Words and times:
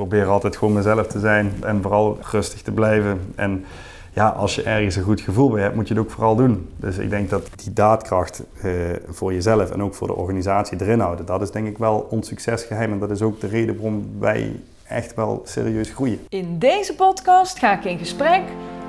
probeer 0.00 0.26
altijd 0.26 0.56
gewoon 0.56 0.74
mezelf 0.74 1.06
te 1.06 1.18
zijn 1.18 1.52
en 1.62 1.82
vooral 1.82 2.18
rustig 2.30 2.62
te 2.62 2.72
blijven. 2.72 3.20
En 3.34 3.64
ja, 4.12 4.28
als 4.28 4.54
je 4.54 4.62
ergens 4.62 4.96
een 4.96 5.02
goed 5.02 5.20
gevoel 5.20 5.50
bij 5.50 5.62
hebt, 5.62 5.74
moet 5.74 5.88
je 5.88 5.94
het 5.94 6.02
ook 6.02 6.10
vooral 6.10 6.36
doen. 6.36 6.68
Dus 6.76 6.98
ik 6.98 7.10
denk 7.10 7.30
dat 7.30 7.48
die 7.56 7.72
daadkracht 7.72 8.42
eh, 8.62 8.72
voor 9.08 9.32
jezelf 9.32 9.70
en 9.70 9.82
ook 9.82 9.94
voor 9.94 10.06
de 10.06 10.14
organisatie 10.14 10.80
erin 10.80 11.00
houden, 11.00 11.26
dat 11.26 11.42
is 11.42 11.50
denk 11.50 11.66
ik 11.66 11.78
wel 11.78 12.06
ons 12.10 12.28
succesgeheim. 12.28 12.92
En 12.92 12.98
dat 12.98 13.10
is 13.10 13.22
ook 13.22 13.40
de 13.40 13.46
reden 13.46 13.74
waarom 13.74 14.10
wij 14.18 14.60
echt 14.86 15.14
wel 15.14 15.42
serieus 15.44 15.90
groeien. 15.90 16.18
In 16.28 16.58
deze 16.58 16.94
podcast 16.94 17.58
ga 17.58 17.78
ik 17.78 17.84
in 17.84 17.98
gesprek 17.98 18.42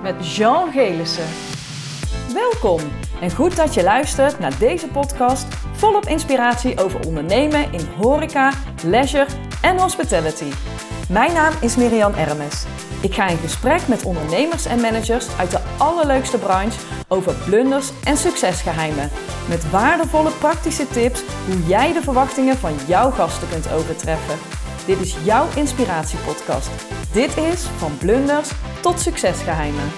met 0.04 0.36
Jean 0.36 0.72
Gelissen. 0.72 1.28
Welkom 2.34 2.80
en 3.22 3.32
goed 3.32 3.56
dat 3.56 3.74
je 3.74 3.84
luistert 3.84 4.40
naar 4.40 4.60
deze 4.60 4.88
podcast 4.88 5.46
volop 5.74 6.06
inspiratie 6.06 6.80
over 6.80 7.06
ondernemen 7.06 7.74
in 7.74 7.86
horeca, 7.98 8.52
leisure 8.84 9.28
en 9.62 9.80
hospitality. 9.80 10.52
Mijn 11.12 11.34
naam 11.34 11.54
is 11.62 11.76
Miriam 11.76 12.14
Ermes. 12.14 12.66
Ik 13.02 13.14
ga 13.14 13.28
in 13.28 13.38
gesprek 13.38 13.88
met 13.88 14.04
ondernemers 14.04 14.66
en 14.66 14.82
managers 14.82 15.38
uit 15.38 15.52
de 15.52 15.60
allerleukste 15.78 16.38
branche 16.38 16.80
over 17.08 17.34
blunders 17.46 17.92
en 18.04 18.18
succesgeheimen. 18.18 19.10
Met 19.50 19.70
waardevolle 19.70 20.32
praktische 20.32 20.88
tips 20.88 21.24
hoe 21.46 21.66
jij 21.68 21.94
de 21.94 22.02
verwachtingen 22.02 22.56
van 22.56 22.74
jouw 22.88 23.10
gasten 23.10 23.50
kunt 23.50 23.72
overtreffen. 23.72 24.38
Dit 24.86 25.00
is 25.00 25.18
jouw 25.24 25.46
inspiratiepodcast. 25.56 26.70
Dit 27.14 27.38
is 27.38 27.62
van 27.62 27.98
blunders 27.98 28.52
tot 28.82 29.00
succesgeheimen. 29.00 29.90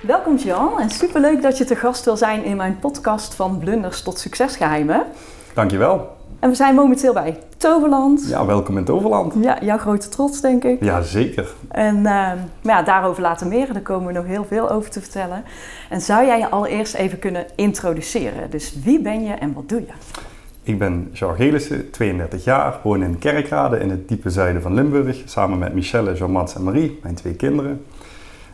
Welkom 0.00 0.36
Jan 0.36 0.80
en 0.80 0.90
superleuk 0.90 1.42
dat 1.42 1.58
je 1.58 1.64
te 1.64 1.76
gast 1.76 2.04
wil 2.04 2.16
zijn 2.16 2.44
in 2.44 2.56
mijn 2.56 2.78
podcast 2.78 3.34
van 3.34 3.58
blunders 3.58 4.02
tot 4.02 4.18
succesgeheimen. 4.18 5.06
Dankjewel. 5.54 6.15
En 6.46 6.52
we 6.52 6.58
zijn 6.58 6.74
momenteel 6.74 7.12
bij 7.12 7.38
Toverland. 7.56 8.28
Ja, 8.28 8.46
welkom 8.46 8.78
in 8.78 8.84
Toverland. 8.84 9.34
Ja, 9.40 9.58
jouw 9.62 9.78
grote 9.78 10.08
trots 10.08 10.40
denk 10.40 10.64
ik. 10.64 10.84
Ja, 10.84 11.02
zeker. 11.02 11.54
En 11.68 11.96
uh, 11.96 12.30
ja, 12.60 12.82
daarover 12.82 13.22
later 13.22 13.46
meer. 13.46 13.72
Daar 13.72 13.82
komen 13.82 14.06
we 14.06 14.12
nog 14.12 14.26
heel 14.26 14.44
veel 14.44 14.70
over 14.70 14.90
te 14.90 15.00
vertellen. 15.00 15.44
En 15.88 16.00
zou 16.00 16.26
jij 16.26 16.38
je 16.38 16.48
allereerst 16.48 16.94
even 16.94 17.18
kunnen 17.18 17.46
introduceren? 17.56 18.50
Dus 18.50 18.76
wie 18.84 19.00
ben 19.00 19.24
je 19.24 19.32
en 19.32 19.52
wat 19.52 19.68
doe 19.68 19.80
je? 19.80 19.92
Ik 20.62 20.78
ben 20.78 21.10
Jean 21.12 21.36
Gelissen, 21.36 21.90
32 21.90 22.44
jaar, 22.44 22.78
woon 22.82 23.02
in 23.02 23.18
Kerkrade 23.18 23.78
in 23.78 23.90
het 23.90 24.08
diepe 24.08 24.30
zuiden 24.30 24.62
van 24.62 24.74
Limburg, 24.74 25.22
samen 25.24 25.58
met 25.58 25.74
Michelle, 25.74 26.14
Jean-Mats 26.14 26.54
en 26.54 26.62
Marie, 26.62 26.98
mijn 27.02 27.14
twee 27.14 27.34
kinderen. 27.34 27.84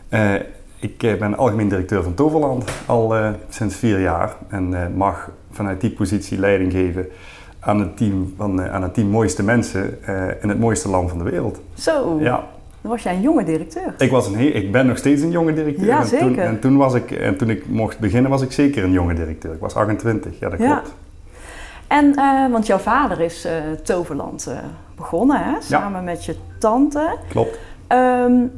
Uh, 0.09 0.33
ik 0.79 0.97
ben 0.97 1.37
algemeen 1.37 1.69
directeur 1.69 2.03
van 2.03 2.13
Toverland 2.13 2.71
al 2.85 3.17
uh, 3.17 3.29
sinds 3.49 3.75
vier 3.75 3.99
jaar 3.99 4.35
en 4.47 4.93
mag 4.95 5.29
vanuit 5.51 5.81
die 5.81 5.91
positie 5.91 6.39
leiding 6.39 6.71
geven 6.71 7.07
aan 7.65 7.79
het 7.79 7.97
team, 7.97 8.33
van, 8.37 8.61
aan 8.69 8.83
het 8.83 8.93
team 8.93 9.07
mooiste 9.07 9.43
mensen 9.43 9.97
in 10.41 10.49
het 10.49 10.59
mooiste 10.59 10.89
land 10.89 11.09
van 11.09 11.17
de 11.17 11.23
wereld. 11.23 11.59
Zo, 11.73 12.17
ja. 12.19 12.43
dan 12.81 12.91
was 12.91 13.03
jij 13.03 13.13
een 13.15 13.21
jonge 13.21 13.43
directeur. 13.43 13.93
Ik, 13.97 14.11
was 14.11 14.27
een 14.27 14.35
heel, 14.35 14.55
ik 14.55 14.71
ben 14.71 14.85
nog 14.85 14.97
steeds 14.97 15.21
een 15.21 15.31
jonge 15.31 15.53
directeur. 15.53 15.85
Ja, 15.85 15.99
en 15.99 16.05
zeker. 16.05 16.27
Toen, 16.27 16.37
en 16.37 16.59
toen, 16.59 16.77
was 16.77 16.93
ik, 16.93 17.11
en 17.11 17.37
toen 17.37 17.49
ik 17.49 17.67
mocht 17.67 17.99
beginnen 17.99 18.31
was 18.31 18.41
ik 18.41 18.51
zeker 18.51 18.83
een 18.83 18.91
jonge 18.91 19.13
directeur. 19.13 19.53
Ik 19.53 19.59
was 19.59 19.75
28, 19.75 20.39
ja 20.39 20.49
dat 20.49 20.59
Ja. 20.59 20.73
klopt. 20.73 20.93
En, 21.87 22.13
uh, 22.15 22.51
want 22.51 22.67
jouw 22.67 22.77
vader 22.77 23.19
is 23.21 23.45
uh, 23.45 23.51
Toverland 23.83 24.47
uh, 24.49 24.57
begonnen, 24.95 25.43
hè? 25.43 25.53
samen 25.59 26.03
met 26.03 26.25
je 26.25 26.35
tante. 26.59 27.17
Klopt. 27.29 27.59
Um, 27.87 28.51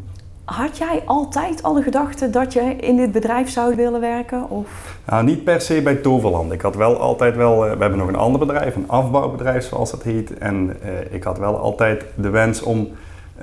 had 0.46 0.78
jij 0.78 1.02
altijd 1.06 1.64
al 1.64 1.74
de 1.74 1.82
gedachte 1.82 2.30
dat 2.30 2.54
je 2.54 2.76
in 2.76 2.96
dit 2.98 3.12
bedrijf 3.12 3.50
zou 3.50 3.76
willen 3.76 4.00
werken? 4.00 4.50
Of? 4.50 4.98
Nou, 5.06 5.24
niet 5.24 5.44
per 5.44 5.62
se 5.62 5.82
bij 5.82 5.96
Toverland. 5.96 6.52
Ik 6.52 6.62
had 6.62 6.76
wel 6.76 7.00
altijd 7.00 7.36
wel, 7.36 7.60
we 7.60 7.68
hebben 7.68 7.98
nog 7.98 8.08
een 8.08 8.16
ander 8.16 8.40
bedrijf, 8.40 8.76
een 8.76 8.90
afbouwbedrijf 8.90 9.66
zoals 9.66 9.92
dat 9.92 10.04
heet. 10.04 10.38
En 10.38 10.78
ik 11.10 11.24
had 11.24 11.38
wel 11.38 11.58
altijd 11.58 12.06
de 12.16 12.30
wens 12.30 12.62
om, 12.62 12.88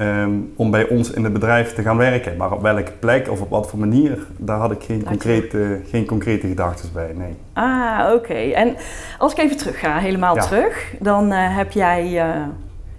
um, 0.01 0.53
om 0.57 0.71
bij 0.71 0.89
ons 0.89 1.11
in 1.11 1.25
het 1.25 1.33
bedrijf 1.33 1.75
te 1.75 1.83
gaan 1.83 1.97
werken. 1.97 2.37
Maar 2.37 2.53
op 2.53 2.63
welke 2.63 2.93
plek 2.99 3.31
of 3.31 3.41
op 3.41 3.51
wat 3.51 3.69
voor 3.69 3.79
manier, 3.79 4.27
daar 4.37 4.59
had 4.59 4.71
ik 4.71 4.83
geen, 4.83 5.05
concrete, 5.05 5.81
geen 5.91 6.07
concrete 6.07 6.47
gedachten 6.47 6.89
bij, 6.93 7.13
nee. 7.17 7.37
Ah, 7.53 8.01
oké. 8.05 8.15
Okay. 8.15 8.53
En 8.53 8.77
als 9.19 9.33
ik 9.33 9.39
even 9.39 9.57
terug 9.57 9.79
ga, 9.79 9.99
helemaal 9.99 10.35
Ja. 10.35 10.43
terug, 10.43 10.95
dan 11.01 11.33
uh, 11.33 11.57
heb 11.57 11.73
jij, 11.73 12.25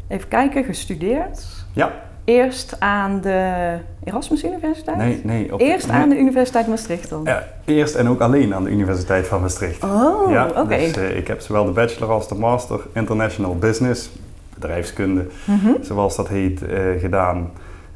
even 0.08 0.28
kijken, 0.28 0.64
gestudeerd. 0.64 1.66
Ja. 1.74 1.92
Eerst 2.26 2.76
aan 2.80 3.22
de 3.22 3.76
Erasmus 4.04 4.44
Universiteit? 4.44 4.98
Nee, 4.98 5.22
nee. 5.24 5.54
Op 5.54 5.60
Eerst 5.60 5.90
aan 5.90 6.10
de 6.10 6.18
Universiteit 6.18 6.68
Maastricht 6.68 7.10
dan? 7.10 7.22
Ja, 7.24 7.44
eerst 7.66 7.96
en 7.96 8.10
ook 8.10 8.22
alleen 8.22 8.54
aan 8.54 8.64
de 8.64 8.70
Universiteit 8.70 9.28
van 9.28 9.42
Maastricht. 9.42 9.84
Oh, 9.84 10.32
ja, 10.32 10.48
oké. 10.48 10.78
Dus 10.78 10.98
uh, 10.98 11.18
ik 11.18 11.28
heb 11.28 11.42
zowel 11.42 11.66
de 11.66 11.72
bachelor 11.72 12.10
als 12.10 12.28
de 12.28 12.36
master 12.36 12.80
International 12.94 13.58
Business, 13.58 14.10
bedrijfskunde, 14.54 15.26
Mm 15.46 15.60
-hmm. 15.60 15.78
zoals 15.82 16.16
dat 16.16 16.28
heet, 16.28 16.62
uh, 16.62 16.70
gedaan. 17.00 17.52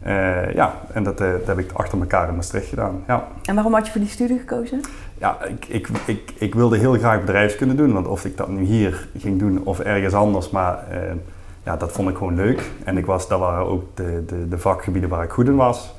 Uh, 0.08 0.54
ja, 0.54 0.74
en 0.94 1.04
dat, 1.04 1.18
dat, 1.18 1.46
heb 1.46 1.60
ik 1.60 1.72
achter 1.74 2.00
elkaar 2.00 2.28
in 2.30 2.36
Maastricht 2.36 2.68
gedaan. 2.68 3.04
Ja. 3.08 3.28
En 3.46 3.56
waarom 3.56 3.74
had 3.74 3.86
je 3.86 3.92
voor 3.92 4.02
die 4.02 4.10
studie 4.10 4.40
gekozen? 4.40 4.82
Ja, 5.18 5.38
ik, 5.46 5.66
ik, 5.68 5.88
ik, 6.06 6.34
ik 6.38 6.56
wilde 6.56 6.78
heel 6.78 6.94
graag 6.94 7.20
bedrijfskunde 7.20 7.76
doen, 7.76 7.94
want 7.94 8.08
of 8.08 8.26
ik 8.26 8.38
dat 8.38 8.50
nu 8.50 8.64
hier 8.64 9.08
ging 9.18 9.40
doen 9.40 9.62
of 9.64 9.80
ergens 9.80 10.14
anders, 10.14 10.50
maar 10.50 10.84
ja, 11.68 11.78
dat 11.78 11.92
vond 11.92 12.10
ik 12.10 12.18
gewoon 12.18 12.36
leuk. 12.36 12.72
En 12.84 12.98
ik 12.98 13.06
was, 13.06 13.28
dat 13.28 13.40
waren 13.40 13.66
ook 13.66 13.84
de, 13.94 14.24
de, 14.28 14.48
de 14.48 14.58
vakgebieden 14.58 15.10
waar 15.10 15.24
ik 15.24 15.32
goed 15.32 15.48
in 15.48 15.56
was. 15.56 15.94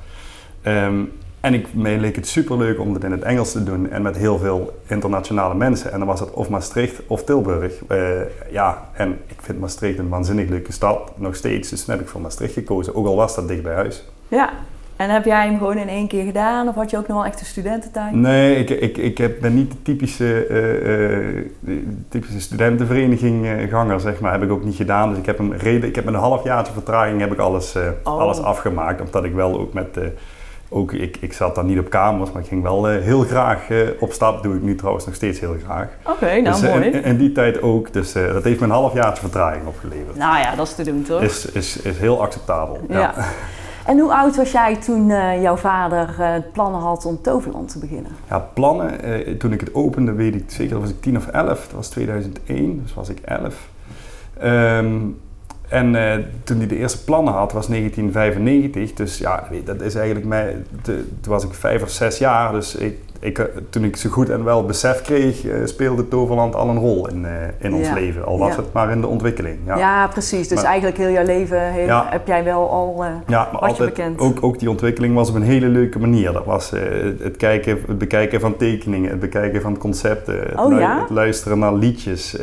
Um, 0.67 1.13
en 1.41 1.55
ik, 1.55 1.75
mij 1.75 1.99
leek 1.99 2.17
het 2.17 2.29
superleuk 2.29 2.81
om 2.81 2.95
het 2.95 3.05
in 3.05 3.11
het 3.11 3.23
Engels 3.23 3.53
te 3.53 3.65
doen 3.65 3.91
en 3.91 4.03
met 4.03 4.17
heel 4.17 4.39
veel 4.39 4.81
internationale 4.87 5.55
mensen. 5.55 5.93
En 5.93 5.99
dan 5.99 6.09
was 6.09 6.21
het 6.21 6.31
of 6.31 6.49
Maastricht 6.49 7.03
of 7.07 7.25
Tilburg. 7.25 7.75
Uh, 7.89 8.21
ja, 8.51 8.89
en 8.93 9.19
ik 9.27 9.37
vind 9.41 9.61
Maastricht 9.61 9.99
een 9.99 10.09
waanzinnig 10.09 10.49
leuke 10.49 10.73
stad, 10.73 11.13
nog 11.17 11.35
steeds. 11.35 11.69
Dus 11.69 11.87
heb 11.87 12.01
ik 12.01 12.09
voor 12.09 12.21
Maastricht 12.21 12.53
gekozen, 12.53 12.95
ook 12.95 13.07
al 13.07 13.17
was 13.17 13.35
dat 13.35 13.49
dicht 13.49 13.63
bij 13.63 13.75
huis. 13.75 14.05
Ja, 14.29 14.51
en 14.99 15.11
heb 15.11 15.25
jij 15.25 15.47
hem 15.47 15.59
gewoon 15.59 15.77
in 15.77 15.89
één 15.89 16.09
keer 16.09 16.25
gedaan 16.25 16.69
of 16.69 16.75
had 16.75 16.91
je 16.91 16.97
ook 16.97 17.07
nog 17.07 17.17
wel 17.17 17.27
echt 17.27 17.41
een 17.41 17.47
studententijd? 17.47 18.13
Nee, 18.13 18.57
ik, 18.57 18.71
ik, 18.71 18.97
ik 18.97 19.19
heb, 19.19 19.41
ben 19.41 19.55
niet 19.55 19.71
de 19.71 19.83
typische, 19.83 20.49
uh, 20.49 21.75
uh, 21.75 21.79
typische 22.09 22.41
studentenvereniging-ganger, 22.41 24.01
zeg 24.01 24.21
maar. 24.21 24.33
Heb 24.33 24.43
ik 24.43 24.51
ook 24.51 24.65
niet 24.65 24.77
gedaan. 24.77 25.09
Dus 25.09 25.19
ik 25.19 25.27
heb, 25.27 25.39
hem 25.39 25.53
reden, 25.53 25.89
ik 25.89 25.95
heb 25.95 26.05
met 26.05 26.15
een 26.15 26.21
halfjaartje 26.21 26.73
vertraging 26.73 27.21
heb 27.21 27.33
ik 27.33 27.39
alles, 27.39 27.77
uh, 27.77 27.83
Oh. 28.03 28.19
alles 28.19 28.43
afgemaakt. 28.43 29.01
Omdat 29.01 29.25
ik 29.25 29.35
wel 29.35 29.61
ook 29.61 29.73
met... 29.73 29.99
ook, 30.69 30.93
ik, 30.93 31.17
ik 31.21 31.33
zat 31.33 31.55
dan 31.55 31.67
niet 31.67 31.79
op 31.79 31.91
kamers, 31.91 32.33
maar 32.33 32.43
ik 32.43 32.49
ging 32.49 32.63
wel 32.63 32.87
heel 32.87 33.21
graag 33.23 33.69
op 33.99 34.13
stap. 34.13 34.43
doe 34.43 34.55
ik 34.55 34.63
nu 34.63 34.75
trouwens 34.75 35.07
nog 35.07 35.15
steeds 35.15 35.41
heel 35.41 35.57
graag. 35.65 35.89
Oké, 36.03 36.11
okay, 36.11 36.41
nou 36.41 36.61
dus, 36.61 36.71
mooi. 36.71 36.91
In, 36.91 37.17
die 37.17 37.33
tijd 37.33 37.63
ook. 37.63 37.93
Dus 37.93 38.13
dat 38.13 38.45
heeft 38.45 38.61
me 38.61 38.67
een 38.67 38.73
halfjaartje 38.73 39.23
vertraging 39.23 39.67
opgeleverd. 39.67 40.17
Nou 40.17 40.39
ja, 40.39 40.55
dat 40.55 40.67
is 40.67 40.75
te 40.75 40.85
doen 40.85 41.03
toch? 41.03 41.23
Is, 41.23 41.47
is, 41.47 41.77
is 41.77 41.99
heel 41.99 42.23
acceptabel. 42.23 42.79
ja. 42.89 42.99
ja. 42.99 43.15
En 43.89 43.99
hoe 43.99 44.13
oud 44.13 44.37
was 44.37 44.53
jij 44.53 44.77
toen 44.77 45.09
uh, 45.09 45.43
jouw 45.43 45.57
vader 45.57 46.17
uh, 46.21 46.35
plannen 46.53 46.81
had 46.81 47.05
om 47.05 47.23
Toverland 47.23 47.73
te 47.73 47.79
beginnen? 47.79 48.11
Ja, 48.29 48.39
plannen. 48.39 49.09
Uh, 49.09 49.37
toen 49.37 49.53
ik 49.53 49.61
het 49.61 49.75
opende, 49.75 50.13
weet 50.13 50.35
ik 50.35 50.51
zeker, 50.51 50.81
was 50.81 50.91
ik 50.91 51.01
10 51.01 51.17
of 51.17 51.27
11. 51.27 51.61
Dat 51.61 51.71
was 51.73 51.89
2001, 51.89 52.83
dus 52.83 52.95
was 52.95 53.09
ik 53.09 53.19
11. 53.21 53.69
Um, 54.45 55.21
en 55.69 55.93
toen 56.45 56.59
hij 56.59 56.67
de 56.67 56.77
eerste 56.77 57.05
plannen 57.05 57.35
had, 57.35 57.53
was 57.53 57.67
1995. 57.67 58.95
Dus 58.95 59.19
ja, 59.19 59.49
dat 59.65 59.81
is 59.81 59.95
eigenlijk 59.95 60.27
mij. 60.27 60.57
De, 60.83 61.05
toen 61.21 61.33
was 61.33 61.45
ik 61.45 61.55
vijf 61.55 61.83
of 61.83 61.91
zes 61.91 62.19
jaar. 62.19 62.53
Dus 62.53 62.75
ik, 62.75 62.97
ik, 63.21 63.51
toen 63.71 63.85
ik 63.85 63.97
zo 63.97 64.11
goed 64.11 64.31
en 64.31 64.45
wel 64.45 64.65
besef 64.65 65.03
kreeg, 65.03 65.45
speelde 65.65 66.09
Toverland 66.09 66.55
al 66.55 66.69
een 66.69 66.79
rol 66.79 67.09
in, 67.09 67.27
in 67.59 67.75
ons 67.75 67.87
ja. 67.87 67.95
leven. 67.95 68.25
Al 68.25 68.39
was 68.39 68.55
ja. 68.55 68.57
het 68.57 68.73
maar 68.73 68.91
in 68.91 69.01
de 69.01 69.07
ontwikkeling. 69.07 69.59
Ja, 69.67 69.77
ja 69.77 70.07
precies. 70.07 70.49
Dus 70.49 70.57
maar, 70.57 70.67
eigenlijk 70.67 70.97
heel 70.97 71.11
jouw 71.11 71.25
leven 71.25 71.73
heel, 71.73 72.03
heb 72.05 72.27
jij 72.27 72.45
wel 72.45 72.71
al 72.71 73.05
ja, 73.27 73.49
maar 73.53 73.61
altijd, 73.61 73.95
bekend. 73.95 74.21
Ook, 74.21 74.39
ook 74.41 74.59
die 74.59 74.71
ontwikkeling 74.71 75.15
was 75.15 75.29
op 75.29 75.35
een 75.35 75.43
hele 75.43 75.69
leuke 75.69 75.99
manier. 75.99 76.33
Dat 76.33 76.45
was 76.45 76.71
het, 76.71 77.37
kijken, 77.37 77.79
het 77.87 77.99
bekijken 77.99 78.41
van 78.41 78.57
tekeningen, 78.57 79.11
het 79.11 79.21
bekijken 79.21 79.63
van 79.63 79.79
concepten, 79.79 80.39
het, 80.39 80.59
oh, 80.59 80.69
lu 80.69 80.83
het 80.83 81.11
luisteren 81.11 81.59
naar 81.59 81.75
liedjes. 81.75 82.37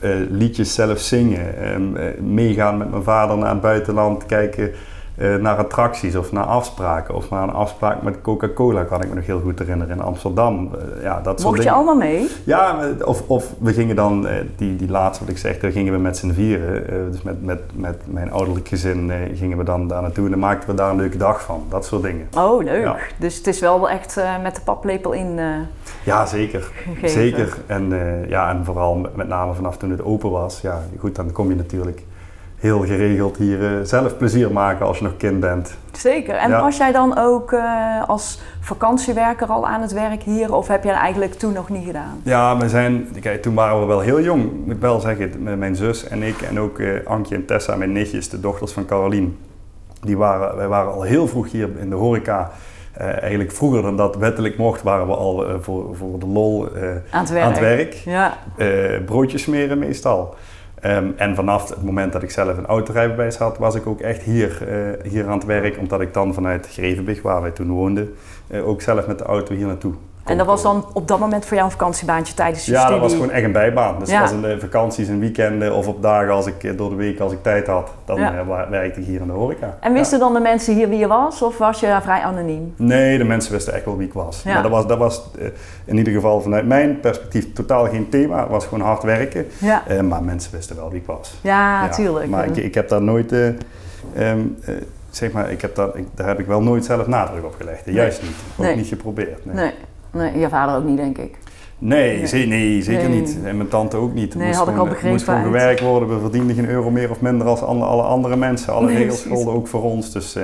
Uh, 0.00 0.10
liedjes 0.30 0.74
zelf 0.74 0.98
zingen, 0.98 1.74
um, 1.74 1.96
uh, 1.96 2.02
meegaan 2.20 2.78
met 2.78 2.90
mijn 2.90 3.02
vader 3.02 3.38
naar 3.38 3.50
het 3.50 3.60
buitenland, 3.60 4.26
kijken 4.26 4.72
uh, 5.18 5.36
naar 5.36 5.56
attracties 5.56 6.16
of 6.16 6.32
naar 6.32 6.44
afspraken. 6.44 7.14
Of 7.14 7.30
naar 7.30 7.42
een 7.42 7.54
afspraak 7.54 8.02
met 8.02 8.20
Coca-Cola, 8.20 8.84
kan 8.84 9.02
ik 9.02 9.08
me 9.08 9.14
nog 9.14 9.26
heel 9.26 9.40
goed 9.40 9.58
herinneren, 9.58 9.96
in 9.96 10.02
Amsterdam. 10.02 10.70
ja, 11.02 11.20
dat 11.20 11.42
Mocht 11.42 11.56
je 11.56 11.60
dingen. 11.60 11.76
allemaal 11.76 11.96
mee? 11.96 12.28
Ja, 12.44 12.78
of, 13.04 13.22
of 13.26 13.54
we 13.58 13.72
gingen 13.72 13.96
dan, 13.96 14.26
die, 14.56 14.76
die 14.76 14.90
laatste 14.90 15.24
wat 15.24 15.32
ik 15.32 15.38
zeg, 15.38 15.58
daar 15.58 15.70
gingen 15.70 15.92
we 15.92 15.98
met 15.98 16.16
z'n 16.16 16.32
vieren. 16.32 17.10
dus 17.12 17.22
met, 17.22 17.44
met, 17.44 17.60
met 17.74 18.02
mijn 18.04 18.32
ouderlijk 18.32 18.68
gezin 18.68 19.12
gingen 19.34 19.58
we 19.58 19.64
dan 19.64 19.88
daar 19.88 20.02
naartoe 20.02 20.24
en 20.24 20.30
dan 20.30 20.40
maakten 20.40 20.68
we 20.70 20.74
daar 20.74 20.90
een 20.90 20.96
leuke 20.96 21.16
dag 21.16 21.42
van. 21.42 21.62
Dat 21.68 21.84
soort 21.84 22.02
dingen. 22.02 22.28
Oh, 22.36 22.64
leuk. 22.64 22.82
Ja. 22.82 22.96
Dus 23.18 23.36
het 23.36 23.46
is 23.46 23.60
wel 23.60 23.90
echt 23.90 24.20
met 24.42 24.54
de 24.54 24.60
paplepel 24.64 25.12
in 25.12 25.38
Ja, 26.04 26.26
zeker. 26.26 26.70
gegeven. 26.84 27.08
Zeker. 27.08 27.56
En, 27.66 27.92
uh, 27.92 28.28
ja, 28.28 28.50
en 28.50 28.64
vooral 28.64 29.08
met, 29.14 29.28
name 29.28 29.54
vanaf 29.54 29.76
toen 29.76 29.90
het 29.90 30.04
open 30.04 30.30
was. 30.30 30.60
Ja, 30.60 30.82
goed, 30.98 31.16
dan 31.16 31.32
kom 31.32 31.48
je 31.48 31.56
natuurlijk 31.56 32.02
heel 32.58 32.80
geregeld 32.80 33.36
hier 33.36 33.64
eh, 33.64 33.70
zelf 33.82 34.16
plezier 34.16 34.52
maken 34.52 34.86
als 34.86 34.98
je 34.98 35.04
nog 35.04 35.16
kind 35.16 35.40
bent. 35.40 35.74
Zeker. 35.92 36.34
En 36.34 36.50
Ja. 36.50 36.62
was 36.62 36.76
jij 36.76 36.92
dan 36.92 37.18
ook 37.18 37.52
eh, 37.52 38.08
als 38.08 38.40
vakantiewerker 38.60 39.46
al 39.46 39.66
aan 39.66 39.80
het 39.80 39.92
werk 39.92 40.22
hier? 40.22 40.54
Of 40.54 40.68
heb 40.68 40.84
jij 40.84 40.92
dat 40.92 41.02
eigenlijk 41.02 41.34
toen 41.34 41.52
nog 41.52 41.68
niet 41.68 41.84
gedaan? 41.86 42.20
Ja, 42.22 42.56
we 42.58 42.68
zijn, 42.68 43.08
kijk, 43.20 43.42
toen 43.42 43.54
waren 43.54 43.80
we 43.80 43.86
wel 43.86 44.00
heel 44.00 44.20
jong. 44.20 44.44
Ik 44.44 44.66
moet 44.66 44.78
wel 44.80 45.00
zeggen, 45.00 45.32
met 45.42 45.58
mijn 45.58 45.76
zus 45.76 46.08
en 46.08 46.22
ik 46.22 46.40
en 46.40 46.60
ook 46.60 46.78
eh, 46.78 47.06
Ankje 47.06 47.34
en 47.34 47.44
Tessa, 47.46 47.76
mijn 47.76 47.92
nichtjes, 47.92 48.28
de 48.28 48.40
dochters 48.40 48.72
van 48.72 48.86
Carolien. 48.86 49.38
Die 50.00 50.16
waren, 50.16 50.56
wij 50.56 50.68
waren 50.68 50.92
al 50.92 51.02
heel 51.02 51.28
vroeg 51.28 51.50
hier 51.50 51.68
in 51.78 51.90
de 51.90 51.96
horeca. 51.96 52.50
Eigenlijk 52.98 53.52
vroeger 53.52 53.82
dan 53.82 53.96
dat 53.96 54.16
wettelijk 54.16 54.58
mocht, 54.58 54.82
waren 54.82 55.06
we 55.06 55.14
al 55.14 55.46
voor, 55.60 55.96
voor 55.96 56.18
de 56.18 56.26
lol 56.26 56.68
Aan 57.10 57.20
het 57.20 57.30
werk? 57.30 57.44
aan 57.44 57.50
het 57.50 57.60
werk. 57.60 57.92
Ja. 57.92 58.36
Broodjes 59.06 59.42
smeren 59.42 59.78
meestal. 59.78 60.34
Ehm, 60.80 61.10
en 61.16 61.34
vanaf 61.34 61.68
het 61.68 61.82
moment 61.82 62.12
dat 62.12 62.22
ik 62.22 62.30
zelf 62.30 62.56
een 62.56 62.66
autorijbewijs 62.66 63.36
had, 63.36 63.58
was 63.58 63.74
ik 63.74 63.86
ook 63.86 64.00
echt 64.00 64.22
hier, 64.22 64.68
eh, 64.68 65.10
hier 65.10 65.26
aan 65.26 65.38
het 65.38 65.44
werk. 65.44 65.78
Omdat 65.78 66.00
ik 66.00 66.14
dan 66.14 66.34
vanuit 66.34 66.68
Grevenbig, 66.70 67.22
waar 67.22 67.40
wij 67.40 67.50
toen 67.50 67.70
woonden, 67.70 68.14
eh, 68.46 68.68
ook 68.68 68.82
zelf 68.82 69.06
met 69.06 69.18
de 69.18 69.24
auto 69.24 69.54
hier 69.54 69.66
naartoe 69.66 69.94
En 70.28 70.36
dat 70.38 70.46
was 70.46 70.62
dan 70.62 70.84
op 70.92 71.08
dat 71.08 71.18
moment 71.18 71.44
voor 71.44 71.56
jou 71.56 71.68
een 71.68 71.76
vakantiebaantje 71.76 72.34
tijdens 72.34 72.64
je 72.66 72.72
Ja, 72.72 72.78
studie? 72.80 73.00
dat 73.00 73.10
was 73.10 73.18
gewoon 73.18 73.30
echt 73.34 73.44
een 73.44 73.52
bijbaan. 73.52 73.98
Dus 73.98 74.10
Ja. 74.10 74.20
dat 74.20 74.30
was 74.30 74.36
in 74.38 74.42
de 74.48 74.60
vakanties 74.60 75.08
en 75.08 75.18
weekenden 75.20 75.74
of 75.74 75.86
op 75.88 76.02
dagen 76.02 76.30
als 76.32 76.46
ik 76.46 76.64
eh, 76.64 76.76
door 76.76 76.90
de 76.90 76.96
week 76.96 77.20
als 77.20 77.32
ik 77.32 77.42
tijd 77.42 77.66
had, 77.66 77.90
dan 78.04 78.18
Ja. 78.20 78.34
eh, 78.38 78.70
werkte 78.70 79.00
ik 79.00 79.06
hier 79.06 79.20
in 79.20 79.26
de 79.26 79.32
horeca. 79.32 79.76
En 79.80 79.92
Ja. 79.92 79.98
wisten 79.98 80.18
dan 80.18 80.32
de 80.34 80.40
mensen 80.40 80.74
hier 80.74 80.88
wie 80.88 80.98
je 80.98 81.06
was? 81.06 81.42
Of 81.42 81.58
was 81.58 81.80
je 81.80 81.98
vrij 82.02 82.20
anoniem? 82.20 82.74
Nee, 82.76 83.18
de 83.18 83.24
mensen 83.24 83.52
wisten 83.52 83.72
echt 83.74 83.84
wel 83.84 83.96
wie 83.96 84.06
ik 84.06 84.12
was. 84.12 84.42
Ja. 84.44 84.52
Maar 84.52 84.62
dat 84.62 84.70
was, 84.70 84.86
dat 84.86 84.98
was 84.98 85.22
eh, 85.38 85.46
in 85.84 85.96
ieder 85.96 86.12
geval 86.12 86.40
vanuit 86.40 86.66
mijn 86.66 87.00
perspectief 87.00 87.52
totaal 87.52 87.86
geen 87.88 88.08
thema. 88.08 88.40
Het 88.40 88.48
was 88.48 88.64
gewoon 88.66 88.86
hard 88.86 89.02
werken. 89.02 89.46
Ja, 89.58 89.82
Eh, 89.86 90.00
maar 90.00 90.22
mensen 90.22 90.52
wisten 90.52 90.76
wel 90.76 90.90
wie 90.90 91.00
ik 91.00 91.06
was. 91.06 91.38
ja, 91.40 91.88
tuurlijk. 91.88 92.28
Maar 92.28 92.44
ik, 92.46 92.56
ik 92.56 92.74
heb 92.74 92.88
daar 92.88 93.02
nooit, 93.02 93.32
eh, 93.32 93.48
eh, 93.48 94.34
zeg 95.10 95.32
maar, 95.32 95.50
ik 95.50 95.60
heb 95.60 95.74
daar, 95.74 95.88
ik, 95.94 96.06
daar 96.14 96.26
heb 96.26 96.38
ik 96.38 96.46
wel 96.46 96.62
nooit 96.62 96.84
zelf 96.84 97.06
nadruk 97.06 97.44
op 97.44 97.54
gelegd. 97.58 97.86
Nee. 97.86 97.94
Juist 97.94 98.22
niet. 98.22 98.30
Ook 98.56 98.64
Nee. 98.64 98.76
niet 98.76 98.86
geprobeerd. 98.86 99.44
Nee, 99.44 99.54
nee. 99.54 99.72
Nee, 100.18 100.38
je 100.38 100.48
vader 100.48 100.76
ook 100.76 100.84
niet, 100.84 100.96
denk 100.96 101.18
ik. 101.18 101.36
nee, 101.78 102.16
Nee. 102.16 102.26
ze- 102.26 102.36
nee 102.36 102.82
zeker 102.82 103.08
Nee. 103.08 103.20
niet. 103.20 103.38
En 103.44 103.56
mijn 103.56 103.68
tante 103.68 103.96
ook 103.96 104.14
niet. 104.14 104.34
Nee, 104.34 104.46
moest 104.46 104.58
had 104.58 104.66
ik 104.68 104.72
al 104.72 104.78
gewoon, 104.78 104.88
begrepen 104.88 105.12
moest 105.12 105.24
gewoon 105.24 105.42
gewerkt 105.42 105.80
worden. 105.80 106.08
We 106.08 106.20
verdienden 106.20 106.54
geen 106.56 106.68
euro 106.68 106.90
meer 106.90 107.10
of 107.10 107.20
minder 107.20 107.46
als 107.46 107.62
alle, 107.62 108.02
andere 108.02 108.36
mensen. 108.36 108.72
Alle 108.72 108.92
regels 108.92 109.24
golden 109.28 109.54
ook 109.54 109.66
voor 109.68 109.82
ons. 109.82 110.12
Dus 110.12 110.34
eh, 110.36 110.42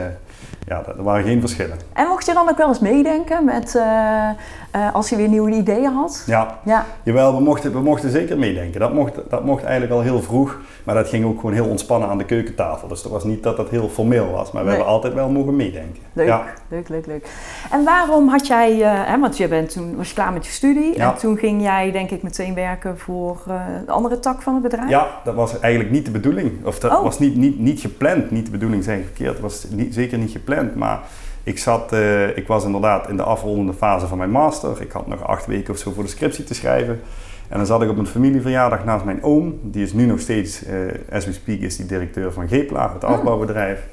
ja, 0.67 0.83
er 0.97 1.03
waren 1.03 1.25
geen 1.25 1.41
verschillen. 1.41 1.77
En 1.93 2.07
mocht 2.09 2.27
je 2.27 2.33
dan 2.35 2.49
ook 2.49 2.57
wel 2.57 2.69
eens 2.69 2.81
meedenken 2.81 3.45
met 3.45 3.75
eh, 3.75 4.29
eh, 4.75 4.95
als 4.95 5.09
je 5.09 5.17
weer 5.17 5.29
nieuwe 5.29 5.51
ideeën 5.51 5.93
had? 5.93 6.23
Ja, 6.27 6.59
Ja, 6.65 6.87
Jawel, 7.03 7.35
we 7.37 7.43
mochten, 7.43 7.73
we 7.73 7.81
mochten 7.81 8.11
zeker 8.11 8.39
meedenken. 8.39 8.81
Dat 8.81 8.93
mocht, 8.93 9.13
dat 9.29 9.45
mocht 9.45 9.63
eigenlijk 9.63 9.93
al 9.93 10.01
heel 10.01 10.23
vroeg. 10.23 10.59
Maar 10.85 10.95
dat 10.95 11.09
ging 11.09 11.25
ook 11.25 11.37
gewoon 11.41 11.55
heel 11.55 11.67
ontspannen 11.67 12.09
aan 12.09 12.19
de 12.19 12.25
keukentafel. 12.25 12.89
Dus 12.89 13.03
het 13.03 13.13
was 13.13 13.25
niet 13.25 13.43
dat 13.43 13.57
dat 13.57 13.69
heel 13.69 13.89
formeel 13.89 14.31
was. 14.31 14.53
Maar 14.53 14.63
we 14.63 14.69
Nee. 14.69 14.77
hebben 14.77 14.95
altijd 14.95 15.15
wel 15.15 15.29
mogen 15.29 15.57
meedenken. 15.57 16.03
leuk, 16.13 16.27
Ja. 16.27 16.43
leuk, 16.69 16.89
leuk, 16.89 17.07
leuk. 17.07 17.29
En 17.71 17.85
waarom 17.85 18.29
had 18.29 18.47
jij, 18.47 18.83
eh, 18.83 18.93
hè, 19.05 19.19
want 19.21 19.37
je 19.37 19.49
bent 19.49 19.71
toen 19.73 19.97
was 19.97 20.09
je 20.09 20.15
klaar 20.15 20.33
met 20.33 20.47
je 20.47 20.53
studie 20.53 20.97
Ja. 20.97 21.13
en 21.13 21.19
toen 21.19 21.37
ging 21.37 21.63
jij 21.63 21.91
denk 21.93 22.11
ik 22.11 22.23
meteen 22.23 22.55
werken 22.55 22.99
voor 22.99 23.43
eh, 23.49 23.55
de 23.87 23.93
andere 23.93 24.21
tak 24.21 24.43
van 24.43 24.55
het 24.55 24.63
bedrijf? 24.63 24.89
ja, 24.89 25.07
dat 25.25 25.35
was 25.35 25.61
eigenlijk 25.61 25.93
niet 25.93 26.05
de 26.05 26.11
bedoeling. 26.11 26.53
Of 26.65 26.79
dat 26.79 26.91
Oh. 26.93 27.03
was 27.03 27.19
niet, 27.19 27.37
niet, 27.37 27.59
niet 27.59 27.81
gepland. 27.81 28.31
Niet 28.31 28.45
de 28.45 28.51
bedoeling, 28.51 28.85
ik 28.87 29.05
verkeerd. 29.05 29.33
Het 29.33 29.41
was 29.41 29.67
niet, 29.71 29.95
zeker 29.95 30.19
niet 30.19 30.31
gepland. 30.31 30.75
Maar 30.75 31.01
ik, 31.45 31.59
zat, 31.59 31.93
eh, 31.93 32.37
ik 32.37 32.47
was 32.47 32.65
inderdaad 32.65 33.09
in 33.09 33.17
de 33.17 33.23
afrondende 33.23 33.73
fase 33.73 34.07
van 34.07 34.19
mijn 34.19 34.31
master. 34.31 34.83
Ik 34.83 34.93
had 34.93 35.07
nog 35.07 35.27
acht 35.27 35.47
weken 35.47 35.73
of 35.73 35.79
zo 35.79 35.93
voor 35.93 36.03
de 36.03 36.09
scriptie 36.09 36.45
te 36.45 36.55
schrijven. 36.55 37.01
En 37.49 37.57
dan 37.57 37.67
zat 37.67 37.83
ik 37.83 37.89
op 37.91 37.99
een 37.99 38.07
familieverjaardag 38.07 38.85
naast 38.85 39.05
mijn 39.05 39.23
oom. 39.23 39.59
Die 39.63 39.83
is 39.83 39.93
nu 39.93 40.07
nog 40.07 40.21
steeds, 40.21 40.65
eh 40.65 40.77
as 41.13 41.27
we 41.27 41.33
speak, 41.33 41.61
is 41.61 41.77
die 41.77 41.87
directeur 41.87 42.33
van 42.33 42.49
Gepla, 42.49 42.93
het 42.93 43.05
Oh. 43.05 43.11
afbouwbedrijf. 43.11 43.87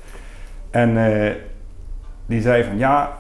En 0.70 0.98
eh, 1.06 1.32
die 2.26 2.42
zei 2.42 2.64
van 2.64 2.78
ja, 2.78 3.18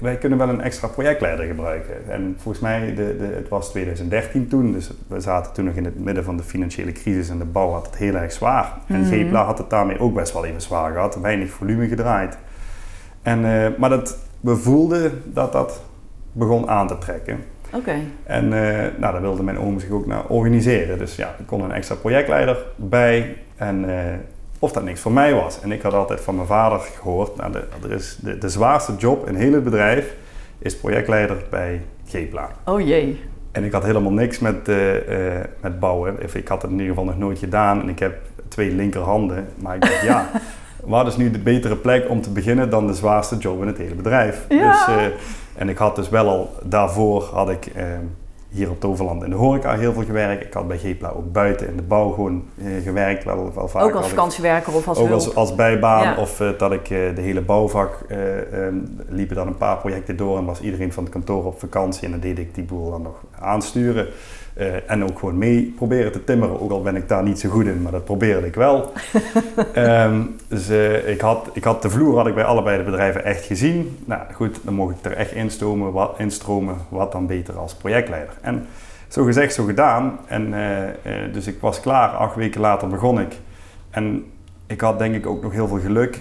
wij 0.00 0.16
kunnen 0.16 0.38
wel 0.38 0.48
een 0.48 0.60
extra 0.60 0.88
projectleider 0.88 1.46
gebruiken. 1.46 1.94
En 2.08 2.36
volgens 2.38 2.62
mij, 2.62 2.94
de, 2.94 3.16
de, 3.18 3.32
het 3.34 3.48
was 3.48 3.70
2013 3.70 4.48
toen, 4.48 4.72
dus 4.72 4.90
we 5.06 5.20
zaten 5.20 5.52
toen 5.52 5.64
nog 5.64 5.74
in 5.74 5.84
het 5.84 6.04
midden 6.04 6.24
van 6.24 6.36
de 6.36 6.42
financiële 6.42 6.92
crisis 6.92 7.28
en 7.28 7.38
de 7.38 7.44
bouw 7.44 7.70
had 7.70 7.86
het 7.86 7.96
heel 7.96 8.14
erg 8.14 8.32
zwaar. 8.32 8.72
En. 8.86 9.04
Gepla 9.04 9.44
had 9.44 9.58
het 9.58 9.70
daarmee 9.70 10.00
ook 10.00 10.14
best 10.14 10.32
wel 10.32 10.44
even 10.44 10.60
zwaar 10.60 10.92
gehad, 10.92 11.20
weinig 11.20 11.50
volume 11.50 11.88
gedraaid. 11.88 12.38
En, 13.28 13.44
eh, 13.44 13.78
maar 13.78 13.90
dat, 13.90 14.18
we 14.40 14.56
voelden 14.56 15.22
dat 15.24 15.52
dat 15.52 15.82
begon 16.32 16.68
aan 16.68 16.86
te 16.86 16.98
trekken. 16.98 17.44
Oké. 17.72 17.94
En 18.24 18.44
eh, 18.52 18.86
nou, 18.98 19.12
daar 19.12 19.20
wilde 19.20 19.42
mijn 19.42 19.58
oom 19.58 19.80
zich 19.80 19.90
ook 19.90 20.06
naar 20.06 20.26
organiseren. 20.26 20.98
Dus 20.98 21.16
ja, 21.16 21.34
er 21.38 21.44
kon 21.44 21.62
een 21.62 21.72
extra 21.72 21.94
projectleider 21.94 22.56
bij. 22.76 23.36
En 23.56 23.98
eh, 23.98 24.14
of 24.58 24.72
dat 24.72 24.84
niks 24.84 25.00
voor 25.00 25.12
mij 25.12 25.34
was. 25.34 25.60
En 25.60 25.72
ik 25.72 25.82
had 25.82 25.94
altijd 25.94 26.20
van 26.20 26.34
mijn 26.34 26.46
vader 26.46 26.78
gehoord, 26.78 27.36
nou, 27.36 27.52
de, 27.52 27.64
er 27.82 27.92
is 27.92 28.18
de, 28.22 28.38
de 28.38 28.48
zwaarste 28.48 28.94
job 28.98 29.28
in 29.28 29.34
heel 29.34 29.52
het 29.52 29.64
bedrijf 29.64 30.14
is 30.58 30.76
projectleider 30.76 31.36
bij 31.50 31.82
Gepla. 32.04 32.50
Oh 32.64 32.80
jee. 32.80 33.20
En 33.52 33.64
ik 33.64 33.72
had 33.72 33.84
helemaal 33.84 34.12
niks 34.12 34.38
met, 34.38 34.66
met 35.60 35.80
bouwen. 35.80 36.22
Of 36.24 36.34
ik 36.34 36.48
had 36.48 36.62
het 36.62 36.70
in 36.70 36.76
ieder 36.76 36.94
geval 36.94 37.04
nog 37.04 37.18
nooit 37.18 37.38
gedaan. 37.38 37.80
En 37.82 37.88
ik 37.88 37.98
heb 37.98 38.18
twee 38.48 38.70
linkerhanden. 38.70 39.48
Maar 39.56 39.74
ik 39.74 39.80
dacht, 39.80 40.02
ja, 40.02 40.30
waar 40.88 41.06
is 41.06 41.16
nu 41.16 41.30
de 41.30 41.38
betere 41.38 41.76
plek 41.76 42.08
om 42.08 42.22
te 42.22 42.30
beginnen 42.30 42.70
dan 42.70 42.86
de 42.86 42.94
zwaarste 42.94 43.36
job 43.36 43.60
in 43.60 43.66
het 43.66 43.78
hele 43.78 43.94
bedrijf? 43.94 44.44
Ja. 44.48 44.70
Dus, 44.72 44.96
eh, 44.96 45.04
en 45.54 45.68
ik 45.68 45.78
had 45.78 45.96
dus 45.96 46.08
wel 46.08 46.28
al 46.28 46.50
daarvoor 46.64 47.22
had 47.22 47.50
ik 47.50 47.66
eh, 47.66 47.84
hier 48.48 48.70
op 48.70 48.80
Toverland 48.80 49.22
in 49.22 49.30
de 49.30 49.36
horeca 49.36 49.76
heel 49.76 49.92
veel 49.92 50.04
gewerkt. 50.04 50.44
Ik 50.44 50.52
had 50.52 50.68
bij 50.68 50.78
Gepla 50.78 51.08
ook 51.08 51.32
buiten 51.32 51.68
in 51.68 51.76
de 51.76 51.82
bouw 51.82 52.10
gewoon 52.10 52.44
eh, 52.58 52.66
gewerkt. 52.82 53.24
Wel, 53.24 53.52
wel 53.54 53.68
vaak 53.68 53.82
ook 53.82 53.94
als 53.94 54.08
vakantiewerker 54.08 54.74
of 54.74 54.88
als 54.88 54.98
ook 54.98 55.10
als, 55.10 55.34
als 55.34 55.54
bijbaan 55.54 56.02
Ja. 56.02 56.16
of 56.16 56.42
dat 56.58 56.72
ik 56.72 56.88
de 56.88 57.20
hele 57.20 57.40
bouwvak 57.40 58.00
ehm, 58.08 58.74
liepen 59.08 59.36
dan 59.36 59.46
een 59.46 59.56
paar 59.56 59.76
projecten 59.76 60.16
door 60.16 60.38
en 60.38 60.44
was 60.44 60.60
iedereen 60.60 60.92
van 60.92 61.02
het 61.02 61.12
kantoor 61.12 61.44
op 61.44 61.58
vakantie 61.58 62.04
en 62.04 62.10
dan 62.10 62.20
deed 62.20 62.38
ik 62.38 62.54
die 62.54 62.64
boel 62.64 62.90
dan 62.90 63.02
nog 63.02 63.24
aansturen. 63.40 64.06
Eh, 64.58 64.90
en 64.90 65.04
ook 65.04 65.18
gewoon 65.18 65.38
mee 65.38 65.72
proberen 65.76 66.12
te 66.12 66.24
timmeren, 66.24 66.60
ook 66.60 66.70
al 66.70 66.82
ben 66.82 66.96
ik 66.96 67.08
daar 67.08 67.22
niet 67.22 67.38
zo 67.38 67.48
goed 67.48 67.66
in, 67.66 67.82
maar 67.82 67.92
dat 67.92 68.04
probeerde 68.04 68.46
ik 68.46 68.54
wel. 68.54 68.92
Dus 70.48 70.68
ik, 71.06 71.20
had, 71.20 71.50
ik 71.52 71.64
had 71.64 71.82
de 71.82 71.90
vloer 71.90 72.16
had 72.16 72.26
ik 72.26 72.34
bij 72.34 72.44
allebei 72.44 72.78
de 72.78 72.84
bedrijven 72.84 73.24
echt 73.24 73.44
gezien. 73.44 73.98
Nou 74.04 74.22
goed, 74.32 74.60
dan 74.64 74.74
mocht 74.74 74.96
ik 74.98 75.04
er 75.04 75.12
echt 75.12 75.32
instromen, 75.32 75.92
wat, 75.92 76.14
instromen, 76.18 76.76
wat 76.88 77.12
dan 77.12 77.26
beter 77.26 77.58
als 77.58 77.74
projectleider. 77.74 78.34
En 78.40 78.66
zo 79.08 79.24
gezegd, 79.24 79.54
zo 79.54 79.64
gedaan. 79.64 80.18
En, 80.26 80.54
eh, 80.54 80.88
eh, 80.88 81.32
dus 81.32 81.46
ik 81.46 81.60
was 81.60 81.80
klaar, 81.80 82.08
acht 82.08 82.34
weken 82.34 82.60
later 82.60 82.88
begon 82.88 83.20
ik. 83.20 83.36
En 83.90 84.24
ik 84.66 84.80
had 84.80 84.98
denk 84.98 85.14
ik 85.14 85.26
ook 85.26 85.42
nog 85.42 85.52
heel 85.52 85.68
veel 85.68 85.80
geluk. 85.80 86.20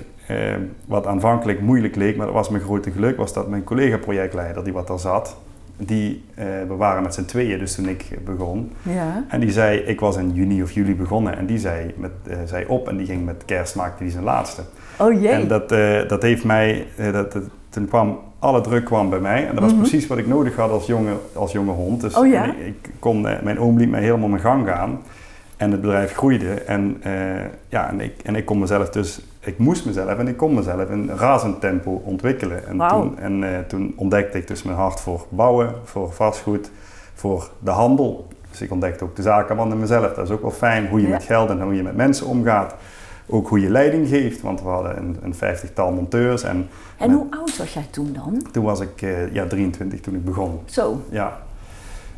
Wat 0.86 1.08
aanvankelijk 1.08 1.62
moeilijk 1.62 1.96
leek, 1.96 2.18
maar 2.18 2.26
dat 2.26 2.36
was 2.36 2.50
mijn 2.50 2.64
grote 2.64 2.92
geluk, 2.92 3.18
was 3.18 3.34
dat 3.34 3.48
mijn 3.48 3.64
collega-projectleider 3.64 4.64
die 4.64 4.74
wat 4.74 4.88
daar 4.88 5.00
zat, 5.00 5.38
die, 5.78 6.24
eh, 6.36 6.46
we 6.68 6.76
waren 6.76 7.04
met 7.04 7.14
z'n 7.14 7.26
tweeën 7.26 7.60
dus 7.60 7.76
toen 7.76 7.88
ik 7.90 8.06
begon. 8.26 8.72
Ja. 8.82 9.24
En 9.28 9.40
die 9.40 9.52
zei, 9.52 9.78
ik 9.80 10.00
was 10.00 10.18
in 10.18 10.32
juni 10.34 10.64
of 10.64 10.72
juli 10.72 10.96
begonnen 10.96 11.38
en 11.38 11.46
die 11.46 11.58
zei, 11.60 11.94
met, 11.98 12.12
eh, 12.28 12.38
zei 12.46 12.66
op 12.68 12.88
en 12.90 12.98
die 12.98 13.06
ging 13.06 13.26
met 13.26 13.46
kerst 13.46 13.76
maakte 13.76 14.04
die 14.04 14.12
zijn 14.12 14.24
laatste. 14.24 14.62
Oh 15.00 15.14
jee. 15.22 15.28
En 15.30 15.48
dat, 15.48 15.72
eh, 15.72 16.08
dat 16.08 16.22
heeft 16.22 16.44
mij, 16.44 16.88
dat, 17.12 17.32
dat- 17.32 17.44
toen 17.70 17.88
kwam, 17.88 18.20
alle 18.40 18.62
druk 18.62 18.86
kwam 18.86 19.10
bij 19.10 19.20
mij 19.20 19.48
en 19.48 19.54
dat 19.54 19.64
was 19.64 19.72
Mhm. 19.72 19.82
precies 19.82 20.08
wat 20.08 20.18
ik 20.18 20.28
nodig 20.28 20.56
had 20.56 20.70
als 20.72 20.86
jonge, 20.86 21.14
als 21.34 21.52
jonge 21.52 21.72
hond. 21.72 22.02
Dus 22.02 22.16
Oh 22.18 22.28
ja? 22.28 22.46
ik, 22.46 22.58
ik 22.66 22.90
kon, 23.00 23.22
mijn 23.22 23.60
oom 23.60 23.78
liet 23.78 23.90
mij 23.90 24.02
helemaal 24.02 24.28
mijn 24.30 24.42
gang 24.42 24.68
gaan 24.68 25.00
en 25.58 25.72
het 25.72 25.82
bedrijf 25.82 26.14
groeide 26.14 26.54
en, 26.54 27.02
ja, 27.70 27.90
en, 27.90 28.02
ik, 28.02 28.14
en 28.24 28.36
ik 28.36 28.46
kon 28.46 28.60
mezelf 28.60 28.90
dus, 28.90 29.20
ik 29.48 29.58
moest 29.58 29.86
mezelf 29.86 30.18
en 30.18 30.28
ik 30.28 30.38
kon 30.38 30.54
mezelf 30.54 30.90
in 30.90 31.10
razend 31.10 31.60
tempo 31.62 32.02
ontwikkelen. 32.06 32.68
En, 32.68 32.88
toen, 32.88 33.20
en 33.20 33.44
eh, 33.44 33.60
toen 33.68 33.94
ontdekte 33.96 34.38
ik 34.38 34.48
dus 34.48 34.64
mijn 34.64 34.78
hart 34.78 35.00
voor 35.00 35.26
bouwen, 35.30 35.74
voor 35.84 36.12
vastgoed, 36.14 36.72
voor 37.14 37.50
de 37.60 37.72
handel. 37.72 38.28
Dus 38.50 38.62
ik 38.62 38.72
ontdekte 38.72 39.04
ook 39.04 39.16
de 39.16 39.22
zakenman 39.22 39.72
in 39.72 39.80
mezelf. 39.80 40.14
Dat 40.14 40.26
is 40.26 40.32
ook 40.34 40.42
wel 40.42 40.52
fijn, 40.52 40.88
hoe 40.88 41.00
je 41.02 41.08
Ja. 41.08 41.14
met 41.14 41.24
geld 41.24 41.50
en 41.50 41.62
hoe 41.62 41.76
je 41.76 41.84
met 41.84 41.96
mensen 41.96 42.28
omgaat. 42.28 42.76
Ook 43.30 43.48
hoe 43.50 43.60
je 43.60 43.70
leiding 43.70 44.08
geeft, 44.08 44.42
want 44.42 44.62
we 44.62 44.68
hadden 44.68 44.98
een, 44.98 45.18
een 45.22 45.36
vijftigtal 45.36 45.92
monteurs. 45.92 46.44
En 46.44 46.68
En 46.98 47.12
hoe 47.12 47.26
oud 47.30 47.58
was 47.58 47.74
jij 47.74 47.88
toen 47.90 48.14
dan? 48.14 48.42
toen 48.52 48.64
was 48.64 48.80
ik 48.80 49.02
eh, 49.02 49.34
ja, 49.34 49.46
23 49.46 50.00
toen 50.02 50.16
ik 50.16 50.26
begon. 50.26 50.60
Zo. 50.66 51.02
Ja. 51.10 51.38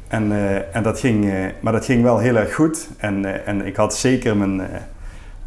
En, 0.07 0.31
eh, 0.31 0.75
en 0.75 0.83
dat 0.83 0.99
ging, 0.99 1.33
maar 1.59 1.73
dat 1.73 1.85
ging 1.85 2.03
wel 2.03 2.17
heel 2.17 2.35
erg 2.35 2.53
goed. 2.55 2.87
En, 2.97 3.45
en 3.45 3.65
ik 3.65 3.75
had 3.75 3.95
zeker 3.95 4.37
mijn, 4.37 4.61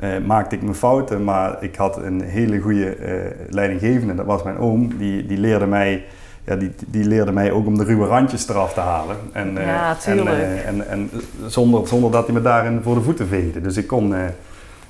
eh, 0.02 0.18
maakte 0.26 0.54
ik 0.54 0.62
mijn 0.62 0.74
fouten, 0.74 1.24
maar 1.24 1.56
ik 1.60 1.76
had 1.76 1.96
een 1.96 2.20
hele 2.20 2.60
goede 2.60 2.94
eh, 2.96 3.14
leidinggevende. 3.48 4.14
Dat 4.14 4.26
was 4.26 4.42
mijn 4.42 4.58
oom. 4.58 4.96
Die, 4.96 5.26
die, 5.26 5.38
leerde 5.38 5.66
mij, 5.66 6.04
ja, 6.44 6.56
die, 6.56 6.72
die 6.86 7.04
leerde 7.04 7.32
mij 7.32 7.50
ook 7.50 7.66
om 7.66 7.78
de 7.78 7.84
ruwe 7.84 8.06
randjes 8.06 8.48
eraf 8.48 8.72
te 8.72 8.80
halen. 8.80 9.16
En, 9.32 9.58
eh, 9.58 9.66
Ja, 9.66 9.96
en, 10.06 10.28
en, 10.66 10.88
en 10.88 11.10
zonder, 11.46 11.88
zonder 11.88 12.10
dat 12.10 12.24
hij 12.24 12.34
me 12.34 12.42
daarin 12.42 12.80
voor 12.82 12.94
de 12.94 13.00
voeten 13.00 13.26
veegde. 13.26 13.60
Dus 13.60 13.76
ik 13.76 13.86
kon, 13.86 14.14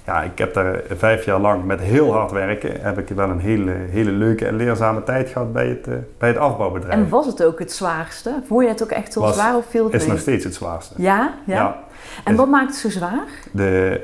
ja, 0.06 0.22
ik 0.22 0.38
heb 0.38 0.54
daar 0.54 0.80
vijf 0.96 1.24
jaar 1.24 1.40
lang 1.40 1.64
met 1.64 1.80
heel 1.80 2.12
hard 2.12 2.30
werken, 2.30 2.80
heb 2.80 2.98
ik 2.98 3.08
wel 3.08 3.28
een 3.28 3.40
hele, 3.40 3.72
hele 3.90 4.10
leuke 4.10 4.46
en 4.46 4.56
leerzame 4.56 5.02
tijd 5.02 5.28
gehad 5.28 5.52
bij 5.52 5.68
het, 5.68 5.86
bij 6.18 6.28
het 6.28 6.38
afbouwbedrijf. 6.38 6.94
En 6.94 7.08
was 7.08 7.26
het 7.26 7.44
ook 7.44 7.58
het 7.58 7.72
zwaarste? 7.72 8.42
Vond 8.46 8.62
je 8.62 8.68
het 8.68 8.82
ook 8.82 8.90
echt 8.90 9.14
heel 9.14 9.32
zwaar 9.32 9.56
of 9.56 9.64
viel 9.68 9.84
het 9.84 9.94
is 9.94 10.06
nog 10.06 10.18
steeds 10.18 10.44
het 10.44 10.54
zwaarste. 10.54 10.94
Ja? 10.96 11.34
Ja. 11.46 11.54
ja. 11.54 11.76
En 12.24 12.36
wat 12.36 12.48
maakt 12.48 12.66
het 12.66 12.76
zo 12.76 12.90
zwaar? 12.90 13.26
De, 13.50 14.02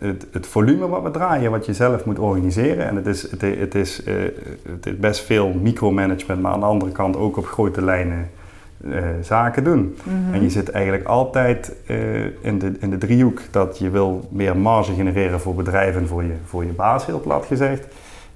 uh, 0.00 0.08
het, 0.08 0.26
het, 0.32 0.46
volume 0.46 0.88
wat 0.88 1.02
we 1.02 1.10
draaien, 1.10 1.50
wat 1.50 1.66
je 1.66 1.74
zelf 1.74 2.04
moet 2.04 2.18
organiseren. 2.18 2.86
En 2.86 2.96
het 2.96 3.06
is, 3.06 3.30
het, 3.30 3.40
het 3.40 3.74
is, 3.74 4.04
uh, 4.06 4.14
het 4.68 4.86
is 4.86 4.98
best 4.98 5.24
veel 5.24 5.52
micromanagement, 5.62 6.42
maar 6.42 6.52
aan 6.52 6.60
de 6.60 6.66
andere 6.66 6.92
kant 6.92 7.16
ook 7.16 7.36
op 7.36 7.46
grote 7.46 7.82
lijnen 7.82 8.30
uh, 8.84 9.04
zaken 9.22 9.64
doen. 9.64 9.96
Mhm. 10.02 10.34
En 10.34 10.42
je 10.42 10.50
zit 10.50 10.70
eigenlijk 10.70 11.06
altijd 11.06 11.72
in, 12.40 12.58
de, 12.58 12.72
in 12.80 12.90
de 12.90 12.98
driehoek 12.98 13.40
dat 13.50 13.78
je 13.78 13.90
wil 13.90 14.28
meer 14.30 14.56
marge 14.56 14.94
genereren 14.94 15.40
voor 15.40 15.54
bedrijven 15.54 16.00
en 16.00 16.06
voor 16.06 16.22
je, 16.22 16.34
voor 16.44 16.64
je 16.64 16.72
baas, 16.72 17.06
heel 17.06 17.20
plat 17.20 17.46
gezegd. 17.46 17.86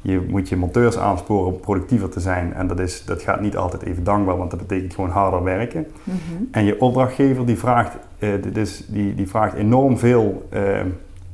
Je 0.00 0.26
moet 0.28 0.48
je 0.48 0.56
monteurs 0.56 0.98
aansporen 0.98 1.46
om 1.46 1.60
productiever 1.60 2.08
te 2.08 2.20
zijn. 2.20 2.54
En 2.54 2.66
dat, 2.66 2.80
is, 2.80 3.04
dat 3.04 3.22
gaat 3.22 3.40
niet 3.40 3.56
altijd 3.56 3.82
even 3.82 4.04
dankbaar, 4.04 4.36
want 4.36 4.50
dat 4.50 4.60
betekent 4.60 4.94
gewoon 4.94 5.10
harder 5.10 5.42
werken. 5.42 5.86
Mhm. 6.04 6.16
En 6.50 6.64
je 6.64 6.80
opdrachtgever 6.80 7.46
die 7.46 7.58
vraagt, 7.58 7.96
uh, 8.18 8.30
dus 8.52 8.84
die, 8.88 9.14
die 9.14 9.28
vraagt 9.28 9.54
enorm 9.54 9.98
veel 9.98 10.48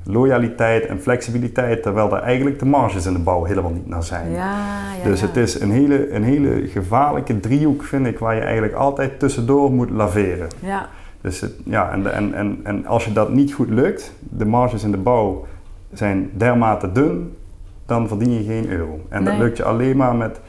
loyaliteit 0.04 0.86
en 0.86 1.00
flexibiliteit, 1.00 1.82
terwijl 1.82 2.16
er 2.16 2.22
eigenlijk 2.22 2.58
de 2.58 2.64
marges 2.64 3.06
in 3.06 3.12
de 3.12 3.18
bouw 3.18 3.44
helemaal 3.44 3.70
niet 3.70 3.88
naar 3.88 4.02
zijn. 4.02 4.30
Ja, 4.30 4.56
ja, 4.98 5.04
dus 5.04 5.20
het 5.20 5.36
is 5.36 5.60
een 5.60 5.70
hele, 5.70 6.10
een 6.10 6.22
hele 6.22 6.68
gevaarlijke 6.68 7.40
driehoek, 7.40 7.82
vind 7.82 8.06
ik, 8.06 8.18
waar 8.18 8.34
je 8.34 8.40
eigenlijk 8.40 8.74
altijd 8.74 9.18
tussendoor 9.18 9.72
moet 9.72 9.90
laveren. 9.90 10.48
Ja. 10.60 10.88
Dus 11.20 11.40
het, 11.40 11.52
ja, 11.64 11.90
en, 11.90 12.14
en, 12.14 12.34
en, 12.34 12.60
en 12.62 12.86
als 12.86 13.04
je 13.04 13.12
dat 13.12 13.32
niet 13.32 13.52
goed 13.52 13.68
lukt, 13.68 14.12
de 14.20 14.44
marges 14.44 14.84
in 14.84 14.90
de 14.90 14.96
bouw 14.96 15.46
zijn 15.92 16.30
dermate 16.32 16.92
dun, 16.92 17.36
dan 17.86 18.08
verdien 18.08 18.32
je 18.32 18.44
geen 18.44 18.70
euro. 18.70 19.00
En 19.08 19.24
dat 19.24 19.36
lukt 19.38 19.56
je 19.56 19.64
alleen 19.64 19.96
maar 19.96 20.14
met 20.16 20.40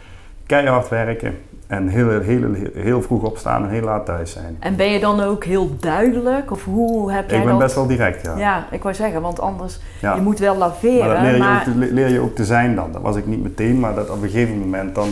keihard 0.46 0.90
werken, 0.90 1.38
en 1.68 1.88
heel, 1.88 2.20
heel, 2.22 2.54
heel 2.74 3.02
vroeg 3.02 3.24
opstaan 3.24 3.64
en 3.64 3.70
heel 3.70 3.82
laat 3.82 4.06
thuis 4.06 4.32
zijn. 4.32 4.58
En 4.60 4.76
ben 4.76 4.92
je 4.92 5.00
dan 5.00 5.22
ook 5.22 5.44
heel 5.44 5.70
duidelijk? 5.80 6.52
Of 6.52 6.64
hoe 6.64 7.12
heb 7.12 7.30
jij 7.30 7.38
Ik 7.40 7.44
ben 7.44 7.54
dat? 7.54 7.62
best 7.62 7.76
wel 7.76 7.88
direct, 7.88 8.26
ja. 8.26 8.38
Ja, 8.38 8.66
ik 8.72 8.84
wou 8.84 8.96
zeggen, 8.96 9.22
want 9.22 9.40
anders, 9.40 9.80
Ja. 10.02 10.16
je 10.16 10.22
moet 10.22 10.40
wel 10.40 10.58
laveren. 10.58 11.08
Maar 11.08 11.14
dat 11.16 11.22
leer 11.24 11.34
je, 11.34 11.38
maar- 11.40 11.58
ook, 11.58 11.64
te, 11.64 11.94
leer 11.94 12.10
je 12.10 12.20
ook 12.20 12.36
te 12.36 12.46
zijn 12.46 12.76
dan. 12.76 12.92
Dat 12.92 13.02
was 13.02 13.16
ik 13.16 13.26
niet 13.26 13.44
meteen, 13.44 13.80
maar 13.80 13.96
dat 13.96 14.10
op 14.10 14.22
een 14.22 14.30
gegeven 14.30 14.60
moment 14.60 14.96
dan, 14.96 15.10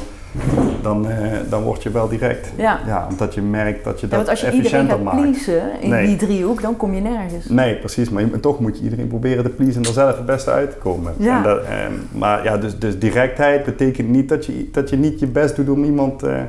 dan, 0.82 1.10
eh, 1.10 1.32
dan 1.50 1.64
word 1.64 1.84
je 1.84 1.92
wel 1.92 2.08
direct. 2.08 2.52
Ja. 2.58 3.08
omdat 3.10 3.34
je 3.34 3.42
merkt 3.42 3.84
dat 3.84 4.00
je 4.00 4.08
Ja, 4.10 4.16
dat 4.18 4.26
want 4.26 4.30
als 4.30 4.40
je 4.42 4.46
iedereen 4.52 4.80
efficiënter 4.88 4.96
gaat 4.96 5.04
maakt. 5.04 5.22
pleasen 5.22 5.82
in 5.82 5.90
Nee. 5.90 6.08
die 6.08 6.16
driehoek, 6.16 6.62
dan 6.62 6.78
kom 6.78 6.94
je 6.94 7.02
nergens. 7.02 7.46
Nee, 7.50 7.76
precies. 7.76 8.10
Maar 8.10 8.22
je- 8.22 8.40
toch 8.40 8.60
moet 8.60 8.78
je 8.78 8.84
iedereen 8.84 9.08
proberen 9.08 9.44
te 9.44 9.50
pleasen 9.50 9.82
en 9.82 9.88
er 9.88 9.94
zelf 9.94 10.16
het 10.18 10.26
beste 10.26 10.52
uit 10.52 10.72
te 10.72 10.78
komen. 10.78 11.14
Ja. 11.18 11.38
En 11.38 11.44
dat, 11.44 11.62
eh, 11.64 11.70
maar 12.12 12.44
ja, 12.44 12.58
dus, 12.58 12.80
dus 12.80 13.00
directheid 13.00 13.64
betekent 13.66 14.10
niet 14.10 14.30
dat 14.30 14.46
je, 14.46 14.70
dat 14.72 14.90
je 14.90 14.98
niet 14.98 15.20
je 15.20 15.28
best 15.28 15.56
doet 15.56 15.70
om 15.70 15.84
iemand... 15.84 16.24
eh, 16.24 16.42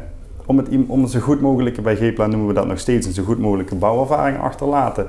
om 0.46 0.56
het, 0.58 0.68
om 0.86 1.06
zo 1.06 1.20
goed 1.20 1.40
mogelijke, 1.40 1.80
bij 1.82 1.96
G-Plan 1.96 2.30
noemen 2.30 2.48
we 2.48 2.54
dat 2.54 2.66
nog 2.66 2.78
steeds, 2.78 3.06
een 3.06 3.12
zo 3.12 3.22
goed 3.22 3.38
mogelijke 3.38 3.74
bouwervaring 3.74 4.38
achterlaten. 4.40 5.06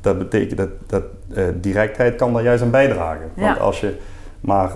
Dat 0.00 0.18
betekent 0.18 0.58
dat, 0.58 0.68
dat 0.86 1.02
eh, 1.34 1.44
directheid 1.60 2.16
kan 2.16 2.32
daar 2.32 2.42
juist 2.42 2.62
aan 2.62 2.70
bijdragen. 2.70 3.30
Want 3.34 3.58
als 3.60 3.80
je 3.80 3.96
maar, 4.40 4.70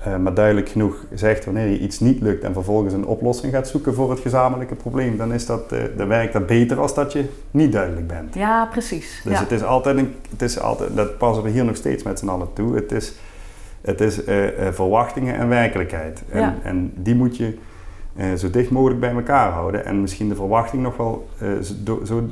eh, 0.00 0.16
maar 0.16 0.34
duidelijk 0.34 0.68
genoeg 0.68 1.04
zegt 1.14 1.44
wanneer 1.44 1.66
je 1.66 1.78
iets 1.78 2.00
niet 2.00 2.20
lukt 2.20 2.44
en 2.44 2.52
vervolgens 2.52 2.94
een 2.94 3.06
oplossing 3.06 3.52
gaat 3.52 3.68
zoeken 3.68 3.94
voor 3.94 4.10
het 4.10 4.20
gezamenlijke 4.20 4.74
probleem, 4.74 5.16
dan, 5.16 5.32
is 5.32 5.46
dat, 5.46 5.72
eh, 5.72 5.78
dan 5.96 6.08
werkt 6.08 6.32
dat 6.32 6.46
beter 6.46 6.80
als 6.80 6.94
dat 6.94 7.12
je 7.12 7.24
niet 7.50 7.72
duidelijk 7.72 8.06
bent. 8.06 8.34
Ja, 8.34 8.66
precies. 8.66 9.20
Dus 9.24 9.32
ja. 9.32 9.40
het 9.40 9.50
is 9.50 9.62
altijd, 9.62 9.96
een, 9.96 10.14
het 10.30 10.42
is 10.42 10.60
altijd, 10.60 10.96
dat 10.96 11.18
passen 11.18 11.44
we 11.44 11.50
hier 11.50 11.64
nog 11.64 11.76
steeds 11.76 12.02
met 12.02 12.18
z'n 12.18 12.28
allen 12.28 12.52
toe. 12.52 12.74
Het 12.74 12.92
is, 12.92 13.12
het 13.80 14.00
is 14.00 14.24
eh, 14.24 14.36
verwachtingen 14.70 15.34
en 15.34 15.48
werkelijkheid. 15.48 16.22
En, 16.30 16.40
Ja. 16.40 16.54
en 16.62 16.92
die 16.96 17.14
moet 17.14 17.36
je 17.36 17.58
zo 18.36 18.50
dicht 18.50 18.70
mogelijk 18.70 19.00
bij 19.00 19.12
elkaar 19.12 19.52
houden. 19.52 19.84
En 19.84 20.00
misschien 20.00 20.28
de 20.28 20.34
verwachting 20.34 20.82
nog 20.82 20.96
wel 20.96 21.28
zo, 21.84 22.00
zo 22.04 22.28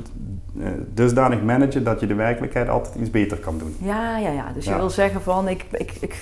dusdanig 0.93 1.41
managen 1.41 1.83
dat 1.83 1.99
je 1.99 2.07
de 2.07 2.13
werkelijkheid 2.13 2.69
altijd 2.69 2.95
iets 2.95 3.09
beter 3.09 3.37
kan 3.37 3.57
doen. 3.57 3.75
Ja, 3.81 4.17
ja, 4.17 4.29
ja. 4.31 4.51
Dus 4.53 4.65
je 4.65 4.75
wil 4.75 4.89
zeggen 4.89 5.21
van 5.21 5.47
ik, 5.47 5.65
ik, 5.71 5.91
ik 5.99 6.15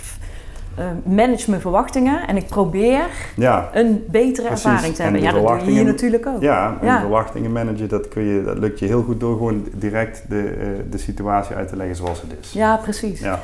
eh, 0.77 0.85
manage 1.03 1.49
mijn 1.49 1.61
verwachtingen 1.61 2.27
en 2.27 2.37
ik 2.37 2.47
probeer 2.47 3.05
Ja, 3.35 3.69
een 3.73 4.05
betere 4.09 4.47
Precies. 4.47 4.65
ervaring 4.65 4.95
te 4.95 5.01
En 5.03 5.11
hebben. 5.13 5.21
Ja, 5.21 5.31
dat 5.31 5.47
doe 5.59 5.65
je 5.65 5.71
hier 5.71 5.85
natuurlijk 5.85 6.25
ook. 6.25 6.41
ja, 6.41 6.77
en 6.81 6.87
Ja. 6.87 6.99
verwachtingen 6.99 7.51
managen, 7.51 7.89
dat, 7.89 8.07
kun 8.07 8.23
je, 8.23 8.43
dat 8.43 8.57
lukt 8.57 8.79
je 8.79 8.85
heel 8.85 9.03
goed 9.03 9.19
door 9.19 9.37
gewoon 9.37 9.67
direct 9.73 10.23
de, 10.29 10.49
eh, 10.59 10.67
de 10.91 10.97
situatie 10.97 11.55
uit 11.55 11.67
te 11.67 11.75
leggen 11.75 11.95
zoals 11.95 12.21
het 12.21 12.31
is. 12.41 12.51
Ja, 12.51 12.75
precies. 12.75 13.19
Ja. 13.19 13.39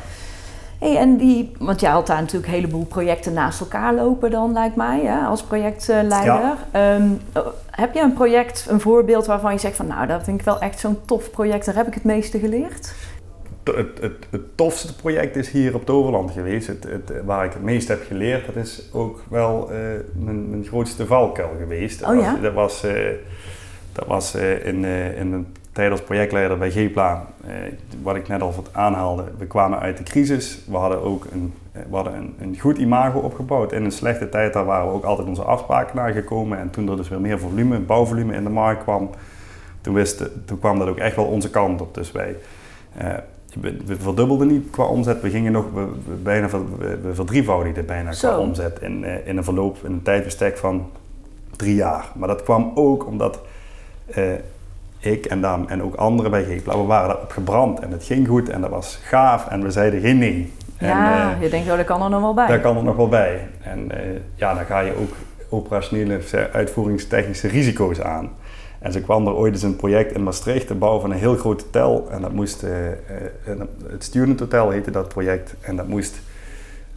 Hey, 0.80 0.98
en 0.98 1.18
die, 1.18 1.52
want 1.60 1.80
jij 1.80 1.92
had 1.92 2.08
daar 2.08 2.20
natuurlijk 2.20 2.46
een 2.48 2.54
heleboel 2.54 2.86
projecten 2.86 3.34
naast 3.34 3.60
elkaar 3.60 3.94
lopen 3.94 4.32
dan, 4.32 4.54
lijkt 4.54 4.76
mij, 4.76 5.02
hè, 5.04 5.20
als 5.26 5.44
projectleider. 5.44 6.24
Ja. 6.24 6.56
Ehm, 6.72 7.08
eh, 7.34 7.42
heb 7.72 7.94
je 7.94 8.02
een 8.02 8.14
project, 8.14 8.66
een 8.70 8.80
voorbeeld 8.80 9.26
waarvan 9.26 9.54
je 9.54 9.60
zegt 9.60 9.76
van 9.76 9.88
nou, 9.88 10.08
dat 10.08 10.24
vind 10.24 10.40
ik 10.40 10.46
wel 10.46 10.60
echt 10.60 10.80
zo'n 10.80 10.98
tof 11.06 11.32
project, 11.32 11.66
daar 11.66 11.76
heb 11.76 11.88
ik 11.88 11.94
het 11.94 12.04
meeste 12.04 12.40
geleerd? 12.40 12.94
Het, 13.64 14.00
het, 14.02 14.14
het, 14.30 14.58
tofste 14.58 14.96
project 14.96 15.36
is 15.36 15.50
hier 15.50 15.76
op 15.76 15.86
Toverland 15.86 16.32
geweest. 16.32 16.68
Het, 16.68 16.84
het, 16.84 17.14
waar 17.26 17.46
ik 17.46 17.54
het 17.54 17.64
meest 17.64 17.88
heb 17.88 18.04
geleerd, 18.08 18.46
dat 18.46 18.56
is 18.56 18.90
ook 18.94 19.24
wel 19.30 19.72
eh, 19.72 19.78
mijn, 20.14 20.50
mijn 20.50 20.66
grootste 20.66 21.06
valkuil 21.06 21.56
geweest. 21.60 22.00
Dat 22.00 22.10
Oh 22.10 22.22
ja? 22.22 22.36
Dat 22.42 22.54
was, 22.54 22.84
dat 23.94 24.08
was 24.08 24.36
eh, 24.36 24.66
in, 24.66 24.86
eh, 24.86 25.20
in 25.20 25.32
een 25.32 25.48
tijd 25.72 25.92
als 25.92 26.02
projectleider 26.02 26.58
bij 26.58 26.72
G-Pla, 26.72 27.26
eh, 27.46 27.54
wat 28.02 28.16
ik 28.16 28.28
net 28.28 28.42
al 28.42 28.54
wat 28.56 28.70
aanhaalde. 28.72 29.24
We 29.38 29.46
kwamen 29.46 29.80
uit 29.80 29.98
de 29.98 30.04
crisis. 30.04 30.60
We 30.70 30.78
hadden 30.78 31.02
ook 31.04 31.26
een, 31.32 31.54
we 31.72 31.96
hadden 31.96 32.14
een, 32.14 32.36
een 32.40 32.60
goed 32.60 32.78
imago 32.78 33.20
opgebouwd. 33.20 33.72
In 33.72 33.86
een 33.86 33.92
slechte 33.92 34.30
tijd 34.30 34.54
daar 34.54 34.66
waren 34.66 34.88
we 34.88 34.94
ook 34.94 35.04
altijd 35.04 35.28
onze 35.28 35.42
afspraken 35.42 35.96
nagekomen. 35.96 36.60
En 36.60 36.70
toen 36.70 36.90
er 36.90 36.98
dus 36.98 37.10
weer 37.10 37.22
meer 37.22 37.40
volume, 37.40 37.80
bouwvolume 37.80 38.34
in 38.34 38.44
de 38.44 38.50
markt 38.50 38.84
kwam, 38.84 39.10
toen, 39.82 39.94
wist, 39.94 40.24
toen 40.46 40.60
kwam 40.60 40.80
dat 40.80 40.88
ook 40.88 40.98
echt 40.98 41.16
wel 41.16 41.26
onze 41.26 41.50
kant 41.50 41.82
op. 41.82 41.94
Dus 41.94 42.12
wij... 42.12 42.36
we, 43.62 43.78
we 43.86 43.96
verdubbelden 43.96 44.48
niet 44.48 44.70
qua 44.70 44.84
omzet, 44.84 45.22
we 45.22 45.30
gingen 45.30 45.52
nog, 45.52 45.66
we, 45.74 45.86
we 46.08 46.14
bijna, 46.14 46.48
we, 46.50 46.98
we 47.04 47.14
verdrievoudigden 47.14 47.86
bijna 47.86 48.10
qua 48.10 48.38
omzet 48.38 48.80
in, 48.82 49.04
eh, 49.04 49.28
in 49.28 49.38
een 49.38 49.44
verloop, 49.44 49.78
in 49.84 49.92
een 49.92 50.02
tijdbestek 50.02 50.58
van 50.58 50.90
drie 51.56 51.76
jaar. 51.76 52.06
Maar 52.16 52.28
dat 52.28 52.44
kwam 52.44 52.72
ook 52.76 53.06
omdat 53.08 53.40
eh, 54.06 54.24
ik 55.00 55.26
en, 55.26 55.42
Dam 55.42 55.66
en 55.68 55.84
ook 55.84 55.96
anderen 55.96 56.32
bij 56.32 56.44
Geepla, 56.44 56.78
we 56.78 56.84
waren 56.84 57.08
daarop 57.08 57.32
gebrand 57.32 57.80
en 57.80 57.92
het 57.92 58.04
ging 58.04 58.28
goed 58.28 58.50
en 58.50 58.62
dat 58.62 58.70
was 58.70 59.00
gaaf 59.04 59.48
en 59.48 59.64
we 59.64 59.72
zeiden 59.72 60.02
geen 60.02 60.18
nee. 60.18 60.54
En, 60.78 60.88
ja, 60.88 61.32
eh, 61.32 61.42
je 61.42 61.50
denkt, 61.50 61.70
oh, 61.70 61.78
dat 61.78 61.86
kan 61.86 62.02
er 62.02 62.10
nog 62.10 62.22
wel 62.22 62.34
bij. 62.34 62.48
daar 62.48 62.60
kan 62.60 62.78
er 62.78 62.84
nog 62.84 62.96
wel 62.96 63.10
bij. 63.10 63.48
En 63.62 63.92
ja, 64.36 64.54
dan 64.54 64.66
ga 64.66 64.80
je 64.80 64.96
ook 65.02 65.16
operationele, 65.50 66.20
uitvoeringstechnische 66.52 67.48
risico's 67.48 68.02
aan. 68.02 68.30
En 68.84 68.92
zo 68.92 69.00
kwam 69.00 69.28
er 69.28 69.34
ooit 69.34 69.54
eens 69.54 69.64
een 69.64 69.76
project 69.76 70.12
in 70.12 70.24
Maastricht, 70.24 70.68
de 70.68 70.76
bouw 70.76 71.00
van 71.00 71.12
een 71.12 71.18
heel 71.18 71.36
groot 71.36 71.62
hotel. 71.62 72.08
En 72.12 72.22
dat 72.22 72.32
moest, 72.32 72.64
eh, 72.64 72.88
eh, 72.92 72.96
het 73.90 74.04
Student 74.04 74.40
Hotel 74.40 74.70
heette 74.70 74.92
dat 74.92 75.08
project. 75.08 75.56
En 75.62 75.76
dat 75.76 75.88
moest 75.88 76.22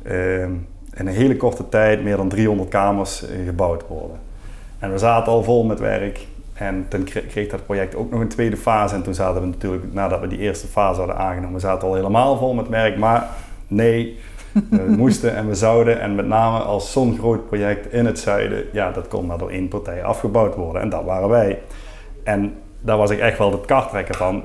eh, 0.03 0.43
in 0.43 0.67
een 0.95 1.07
hele 1.07 1.37
korte 1.37 1.69
tijd 1.69 2.03
meer 2.03 2.17
dan 2.17 2.29
300 2.29 2.69
kamers 2.69 3.23
eh, 3.29 3.45
gebouwd 3.47 3.87
worden. 3.89 4.17
En 4.79 4.93
we 4.93 4.99
zaten 4.99 5.33
al 5.33 5.43
vol 5.43 5.65
met 5.65 5.81
werk. 5.81 6.27
En 6.55 6.87
toen 6.89 7.05
kre- 7.05 7.21
kreeg 7.27 7.49
dat 7.49 7.65
project 7.67 7.95
ook 7.95 8.11
nog 8.11 8.21
een 8.21 8.29
tweede 8.29 8.57
fase. 8.57 8.95
En 8.95 9.03
toen 9.03 9.15
zaten 9.15 9.41
we 9.41 9.47
natuurlijk, 9.47 9.93
nadat 9.93 10.21
we 10.21 10.27
die 10.29 10.39
eerste 10.39 10.67
fase 10.67 10.99
hadden 10.99 11.17
aangenomen, 11.19 11.55
we 11.55 11.61
zaten 11.61 11.89
al 11.89 11.95
helemaal 11.95 12.37
vol 12.37 12.55
met 12.55 12.69
werk. 12.69 12.97
Maar 12.99 13.29
nee, 13.69 14.19
we 14.71 14.85
moesten 14.97 15.35
en 15.35 15.49
we 15.49 15.55
zouden. 15.55 16.01
En 16.01 16.15
met 16.15 16.27
name 16.27 16.59
als 16.59 16.93
zo'n 16.93 17.19
groot 17.19 17.47
project 17.47 17.93
in 17.93 18.07
het 18.07 18.19
zuiden, 18.19 18.65
ja, 18.73 18.91
dat 18.91 19.09
kon 19.09 19.27
maar 19.27 19.39
door 19.39 19.51
één 19.51 19.69
partij 19.69 20.05
afgebouwd 20.05 20.55
worden. 20.55 20.83
En 20.83 20.89
dat 20.89 21.05
waren 21.05 21.29
wij. 21.29 21.59
En 22.25 22.55
daar 22.81 22.97
was 22.97 23.11
ik 23.11 23.19
echt 23.19 23.39
wel 23.39 23.53
het 23.53 23.65
kartrekker 23.67 24.15
van. 24.15 24.43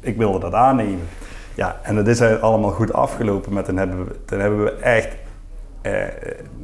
Ik 0.00 0.16
wilde 0.16 0.38
dat 0.38 0.52
aannemen. 0.52 1.08
Ja, 1.54 1.80
en 1.82 1.94
dat 1.94 2.06
is 2.06 2.20
allemaal 2.20 2.70
goed 2.70 2.92
afgelopen. 2.92 3.52
Met, 3.52 3.64
toen, 3.64 3.76
hebben 3.76 4.06
we, 4.26 4.36
hebben 4.36 4.64
we 4.64 4.70
echt, 4.70 5.16
eh, 5.82 6.02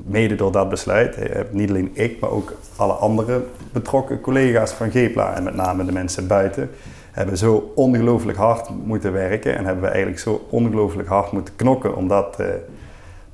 mede 0.05 0.35
door 0.35 0.53
dat 0.53 0.69
besluit, 0.69 1.17
eh, 1.17 1.41
niet 1.51 1.69
alleen 1.69 1.91
ik, 1.93 2.21
maar 2.21 2.31
ook 2.31 2.53
alle 2.77 2.93
andere 2.93 3.43
betrokken 3.73 4.21
collega's 4.21 4.73
van 4.73 4.91
Gepla 4.91 5.35
en 5.35 5.43
met 5.43 5.55
name 5.55 5.85
de 5.85 5.93
mensen 5.93 6.27
buiten, 6.27 6.71
hebben 7.11 7.37
zo 7.37 7.73
ongelooflijk 7.75 8.39
hard 8.39 8.69
moeten 8.85 9.13
werken 9.13 9.57
en 9.57 9.65
hebben 9.65 9.83
we 9.83 9.89
eigenlijk 9.89 10.21
zo 10.21 10.47
ongelooflijk 10.51 11.09
hard 11.09 11.33
moeten 11.33 11.57
knokken 11.57 11.97
om 11.97 12.09
dat 12.09 12.41
eh, 12.41 12.47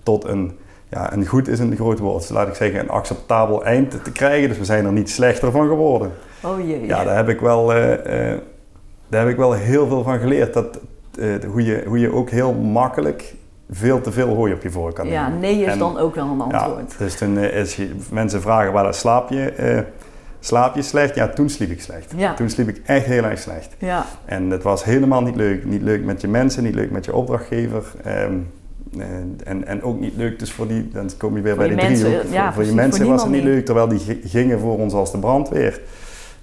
tot 0.05 0.25
een, 0.25 0.59
ja, 0.89 1.13
een 1.13 1.27
goed 1.27 1.49
is 1.49 1.59
een 1.59 1.77
groot 1.77 1.99
woord, 1.99 2.21
dus 2.21 2.29
laat 2.29 2.49
ik 2.49 2.55
zeggen 2.55 2.81
een 2.81 2.89
acceptabel 2.89 3.65
eind 3.65 3.91
te 4.05 4.13
krijgen. 4.13 4.49
Dus 4.49 4.59
we 4.59 4.65
zijn 4.65 4.85
er 4.87 4.93
niet 4.93 5.11
slechter 5.11 5.51
van 5.51 5.69
geworden. 5.69 6.13
Oh 6.43 6.67
jee. 6.67 6.87
Ja, 6.87 7.05
daar 7.05 7.17
heb 7.17 7.29
ik 7.29 7.41
wel, 7.41 7.73
eh, 7.75 8.33
eh, 8.33 8.39
daar 9.09 9.21
heb 9.21 9.31
ik 9.31 9.37
wel 9.37 9.53
heel 9.53 9.87
veel 9.87 10.03
van 10.03 10.19
geleerd. 10.19 10.55
Dat, 10.55 10.79
eh, 11.19 11.29
hoe, 11.51 11.65
je, 11.65 11.83
hoe 11.87 11.99
je 11.99 12.13
ook 12.13 12.31
heel 12.31 12.53
makkelijk 12.53 13.35
veel 13.71 14.01
te 14.01 14.13
veel 14.13 14.35
hooi 14.35 14.53
op 14.53 14.63
je 14.63 14.71
voor 14.71 14.93
kan 14.93 15.09
Ja, 15.09 15.29
nee 15.29 15.63
is 15.63 15.73
En- 15.73 15.79
dan 15.79 15.99
ook 15.99 16.15
wel 16.15 16.25
een 16.29 16.49
Ja, 16.51 16.59
antwoord. 16.59 16.99
dus 16.99 17.17
toen 17.17 17.39
is 17.39 17.77
je, 17.77 17.91
mensen 18.11 18.41
vragen 18.41 18.73
waar 18.73 18.95
slaap 18.95 19.31
je, 19.31 19.85
Slaap 20.45 20.75
je 20.75 20.83
slecht? 20.83 21.15
Ja, 21.15 21.29
toen 21.29 21.49
sliep 21.49 21.71
ik 21.71 21.81
slecht. 21.81 22.13
Ja. 22.17 22.35
Toen 22.35 22.51
sliep 22.51 22.69
ik 22.69 22.81
echt 22.87 23.07
heel 23.07 23.25
erg 23.25 23.39
slecht. 23.39 23.75
Ja. 23.79 24.05
En 24.25 24.51
het 24.51 24.63
was 24.63 24.85
helemaal 24.85 25.23
niet 25.23 25.37
leuk. 25.37 25.65
Niet 25.65 25.83
leuk 25.83 26.05
met 26.05 26.21
je 26.21 26.29
mensen, 26.29 26.63
niet 26.63 26.75
leuk 26.75 26.91
met 26.91 27.05
je 27.05 27.15
opdrachtgever. 27.15 27.83
ehm, 28.05 28.35
en, 29.45 29.67
en, 29.67 29.83
ook 29.83 30.01
niet 30.01 30.17
leuk 30.17 30.39
dus 30.39 30.53
voor 30.53 30.69
die, 30.69 30.89
dan 30.93 31.11
kom 31.19 31.37
je 31.37 31.43
weer 31.43 31.57
bij 31.57 31.69
mensen, 31.69 32.05
driehoek. 32.05 32.33
ja, 32.33 32.45
voor, 32.45 32.53
voor 32.55 32.65
je 32.65 32.75
mensen 32.75 33.03
voor 33.03 33.13
was 33.13 33.23
het 33.23 33.33
niet 33.33 33.43
leuk, 33.43 33.65
terwijl 33.65 33.89
die 33.89 34.21
gingen 34.25 34.61
voor 34.61 34.79
ons 34.79 34.95
als 34.95 35.13
de 35.13 35.19
brandweer. 35.19 35.81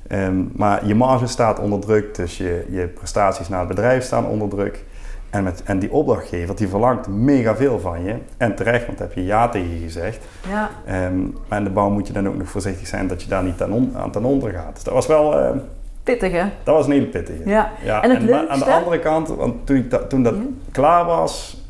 Ehm, 0.07 0.43
maar 0.53 0.87
je 0.87 0.95
marge 0.95 1.27
staat 1.27 1.59
onder 1.59 1.79
druk, 1.79 2.15
dus 2.15 2.37
je, 2.37 2.65
je 2.69 2.87
prestaties 2.87 3.49
naar 3.49 3.59
het 3.59 3.67
bedrijf 3.67 4.03
staan 4.03 4.25
onder 4.25 4.49
druk. 4.49 4.83
En, 5.29 5.43
met, 5.43 5.63
en 5.63 5.79
die 5.79 5.91
opdrachtgever 5.91 6.55
die 6.55 6.67
verlangt 6.67 7.07
mega 7.07 7.55
veel 7.55 7.79
van 7.79 8.03
je. 8.03 8.15
En 8.37 8.55
terecht, 8.55 8.85
want 8.85 8.97
daar 8.97 9.07
heb 9.07 9.17
je 9.17 9.25
ja 9.25 9.49
tegen 9.49 9.73
je 9.73 9.79
gezegd. 9.79 10.25
Ja. 10.49 10.69
Ehm, 10.85 11.19
maar 11.47 11.57
in 11.57 11.63
de 11.63 11.69
bouw 11.69 11.89
moet 11.89 12.07
je 12.07 12.13
dan 12.13 12.27
ook 12.27 12.37
nog 12.37 12.49
voorzichtig 12.49 12.87
zijn 12.87 13.07
dat 13.07 13.21
je 13.21 13.29
daar 13.29 13.43
niet 13.43 13.61
aan, 13.61 13.71
on, 13.71 13.93
aan 13.95 14.11
ten 14.11 14.23
onder 14.23 14.51
gaat. 14.51 14.73
Dus 14.73 14.83
dat 14.83 14.93
was 14.93 15.07
wel 15.07 15.39
ehm, 15.39 15.57
Pittig 16.03 16.31
hè? 16.31 16.43
dat 16.63 16.75
was 16.75 16.85
een 16.85 16.91
hele 16.91 17.05
pittige. 17.05 17.49
Ja. 17.49 17.71
Ja, 17.83 18.03
En 18.03 18.09
het 18.09 18.47
aan 18.49 18.59
de 18.59 18.65
andere 18.65 18.99
kant, 18.99 19.27
want 19.27 19.67
toen, 19.67 19.75
ik 19.75 19.91
dat, 19.91 20.09
toen 20.09 20.23
dat 20.23 20.33
Ja. 20.33 20.41
klaar 20.71 21.05
was, 21.05 21.60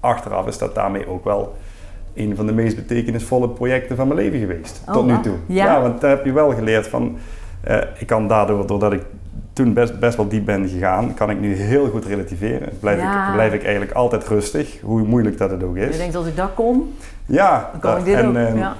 achteraf 0.00 0.46
is 0.46 0.58
dat 0.58 0.74
daarmee 0.74 1.08
ook 1.08 1.24
wel 1.24 1.56
een 2.14 2.36
van 2.36 2.46
de 2.46 2.52
meest 2.52 2.76
betekenisvolle 2.76 3.48
projecten 3.48 3.96
van 3.96 4.08
mijn 4.08 4.20
leven 4.20 4.38
geweest. 4.38 4.82
Oh, 4.88 4.92
tot 4.94 5.06
nu 5.06 5.20
toe. 5.20 5.34
Ja. 5.46 5.80
want 5.80 6.00
daar 6.00 6.10
heb 6.10 6.24
je 6.24 6.32
wel 6.32 6.54
geleerd 6.54 6.86
van, 6.88 7.18
eh, 7.60 7.76
ik 7.98 8.06
kan 8.06 8.28
daardoor, 8.28 8.66
doordat 8.66 8.92
ik 8.92 9.02
toen 9.52 9.72
best, 9.72 9.98
best 9.98 10.16
wel 10.16 10.28
diep 10.28 10.44
ben 10.44 10.68
gegaan, 10.68 11.14
kan 11.14 11.30
ik 11.30 11.40
nu 11.40 11.54
heel 11.54 11.88
goed 11.88 12.04
relativeren. 12.04 12.68
Blijf, 12.80 13.00
Ja. 13.00 13.26
ik, 13.26 13.32
blijf 13.32 13.52
ik 13.52 13.62
eigenlijk 13.62 13.92
altijd 13.92 14.28
rustig, 14.28 14.78
hoe 14.82 15.02
moeilijk 15.02 15.38
dat 15.38 15.50
het 15.50 15.62
ook 15.62 15.76
Je 15.76 15.88
is. 15.88 15.96
denkt 15.96 16.14
als 16.14 16.26
ik 16.26 16.36
dat 16.36 16.50
kon, 16.54 16.94
Ja, 17.26 17.68
dan 17.72 17.80
kan 17.80 17.90
dat- 17.90 17.98
ik 18.00 18.04
dit 18.04 18.14
en, 18.14 18.28
ook. 18.28 18.56
ja. 18.56 18.76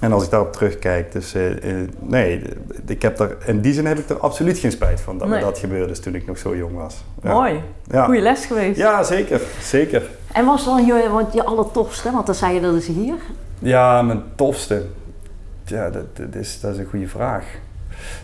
en 0.00 0.12
als 0.12 0.24
ik 0.24 0.30
daarop 0.30 0.52
terugkijk, 0.52 1.12
dus 1.12 1.34
eh, 1.34 1.50
eh, 1.50 1.88
nee, 2.00 2.42
ik 2.86 3.02
heb 3.02 3.18
er, 3.20 3.36
in 3.46 3.60
die 3.60 3.72
zin 3.72 3.86
heb 3.86 3.98
ik 3.98 4.08
er 4.08 4.18
absoluut 4.18 4.58
geen 4.58 4.70
spijt 4.72 5.00
van 5.00 5.18
dat 5.18 5.28
me 5.28 5.40
dat 5.40 5.58
gebeurde 5.58 5.86
dus 5.86 6.00
toen 6.00 6.14
ik 6.14 6.26
nog 6.26 6.38
zo 6.38 6.56
jong 6.56 6.74
was. 6.76 7.04
Ja. 7.22 7.32
Mooi. 7.32 7.60
Ja. 7.90 8.04
Goeie 8.04 8.20
les 8.22 8.44
geweest. 8.46 8.78
Ja, 8.78 9.02
zeker. 9.02 9.40
Zeker. 9.60 10.02
En 10.32 10.44
was 10.44 10.64
dan 10.64 10.86
je, 10.86 11.08
want 11.10 11.32
je 11.32 11.44
allertofste, 11.44 12.10
want 12.10 12.26
dan 12.26 12.34
zei 12.34 12.54
je 12.54 12.60
dat 12.60 12.74
is 12.74 12.86
hier. 12.86 13.16
Ja, 13.58 14.02
mijn 14.02 14.22
tofste. 14.34 14.86
Ja, 15.64 15.90
dat, 15.90 16.16
dat, 16.16 16.34
is, 16.34 16.60
dat 16.60 16.72
is 16.72 16.78
een 16.78 16.86
goede 16.90 17.08
vraag. 17.08 17.44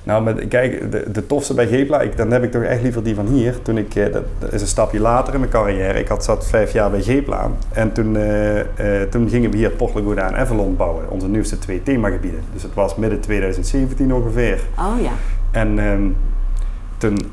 Nou, 0.02 0.22
met, 0.22 0.48
kijk, 0.48 0.92
de, 0.92 1.10
de 1.10 1.26
tofste 1.26 1.54
bij 1.54 1.66
Gepla, 1.66 2.00
ik, 2.00 2.16
dan 2.16 2.30
heb 2.30 2.42
ik 2.42 2.50
toch 2.50 2.62
echt 2.62 2.82
liever 2.82 3.04
die 3.04 3.14
van 3.14 3.26
hier. 3.26 3.62
Toen 3.62 3.78
ik, 3.78 3.94
eh, 3.94 4.12
dat, 4.12 4.22
dat 4.38 4.52
is 4.52 4.60
een 4.60 4.66
stapje 4.66 5.00
later 5.00 5.34
in 5.34 5.38
mijn 5.40 5.52
carrière. 5.52 5.98
Ik 5.98 6.08
had, 6.08 6.24
zat 6.24 6.46
vijf 6.46 6.72
jaar 6.72 6.90
bij 6.90 7.02
Gepla. 7.02 7.50
En 7.72 7.92
toen, 7.92 8.16
eh, 8.16 8.60
eh, 9.02 9.08
toen 9.08 9.28
gingen 9.28 9.50
we 9.50 9.56
hier 9.56 9.70
Port 9.70 10.16
en 10.16 10.36
Avalon 10.36 10.76
bouwen. 10.76 11.10
Onze 11.10 11.28
nieuwste 11.28 11.58
twee 11.58 11.82
themagebieden. 11.82 12.40
Dus 12.52 12.62
het 12.62 12.74
was 12.74 12.96
midden 12.96 13.20
2017 13.20 14.14
ongeveer. 14.14 14.60
Oh 14.78 15.02
ja. 15.02 15.12
En 15.50 15.78
ehm, 15.78 16.08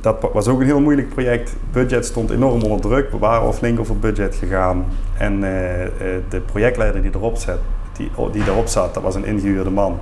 dat 0.01 0.29
was 0.33 0.47
ook 0.47 0.59
een 0.59 0.65
heel 0.65 0.81
moeilijk 0.81 1.09
project. 1.09 1.55
Budget 1.71 2.05
stond 2.05 2.29
enorm 2.29 2.61
onder 2.61 2.81
druk. 2.81 3.11
We 3.11 3.17
waren 3.17 3.41
al 3.41 3.53
flink 3.53 3.79
over 3.79 3.99
budget 3.99 4.35
gegaan. 4.35 4.85
En 5.17 5.43
eh, 5.43 5.83
eh, 5.83 5.91
de 6.29 6.39
projectleider 6.39 7.01
die 7.01 7.11
erop, 7.13 7.37
zat, 7.37 7.59
die, 7.97 8.11
die 8.31 8.43
erop 8.43 8.67
zat, 8.67 8.93
dat 8.93 9.03
was 9.03 9.15
een 9.15 9.25
ingehuurde 9.25 9.69
man. 9.69 9.97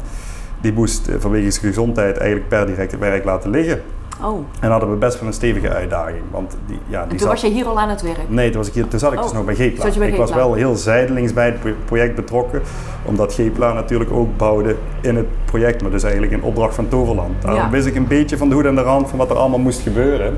Die 0.61 0.73
moest 0.73 1.07
eh, 1.07 1.15
vanwege 1.19 1.51
zijn 1.51 1.65
gezondheid 1.65 2.17
eigenlijk 2.17 2.49
per 2.49 2.65
direct 2.65 2.91
het 2.91 2.99
werk 2.99 3.23
laten 3.23 3.49
liggen. 3.49 3.81
Oh. 4.23 4.39
En 4.59 4.69
hadden 4.71 4.89
we 4.91 4.95
best 4.95 5.19
wel 5.19 5.27
een 5.27 5.33
stevige 5.33 5.69
uitdaging. 5.69 6.21
Want 6.31 6.57
die, 6.67 6.79
ja, 6.87 6.97
En 7.01 7.07
die 7.09 7.17
toen 7.17 7.19
zat, 7.19 7.41
was 7.41 7.41
je 7.41 7.47
hier 7.57 7.65
al 7.65 7.79
aan 7.79 7.89
het 7.89 8.01
werk. 8.01 8.17
Nee, 8.29 8.47
toen, 8.49 8.57
was 8.57 8.67
ik 8.67 8.73
hier, 8.73 8.87
toen 8.87 8.99
zat 8.99 9.11
ik 9.13 9.17
dus 9.21 9.27
Oh, 9.29 9.33
nog 9.35 9.45
bij 9.45 9.55
Gepla. 9.55 10.05
ik 10.05 10.15
was 10.15 10.33
wel 10.33 10.53
heel 10.53 10.75
zijdelings 10.75 11.33
bij 11.33 11.45
het 11.45 11.59
pro- 11.59 11.73
project 11.85 12.15
betrokken, 12.15 12.61
omdat 13.05 13.33
Gepla 13.33 13.73
natuurlijk 13.73 14.11
ook 14.11 14.37
bouwde 14.37 14.75
in 15.01 15.15
het 15.15 15.25
project, 15.45 15.81
maar 15.81 15.91
dus 15.91 16.03
eigenlijk 16.03 16.33
in 16.33 16.41
opdracht 16.43 16.75
van 16.75 16.87
Toverland. 16.87 17.41
Daarom 17.41 17.61
Ja. 17.61 17.69
wist 17.69 17.87
ik 17.87 17.95
een 17.95 18.07
beetje 18.07 18.37
van 18.37 18.49
de 18.49 18.55
hoed 18.55 18.65
en 18.65 18.75
de 18.75 18.81
rand 18.81 19.09
van 19.09 19.17
wat 19.17 19.29
er 19.29 19.35
allemaal 19.37 19.59
moest 19.59 19.81
gebeuren. 19.81 20.37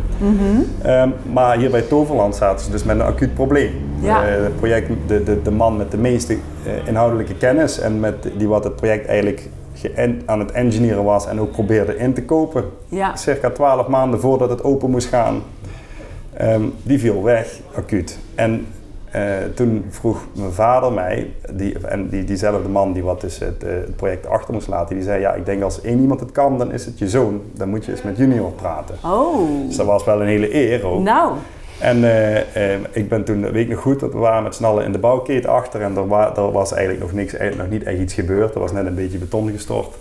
Ehm, 0.82 1.10
maar 1.32 1.58
hier 1.58 1.70
bij 1.72 1.82
Toverland 1.82 2.36
zaten 2.36 2.66
ze 2.66 2.72
dus 2.72 2.84
met 2.84 2.96
een 2.96 3.06
acuut 3.06 3.34
probleem. 3.34 3.72
Ja. 4.00 4.24
Eh, 4.28 4.44
het 4.44 4.56
project, 4.56 4.90
de, 5.08 5.24
de, 5.24 5.42
de 5.42 5.52
man 5.52 5.78
met 5.78 5.92
de 5.92 5.98
meeste 5.98 6.34
eh, 6.66 6.88
inhoudelijke 6.88 7.34
kennis 7.36 7.80
en 7.80 8.00
met 8.00 8.16
die 8.38 8.48
wat 8.48 8.64
het 8.64 8.76
project 8.76 9.06
eigenlijk 9.06 9.50
aan 10.26 10.40
het 10.40 10.52
engineeren 10.52 11.04
was 11.04 11.28
en 11.28 11.40
ook 11.40 11.52
probeerde 11.52 11.98
in 11.98 12.14
te 12.14 12.24
kopen 12.24 12.64
Ja. 12.90 13.16
circa 13.16 13.50
12 13.50 13.88
maanden 13.88 14.20
voordat 14.20 14.50
het 14.50 14.64
open 14.64 14.90
moest 14.90 15.08
gaan, 15.08 15.42
ehm, 16.34 16.62
die 16.84 17.00
viel 17.00 17.24
weg, 17.24 17.60
acuut. 17.76 18.20
En 18.36 18.68
eh, 19.12 19.24
toen 19.56 19.86
vroeg 19.90 20.26
mijn 20.34 20.52
vader 20.52 20.92
mij, 20.92 21.32
die, 21.54 21.80
en 21.88 22.10
die, 22.10 22.24
diezelfde 22.24 22.70
man 22.70 22.94
die 22.94 23.04
wat 23.04 23.22
dus 23.22 23.40
het, 23.40 23.64
eh, 23.64 23.72
het 23.72 23.96
project 23.96 24.28
achter 24.28 24.54
moest 24.54 24.68
laten, 24.68 24.96
die 24.96 25.04
zei, 25.04 25.20
ja, 25.22 25.34
ik 25.34 25.46
denk 25.46 25.64
als 25.64 25.82
één 25.82 26.00
iemand 26.02 26.20
het 26.20 26.32
kan, 26.32 26.58
dan 26.58 26.72
is 26.72 26.86
het 26.86 27.00
je 27.00 27.10
zoon. 27.10 27.42
Dan 27.54 27.70
moet 27.70 27.86
je 27.86 27.92
eens 27.92 28.02
met 28.02 28.18
junior 28.18 28.52
praten. 28.52 28.96
Oh. 29.06 29.68
Dus 29.68 29.76
dat 29.76 29.86
was 29.86 30.04
wel 30.04 30.22
een 30.22 30.28
hele 30.28 30.56
eer 30.56 30.86
ook. 30.86 31.04
Nou. 31.04 31.34
En 31.82 32.04
eh, 32.04 32.74
eh, 32.74 32.80
ik 32.92 33.10
ben 33.10 33.24
toen, 33.24 33.42
weet 33.42 33.64
ik 33.64 33.70
nog 33.70 33.80
goed, 33.80 34.00
dat 34.00 34.12
we 34.14 34.18
waren 34.18 34.44
met 34.44 34.56
z'n 34.56 34.64
allen 34.64 34.86
in 34.86 34.92
de 34.92 35.00
bouwkeet 35.00 35.46
achter 35.48 35.82
en 35.82 35.96
er, 35.96 36.08
wa- 36.08 36.52
was 36.52 36.72
eigenlijk 36.74 37.04
nog, 37.04 37.14
niks, 37.14 37.34
nog 37.58 37.70
niet 37.70 37.84
echt 37.84 38.00
iets 38.00 38.14
gebeurd. 38.14 38.54
Er 38.54 38.60
was 38.60 38.72
net 38.72 38.86
een 38.86 38.96
beetje 38.96 39.18
beton 39.18 39.52
gestort. 39.52 39.96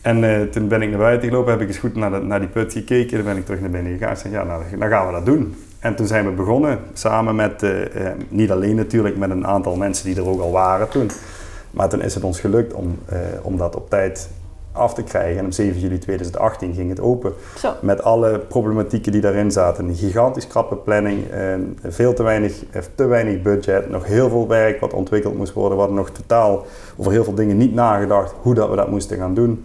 En 0.00 0.24
eh, 0.24 0.40
toen 0.40 0.68
ben 0.68 0.82
ik 0.82 0.90
naar 0.90 0.98
buiten 0.98 1.28
gelopen, 1.28 1.50
heb 1.52 1.60
ik 1.60 1.68
eens 1.68 1.78
goed 1.78 1.94
naar, 1.96 2.24
naar 2.24 2.38
die 2.40 2.48
put 2.48 2.72
gekeken. 2.72 3.16
Dan 3.16 3.26
ben 3.26 3.36
ik 3.36 3.44
terug 3.44 3.60
naar 3.60 3.70
binnen 3.70 3.92
gegaan 3.92 4.10
en 4.10 4.16
zei, 4.16 4.32
ja, 4.32 4.44
nou, 4.44 4.62
dan 4.78 4.88
gaan 4.88 5.06
we 5.06 5.12
dat 5.12 5.26
doen. 5.26 5.54
En 5.78 5.94
toen 5.94 6.06
zijn 6.06 6.24
we 6.24 6.30
begonnen, 6.30 6.78
samen 6.92 7.34
met, 7.36 7.64
niet 8.28 8.50
alleen 8.50 8.76
natuurlijk, 8.76 9.16
met 9.16 9.30
een 9.30 9.46
aantal 9.46 9.76
mensen 9.76 10.04
die 10.06 10.16
er 10.16 10.28
ook 10.28 10.40
al 10.40 10.50
waren 10.50 10.88
toen. 10.88 11.10
Maar 11.70 11.88
toen 11.88 12.02
is 12.02 12.14
het 12.14 12.24
ons 12.24 12.40
gelukt 12.40 12.72
om, 12.72 12.98
om 13.42 13.56
dat 13.56 13.76
op 13.76 13.90
tijd 13.90 14.28
af 14.72 14.94
te 14.94 15.02
krijgen. 15.02 15.38
En 15.38 15.44
op 15.44 15.52
7 15.52 15.80
juli 15.80 15.98
2018 15.98 16.74
ging 16.74 16.88
het 16.88 17.00
open. 17.00 17.32
Zo. 17.58 17.72
Met 17.80 18.02
alle 18.02 18.38
problematieken 18.38 19.12
die 19.12 19.20
daarin 19.20 19.50
zaten. 19.50 19.88
Een 19.88 19.94
gigantisch 19.94 20.46
krappe 20.46 20.76
planning, 20.76 21.30
en 21.30 21.78
veel 21.88 22.14
te 22.14 22.22
weinig, 22.22 22.64
eh, 22.70 22.82
te 22.94 23.06
weinig 23.06 23.42
budget, 23.42 23.90
nog 23.90 24.04
heel 24.04 24.28
veel 24.28 24.48
werk 24.48 24.80
wat 24.80 24.92
ontwikkeld 24.92 25.36
moest 25.36 25.52
worden. 25.52 25.72
We 25.72 25.78
hadden 25.78 25.96
nog 25.96 26.10
totaal 26.10 26.64
over 26.96 27.12
heel 27.12 27.24
veel 27.24 27.34
dingen 27.34 27.56
niet 27.56 27.74
nagedacht 27.74 28.34
hoe 28.40 28.54
dat 28.54 28.70
we 28.70 28.76
dat 28.76 28.90
moesten 28.90 29.16
gaan 29.16 29.34
doen. 29.34 29.64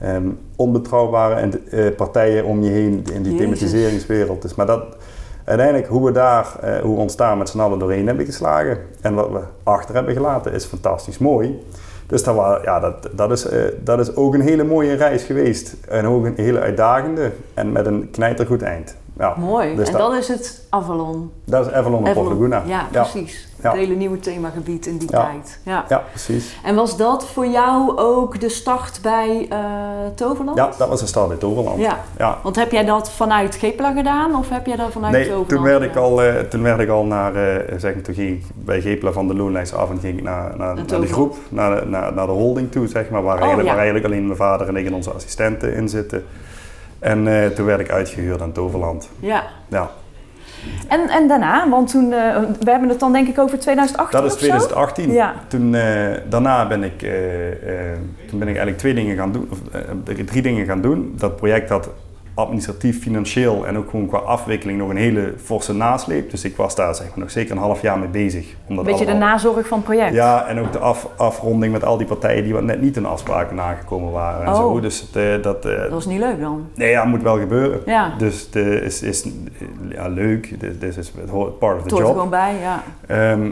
Ehm, 0.00 0.28
onbetrouwbare 0.56 1.34
en, 1.34 1.68
eh, 1.70 1.94
partijen 1.96 2.44
om 2.44 2.62
je 2.62 2.70
heen 2.70 3.04
in 3.12 3.22
die 3.22 3.32
Jezus. 3.32 3.38
thematiseringswereld. 3.38 4.42
Dus, 4.42 4.54
maar 4.54 4.66
dat, 4.66 4.96
uiteindelijk 5.44 5.88
hoe 5.88 6.04
we 6.04 6.12
daar, 6.12 6.56
eh, 6.60 6.80
hoe 6.80 6.94
we 6.94 7.00
ons 7.00 7.16
daar 7.16 7.36
met 7.36 7.48
z'n 7.48 7.60
allen 7.60 7.78
doorheen 7.78 8.06
hebben 8.06 8.24
geslagen 8.24 8.78
en 9.00 9.14
wat 9.14 9.30
we 9.30 9.40
achter 9.62 9.94
hebben 9.94 10.14
gelaten 10.14 10.52
is 10.52 10.64
fantastisch 10.64 11.18
mooi. 11.18 11.62
Dus 12.06 12.22
dat, 12.22 12.34
wa- 12.34 12.60
ja, 12.64 12.80
dat, 12.80 13.08
dat, 13.12 13.30
is, 13.30 13.44
eh, 13.46 13.60
dat 13.84 13.98
is 13.98 14.16
ook 14.16 14.34
een 14.34 14.40
hele 14.40 14.64
mooie 14.64 14.94
reis 14.94 15.22
geweest. 15.22 15.74
En 15.88 16.06
ook 16.06 16.24
een 16.24 16.34
hele 16.36 16.60
uitdagende 16.60 17.32
en 17.54 17.72
met 17.72 17.86
een 17.86 18.08
knijtergoed 18.10 18.62
eind. 18.62 18.96
Ja, 19.18 19.34
Mooi. 19.38 19.76
dus 19.76 19.86
en 19.86 19.92
dat, 19.92 20.00
dat 20.10 20.18
is 20.20 20.28
het 20.28 20.66
Avalon. 20.70 21.30
dat 21.44 21.66
is 21.66 21.72
Avalon 21.72 22.06
en 22.06 22.12
Port 22.14 22.28
Laguna. 22.28 22.62
Ja, 22.66 22.86
precies. 22.92 23.45
Ja. 23.66 23.72
Het 23.72 23.80
hele 23.80 23.94
nieuwe 23.94 24.18
themagebied 24.18 24.86
in 24.86 24.96
die 24.98 25.08
Ja. 25.10 25.24
tijd. 25.24 25.58
Ja. 25.62 25.84
Ja, 25.88 26.02
precies. 26.10 26.58
En 26.64 26.74
was 26.74 26.96
dat 26.96 27.26
voor 27.26 27.46
jou 27.46 27.98
ook 27.98 28.40
de 28.40 28.48
start 28.48 28.98
bij 29.02 29.46
eh, 29.50 29.58
Toverland? 30.14 30.56
Ja, 30.58 30.70
dat 30.78 30.88
was 30.88 31.00
de 31.00 31.06
start 31.06 31.28
bij 31.28 31.36
Toverland. 31.36 31.80
Ja. 31.80 31.98
Ja. 32.18 32.38
Want 32.42 32.56
heb 32.56 32.72
jij 32.72 32.84
dat 32.84 33.10
vanuit 33.10 33.54
Gepla 33.54 33.92
gedaan 33.92 34.34
of 34.34 34.48
heb 34.48 34.66
jij 34.66 34.76
dat 34.76 34.92
vanuit 34.92 35.12
Nee, 35.12 35.22
Toverland 35.22 35.48
toen 35.48 35.62
werd, 35.62 35.82
ik 35.82 35.96
al, 35.96 36.22
eh, 36.22 36.34
toen 36.40 36.62
werd 36.62 36.80
ik 36.80 36.88
al 36.88 37.04
naar, 37.04 37.34
eh, 37.34 37.78
zeg 37.78 37.94
maar, 37.94 38.02
toen 38.02 38.14
ging 38.14 38.28
ik 38.28 38.44
bij 38.54 38.80
Gepla 38.80 39.12
van 39.12 39.28
de 39.28 39.34
loonlijst 39.34 39.74
af 39.74 39.90
en 39.90 39.98
ging 39.98 40.18
ik 40.18 40.24
naar, 40.24 40.56
naar, 40.56 40.74
naar 40.74 41.00
de 41.00 41.06
groep, 41.06 41.36
naar 41.48 41.80
de, 41.80 41.86
naar, 41.86 42.12
naar 42.12 42.26
de 42.26 42.32
holding 42.32 42.72
toe, 42.72 42.86
zeg 42.86 43.10
maar, 43.10 43.22
waar, 43.22 43.34
Oh, 43.34 43.40
eigenlijk, 43.40 43.68
waar 43.68 43.78
eigenlijk 43.78 44.06
alleen 44.06 44.24
mijn 44.26 44.38
vader 44.38 44.68
en 44.68 44.76
ik 44.76 44.86
en 44.86 44.94
onze 44.94 45.10
assistenten 45.10 45.74
in 45.74 45.88
zitten. 45.88 46.24
En 46.98 47.52
toen 47.54 47.66
werd 47.66 47.80
ik 47.80 47.90
uitgehuurd 47.90 48.42
aan 48.42 48.52
Toverland. 48.52 49.08
Ja. 49.20 49.42
Ja, 49.68 49.90
En, 50.88 51.08
en 51.08 51.28
daarna, 51.28 51.68
want 51.68 51.90
toen, 51.90 52.12
eh, 52.12 52.36
we 52.60 52.70
hebben 52.70 52.88
het 52.88 53.00
dan 53.00 53.12
denk 53.12 53.28
ik 53.28 53.38
over 53.38 53.58
2018 53.58 54.20
dat 54.20 54.28
is 54.28 54.34
of 54.34 54.40
zo? 54.40 54.46
2018. 54.46 55.12
Ja. 55.12 55.34
Toen, 55.48 55.74
eh, 55.74 56.14
daarna 56.28 56.66
ben 56.66 56.82
ik, 56.82 57.02
eh, 57.02 57.10
toen 58.28 58.38
ben 58.38 58.48
ik 58.48 58.56
eigenlijk 58.56 58.78
twee 58.78 58.94
dingen 58.94 59.16
gaan 59.16 59.32
doen, 59.32 59.48
of 59.50 59.58
drie 60.26 60.42
dingen 60.42 60.66
gaan 60.66 60.80
doen. 60.80 61.14
Dat 61.18 61.36
project 61.36 61.68
had 61.68 61.88
administratief, 62.36 63.00
financieel 63.02 63.66
en 63.66 63.76
ook 63.76 63.90
gewoon 63.90 64.06
qua 64.08 64.18
afwikkeling 64.18 64.78
nog 64.78 64.88
een 64.88 64.96
hele 64.96 65.34
forse 65.44 65.72
nasleep. 65.74 66.30
Dus 66.30 66.44
ik 66.44 66.56
was 66.56 66.74
daar 66.76 66.94
zeg 66.94 67.08
maar, 67.08 67.18
nog 67.18 67.30
zeker 67.30 67.50
een 67.52 67.62
half 67.62 67.80
jaar 67.82 67.98
mee 67.98 68.08
bezig. 68.08 68.54
Een 68.68 68.82
beetje 68.82 69.04
de 69.06 69.12
nazorg 69.12 69.66
van 69.66 69.78
het 69.78 69.86
project. 69.86 70.14
Ja, 70.14 70.46
en 70.46 70.60
ook 70.60 70.72
de 70.72 70.78
af, 70.78 71.08
afronding 71.16 71.72
met 71.72 71.84
al 71.84 71.96
die 71.96 72.06
partijen 72.06 72.44
die 72.44 72.52
wat 72.52 72.62
net 72.62 72.80
niet 72.80 72.96
in 72.96 73.06
afspraken 73.06 73.56
nagekomen 73.56 74.12
waren 74.12 74.42
en 74.46 74.48
Oh. 74.52 74.56
zo. 74.56 74.80
Dus 74.80 75.00
het, 75.00 75.16
eh, 75.16 75.42
dat, 75.42 75.64
eh, 75.64 75.80
Dat 75.80 75.90
was 75.90 76.06
niet 76.06 76.18
leuk 76.20 76.40
dan. 76.40 76.66
nee, 76.74 76.90
ja, 76.90 77.04
moet 77.04 77.22
wel 77.22 77.38
gebeuren. 77.38 77.80
Ja. 77.86 78.12
Dus 78.18 78.40
het 78.40 78.54
is, 78.82 79.02
is 79.02 79.26
ja, 79.88 80.08
leuk, 80.08 80.60
dit 80.60 80.82
is 80.82 80.96
het 80.96 81.30
hoort 81.30 81.58
part 81.58 81.76
of 81.76 81.82
the 81.86 81.88
hoort 81.94 82.00
er 82.00 82.06
job. 82.08 82.14
gewoon 82.16 82.30
bij, 82.30 82.54
ja. 82.60 82.82
Ehm, 83.06 83.50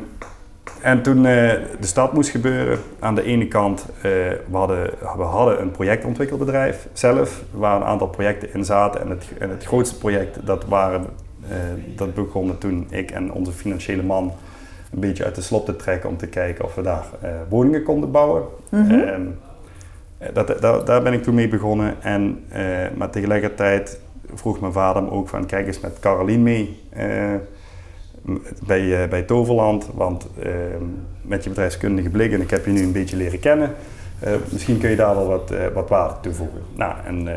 en 0.85 1.03
toen 1.03 1.16
eh, 1.16 1.53
de 1.81 1.87
stad 1.87 2.12
moest 2.12 2.31
gebeuren, 2.31 2.79
aan 2.99 3.14
de 3.14 3.23
ene 3.23 3.49
kant, 3.49 3.87
eh, 3.97 4.03
we, 4.51 4.57
hadden, 4.57 4.90
we 5.16 5.23
hadden 5.23 5.61
een 5.61 5.70
projectontwikkelbedrijf 5.70 6.88
zelf, 6.92 7.42
waar 7.51 7.77
een 7.77 7.87
aantal 7.87 8.09
projecten 8.09 8.55
in 8.55 8.64
zaten. 8.64 9.01
En 9.01 9.11
het, 9.11 9.25
en 9.38 9.51
het 9.51 9.64
grootste 9.64 9.99
project, 9.99 10.47
dat, 10.47 10.64
waren, 10.64 11.07
eh, 11.49 11.57
dat 11.97 12.14
begonnen 12.14 12.59
toen 12.59 12.87
ik 12.90 13.11
en 13.11 13.33
onze 13.33 13.53
financiële 13.53 14.03
man 14.03 14.33
een 14.92 15.01
beetje 15.01 15.25
uit 15.25 15.35
de 15.35 15.42
slop 15.42 15.64
te 15.64 15.77
trekken 15.77 16.09
om 16.09 16.16
te 16.16 16.27
kijken 16.27 16.64
of 16.64 16.75
we 16.75 16.83
daar 16.83 17.05
woningen 17.49 17.83
konden 17.83 18.11
bouwen. 18.11 18.42
Mhm. 18.68 18.90
Ehm, 18.90 19.23
eh, 20.18 20.29
dat, 20.33 20.61
dat, 20.61 20.87
daar 20.87 21.03
ben 21.03 21.12
ik 21.12 21.23
toen 21.23 21.35
mee 21.35 21.49
begonnen. 21.49 21.94
En, 22.03 22.44
maar 22.97 23.11
tegelijkertijd 23.11 24.01
vroeg 24.35 24.61
mijn 24.61 24.73
vader 24.73 25.03
me 25.03 25.11
ook 25.11 25.29
van 25.29 25.47
kijk 25.47 25.66
eens 25.66 25.81
met 25.81 25.99
Carolien 26.01 26.42
mee 26.42 26.83
bij, 28.66 29.02
eh, 29.02 29.08
bij 29.08 29.22
Toverland. 29.22 29.88
Want 29.94 30.26
eh, 30.42 30.50
met 31.22 31.42
je 31.44 31.48
bedrijfskundige 31.48 32.08
blik 32.08 32.32
en 32.32 32.40
ik 32.40 32.50
heb 32.50 32.64
je 32.66 32.70
nu 32.72 32.82
een 32.82 32.92
beetje 32.92 33.16
leren 33.16 33.38
kennen. 33.40 33.74
eh, 34.18 34.32
misschien 34.52 34.78
kun 34.78 34.90
je 34.90 34.96
daar 34.96 35.14
wel 35.14 35.26
wat, 35.28 35.50
eh, 35.50 35.58
wat 35.74 35.88
waarde 35.88 36.14
toevoegen. 36.20 36.60
Nou, 36.76 36.94
en 37.06 37.28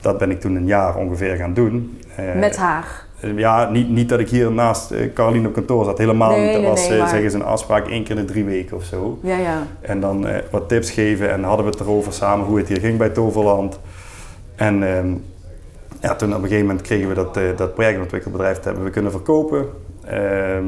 dat 0.00 0.18
ben 0.18 0.30
ik 0.30 0.40
toen 0.40 0.54
een 0.56 0.66
jaar 0.66 0.96
ongeveer 0.96 1.36
gaan 1.36 1.54
doen. 1.54 1.98
Met 2.36 2.56
haar. 2.56 3.04
Ja, 3.36 3.70
niet, 3.70 3.88
niet 3.88 4.08
dat 4.08 4.20
ik 4.20 4.28
hier 4.28 4.52
naast 4.52 4.92
Caroline 5.14 5.48
op 5.48 5.54
kantoor 5.54 5.84
zat, 5.84 5.98
helemaal 5.98 6.30
Nee, 6.30 6.42
niet. 6.44 6.52
Dat 6.52 6.60
nee, 6.60 6.70
was, 6.70 6.88
nee, 6.88 6.98
maar- 6.98 7.08
zeggen 7.08 7.30
ze, 7.30 7.36
een 7.36 7.44
afspraak 7.44 7.88
één 7.88 8.04
keer 8.04 8.16
in 8.16 8.26
de 8.26 8.32
drie 8.32 8.44
weken 8.44 8.76
of 8.76 8.84
zo. 8.84 9.18
Ja, 9.22 9.36
ja. 9.38 9.62
En 9.80 10.00
dan 10.00 10.26
wat 10.50 10.68
tips 10.68 10.90
geven 10.90 11.30
en 11.30 11.42
hadden 11.42 11.64
we 11.64 11.70
het 11.70 11.80
erover 11.80 12.12
samen 12.12 12.46
hoe 12.46 12.58
het 12.58 12.68
hier 12.68 12.80
ging 12.80 12.98
bij 12.98 13.08
Toverland. 13.08 13.80
En 14.54 14.96
ehm, 14.96 15.12
ja, 16.00 16.14
toen 16.14 16.28
op 16.30 16.34
een 16.36 16.42
gegeven 16.48 16.66
moment 16.66 16.84
kregen 16.86 17.08
we 17.08 17.14
dat, 17.14 17.38
dat 17.56 17.74
projectontwikkelbedrijf, 17.74 18.56
dat 18.56 18.64
hebben 18.64 18.84
we 18.84 18.90
kunnen 18.90 19.10
verkopen. 19.10 19.66
Ehm, 20.04 20.64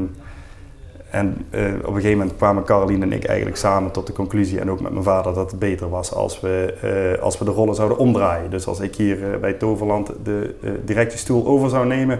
en 1.09 1.45
eh, 1.49 1.61
op 1.81 1.87
een 1.87 1.93
gegeven 1.95 2.17
moment 2.17 2.37
kwamen 2.37 2.63
Caroline 2.63 3.05
en 3.05 3.11
ik 3.13 3.23
eigenlijk 3.25 3.57
samen 3.57 3.91
tot 3.91 4.07
de 4.07 4.13
conclusie, 4.13 4.59
en 4.59 4.71
ook 4.71 4.81
met 4.81 4.91
mijn 4.91 5.03
vader, 5.03 5.33
dat 5.33 5.51
het 5.51 5.59
beter 5.59 5.89
was 5.89 6.13
als 6.13 6.39
we, 6.41 6.73
eh, 7.17 7.23
als 7.23 7.37
we 7.37 7.45
de 7.45 7.51
rollen 7.51 7.75
zouden 7.75 7.97
omdraaien. 7.97 8.49
Dus 8.49 8.67
als 8.67 8.79
ik 8.79 8.95
hier 8.95 9.33
eh, 9.33 9.39
bij 9.39 9.53
Toverland 9.53 10.11
de 10.23 10.55
uh, 10.63 10.69
directiestoel 10.85 11.45
over 11.47 11.69
zou 11.69 11.85
nemen 11.87 12.19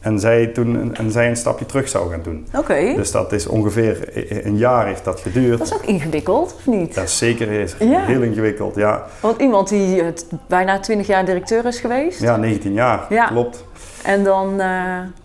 en 0.00 0.18
zij, 0.20 0.46
toen, 0.46 0.74
een- 0.74 0.96
en 0.96 1.10
zij 1.10 1.28
een 1.28 1.36
stapje 1.36 1.66
terug 1.66 1.88
zou 1.88 2.10
gaan 2.10 2.22
doen. 2.22 2.46
Oké. 2.56 2.92
Dus 2.96 3.10
dat 3.10 3.32
is 3.32 3.46
ongeveer 3.46 4.08
een 4.46 4.56
jaar 4.56 4.86
heeft 4.86 5.04
dat 5.04 5.20
geduurd. 5.20 5.58
Dat 5.58 5.66
is 5.66 5.74
ook 5.74 5.84
ingewikkeld, 5.84 6.54
of 6.58 6.66
niet? 6.66 6.94
Dat 6.94 7.04
is 7.04 7.18
zeker 7.18 7.50
is 7.50 7.74
Ja. 7.78 8.00
heel 8.04 8.22
ingewikkeld, 8.22 8.74
ja. 8.74 9.06
Want 9.20 9.40
iemand 9.40 9.68
die 9.68 10.02
bijna 10.48 10.80
20 10.80 11.06
jaar 11.06 11.24
directeur 11.24 11.64
is 11.66 11.80
geweest. 11.80 12.20
Ja, 12.20 12.36
19 12.36 12.72
jaar, 12.72 13.06
Ja. 13.08 13.26
klopt. 13.26 13.64
En 14.04 14.24
dan 14.24 14.60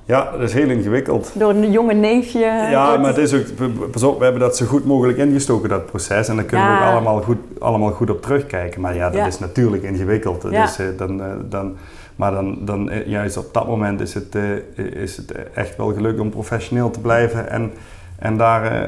Ja, 0.08 0.32
dat 0.32 0.42
is 0.42 0.54
heel 0.54 0.70
ingewikkeld. 0.70 1.32
door 1.34 1.50
een 1.50 1.72
jonge 1.72 1.94
neefje. 1.94 2.40
Ja, 2.40 2.86
wordt- 2.88 3.02
maar 3.02 3.10
het 3.16 3.18
is 3.18 3.34
ook, 3.34 3.46
pas 3.92 4.04
op, 4.04 4.18
we 4.18 4.24
hebben 4.24 4.42
dat 4.42 4.58
zo 4.58 4.66
goed 4.66 4.86
mogelijk 4.86 5.18
ingestoken, 5.18 5.70
dat 5.70 5.86
proces. 5.86 6.28
En 6.28 6.36
daar 6.36 6.46
kunnen 6.46 6.68
we 6.68 6.74
ook 6.74 6.82
allemaal 6.92 7.22
goed, 7.22 7.38
allemaal 7.60 7.92
goed 7.92 8.10
op 8.10 8.22
terugkijken. 8.22 8.82
Maar 8.82 8.96
ja, 8.96 9.06
dat 9.10 9.20
Ja. 9.20 9.26
is 9.26 9.40
natuurlijk 9.40 9.84
ingewikkeld. 9.84 10.46
Ja. 10.50 10.64
is, 10.64 10.80
eh, 10.80 10.86
dan, 10.98 11.22
eh, 11.22 11.28
dan, 11.50 11.76
maar 12.16 12.32
dan, 12.32 12.58
dan, 12.62 12.90
eh, 12.90 13.08
juist 13.08 13.38
op 13.38 13.54
dat 13.54 13.68
moment 13.68 14.02
is 14.02 14.14
het, 14.14 14.36
eh, 14.36 14.86
is 14.86 15.18
het 15.18 15.32
echt 15.54 15.78
wel 15.78 15.94
gelukt 15.94 16.20
om 16.20 16.30
professioneel 16.30 16.90
te 16.92 17.00
blijven 17.00 17.50
en, 17.50 17.72
en 18.20 18.38
daar 18.38 18.64
eh, 18.72 18.88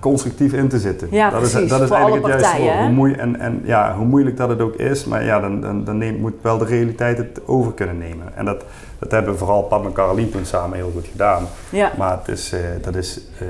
constructief 0.00 0.52
in 0.52 0.68
te 0.68 0.78
zitten. 0.78 1.08
Ja, 1.10 1.30
dat 1.30 1.38
precies, 1.40 1.60
Is, 1.60 1.68
dat 1.68 1.80
is 1.80 1.86
voor 1.86 1.96
eigenlijk 1.96 2.24
alle 2.24 2.34
het 2.34 2.42
juiste 2.42 2.62
woord. 2.62 2.78
Hoe, 2.78 2.90
moe- 2.90 3.16
en, 3.16 3.40
en, 3.40 3.60
ja, 3.64 3.94
hoe 3.96 4.06
moeilijk 4.06 4.36
dat 4.36 4.48
het 4.48 4.60
ook 4.60 4.74
is, 4.74 5.04
maar 5.04 5.24
ja, 5.24 5.40
dan, 5.40 5.60
dan, 5.60 5.84
dan 5.84 5.98
neemt, 5.98 6.20
moet 6.20 6.34
wel 6.40 6.58
de 6.58 6.64
realiteit 6.64 7.18
het 7.18 7.40
over 7.46 7.72
kunnen 7.72 7.98
nemen. 7.98 8.26
En 8.34 8.44
dat, 8.44 8.64
dat 8.98 9.10
hebben 9.10 9.38
vooral 9.38 9.62
Pap 9.62 9.84
en 9.84 9.92
Carolien 9.92 10.30
toen 10.30 10.44
samen 10.44 10.76
heel 10.76 10.90
goed 10.94 11.06
gedaan. 11.10 11.46
Ja. 11.70 11.92
Maar 11.96 12.18
het 12.18 12.28
is, 12.28 12.52
eh, 12.52 12.60
dat 12.82 12.94
is, 12.94 13.20
eh, 13.38 13.46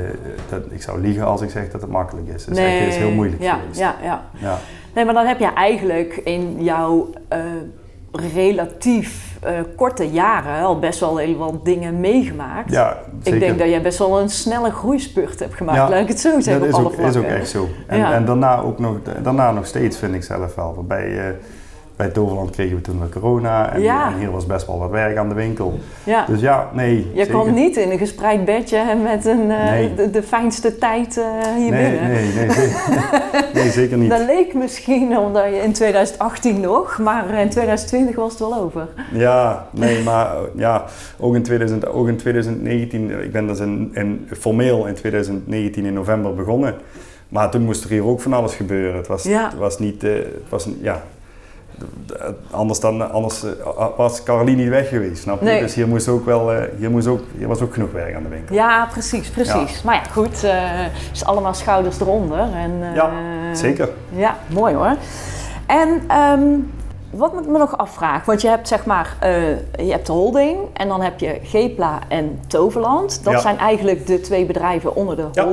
dat, 0.48 0.60
ik 0.70 0.82
zou 0.82 1.00
liegen 1.00 1.24
als 1.24 1.40
ik 1.40 1.50
zeg 1.50 1.70
dat 1.70 1.80
het 1.80 1.90
makkelijk 1.90 2.28
is. 2.28 2.44
Het 2.44 2.50
is, 2.50 2.58
Nee. 2.58 2.76
echt, 2.76 2.84
het 2.84 2.94
is 2.94 3.00
heel 3.00 3.10
moeilijk 3.10 3.42
ja, 3.42 3.54
geweest. 3.54 3.78
Ja, 3.78 3.96
ja. 4.02 4.24
Ja. 4.32 4.58
Nee, 4.94 5.04
maar 5.04 5.14
dan 5.14 5.26
heb 5.26 5.38
je 5.38 5.52
eigenlijk 5.52 6.20
in 6.24 6.62
jouw 6.62 7.10
eh, 7.28 7.38
relatief 8.34 9.38
korte 9.76 10.10
jaren 10.10 10.64
al 10.64 10.78
best 10.78 11.00
wel 11.00 11.16
heel 11.16 11.36
wat 11.36 11.64
dingen 11.64 12.00
meegemaakt. 12.00 12.70
Ja, 12.70 12.98
zeker. 13.22 13.34
Ik 13.34 13.40
denk 13.40 13.58
dat 13.58 13.68
jij 13.68 13.82
best 13.82 13.98
wel 13.98 14.20
een 14.20 14.28
snelle 14.28 14.70
groeispurt 14.70 15.38
hebt 15.38 15.54
gemaakt, 15.54 15.78
Ja, 15.78 15.88
laat 15.88 16.00
ik 16.00 16.08
het 16.08 16.20
zo 16.20 16.40
zeggen, 16.40 16.60
dat 16.60 16.68
is 16.68 16.74
op 16.74 16.80
alle 16.80 17.02
ook, 17.02 17.08
is 17.08 17.16
ook 17.16 17.24
echt 17.24 17.48
zo. 17.48 17.68
En, 17.86 18.04
en 18.04 18.24
daarna, 18.24 18.60
ook 18.60 18.78
nog, 18.78 18.96
daarna 19.22 19.52
nog 19.52 19.66
steeds 19.66 19.98
vind 19.98 20.14
ik 20.14 20.22
zelf 20.22 20.54
wel. 20.54 20.84
Bij, 20.88 21.18
eh, 21.18 21.34
bij 21.96 22.08
Toverland 22.08 22.50
kregen 22.50 22.76
we 22.76 22.82
toen 22.82 22.98
wel 22.98 23.08
corona 23.08 23.72
en, 23.72 23.80
Ja. 23.82 24.12
en 24.12 24.18
hier 24.18 24.30
was 24.30 24.46
best 24.46 24.66
wel 24.66 24.78
wat 24.78 24.90
werk 24.90 25.16
aan 25.16 25.28
de 25.28 25.34
winkel. 25.34 25.78
Ja. 26.04 26.24
Dus 26.28 26.40
ja, 26.40 26.70
nee. 26.72 27.10
Je 27.14 27.26
kwam 27.26 27.54
niet 27.54 27.76
in 27.76 27.90
een 27.90 27.98
gespreid 27.98 28.44
bedje 28.44 28.76
en 28.76 29.02
met 29.02 29.24
een, 29.26 29.50
eh, 29.50 29.70
Nee. 29.70 29.94
de, 29.94 30.10
de 30.10 30.22
fijnste 30.22 30.78
tijd 30.78 31.16
eh, 31.18 31.24
hier 31.56 31.70
nee, 31.70 31.90
binnen. 31.90 32.10
nee, 32.10 32.32
nee, 32.34 32.50
zeker, 32.50 32.82
nee, 33.54 33.70
zeker 33.70 33.96
niet. 33.98 34.10
Dat 34.10 34.26
leek 34.26 34.54
misschien 34.54 35.18
omdat 35.18 35.44
je 35.44 35.60
in 35.62 35.72
2018 35.72 36.60
nog, 36.60 36.98
maar 36.98 37.34
in 37.40 37.48
2020 37.48 38.16
was 38.16 38.30
het 38.30 38.38
wel 38.40 38.54
over. 38.54 38.88
Ja, 39.12 39.66
nee, 39.70 40.02
maar 40.02 40.26
eh, 40.36 40.40
ja, 40.56 40.84
ook 41.18 41.34
in, 41.34 41.42
2000, 41.42 41.86
ook 41.88 42.08
in 42.08 42.16
2019, 42.16 43.22
ik 43.22 43.32
ben 43.32 43.46
dus 43.46 43.58
in, 43.60 43.90
in, 43.94 44.28
formeel 44.38 44.86
in 44.86 44.94
2019 44.94 45.84
in 45.84 45.92
november 45.92 46.34
begonnen. 46.34 46.74
Maar 47.28 47.50
toen 47.50 47.62
moest 47.62 47.84
er 47.84 47.90
hier 47.90 48.04
ook 48.04 48.20
van 48.20 48.32
alles 48.32 48.54
gebeuren. 48.54 48.96
Het 48.96 49.06
was, 49.06 49.22
Ja. 49.22 49.44
het 49.48 49.58
was 49.58 49.78
niet, 49.78 50.04
eh, 50.04 50.12
het 50.14 50.48
was, 50.48 50.66
een- 50.66 50.78
ja, 50.82 51.02
anders, 52.50 52.80
dan, 52.80 53.10
anders 53.12 53.44
eh, 53.44 53.86
was 53.96 54.22
Caroline 54.22 54.62
niet 54.62 54.68
weg 54.70 54.88
geweest, 54.88 55.22
snap 55.22 55.38
je? 55.40 55.44
Nee. 55.44 55.60
Dus 55.60 55.74
hier, 55.74 55.88
moest 55.88 56.08
ook 56.08 56.24
wel, 56.24 56.52
eh, 56.52 56.62
hier, 56.78 56.90
moest 56.90 57.06
ook, 57.06 57.20
hier 57.38 57.48
was 57.48 57.60
ook 57.60 57.72
genoeg 57.74 57.92
werk 57.92 58.14
aan 58.14 58.22
de 58.22 58.28
winkel. 58.28 58.54
Ja, 58.54 58.88
precies, 58.90 59.28
precies. 59.28 59.82
Maar 59.82 59.94
ja, 59.94 60.02
goed, 60.12 60.42
het 60.42 61.12
is 61.12 61.24
allemaal 61.24 61.54
schouders 61.54 62.00
eronder. 62.00 62.38
En, 62.38 62.72
Ja, 62.94 63.10
zeker. 63.52 63.88
Ja, 64.08 64.36
mooi 64.46 64.74
hoor. 64.74 64.96
En 65.66 66.02
ehm, 66.08 66.42
wat 67.10 67.32
moet 67.32 67.44
ik 67.44 67.50
me 67.50 67.58
nog 67.58 67.78
afvragen? 67.78 68.22
Want 68.26 68.40
je 68.40 68.48
hebt 68.48 68.68
zeg 68.68 68.86
maar, 68.86 69.16
je 69.78 69.90
hebt 69.90 70.06
de 70.06 70.12
holding 70.12 70.58
en 70.72 70.88
dan 70.88 71.02
heb 71.02 71.20
je 71.20 71.38
Gepla 71.42 71.98
en 72.08 72.40
Toverland. 72.46 73.24
Dat 73.24 73.32
Ja. 73.32 73.38
zijn 73.38 73.58
eigenlijk 73.58 74.06
de 74.06 74.20
twee 74.20 74.44
bedrijven 74.46 74.94
onder 74.96 75.16
de 75.16 75.26
Ja. 75.32 75.44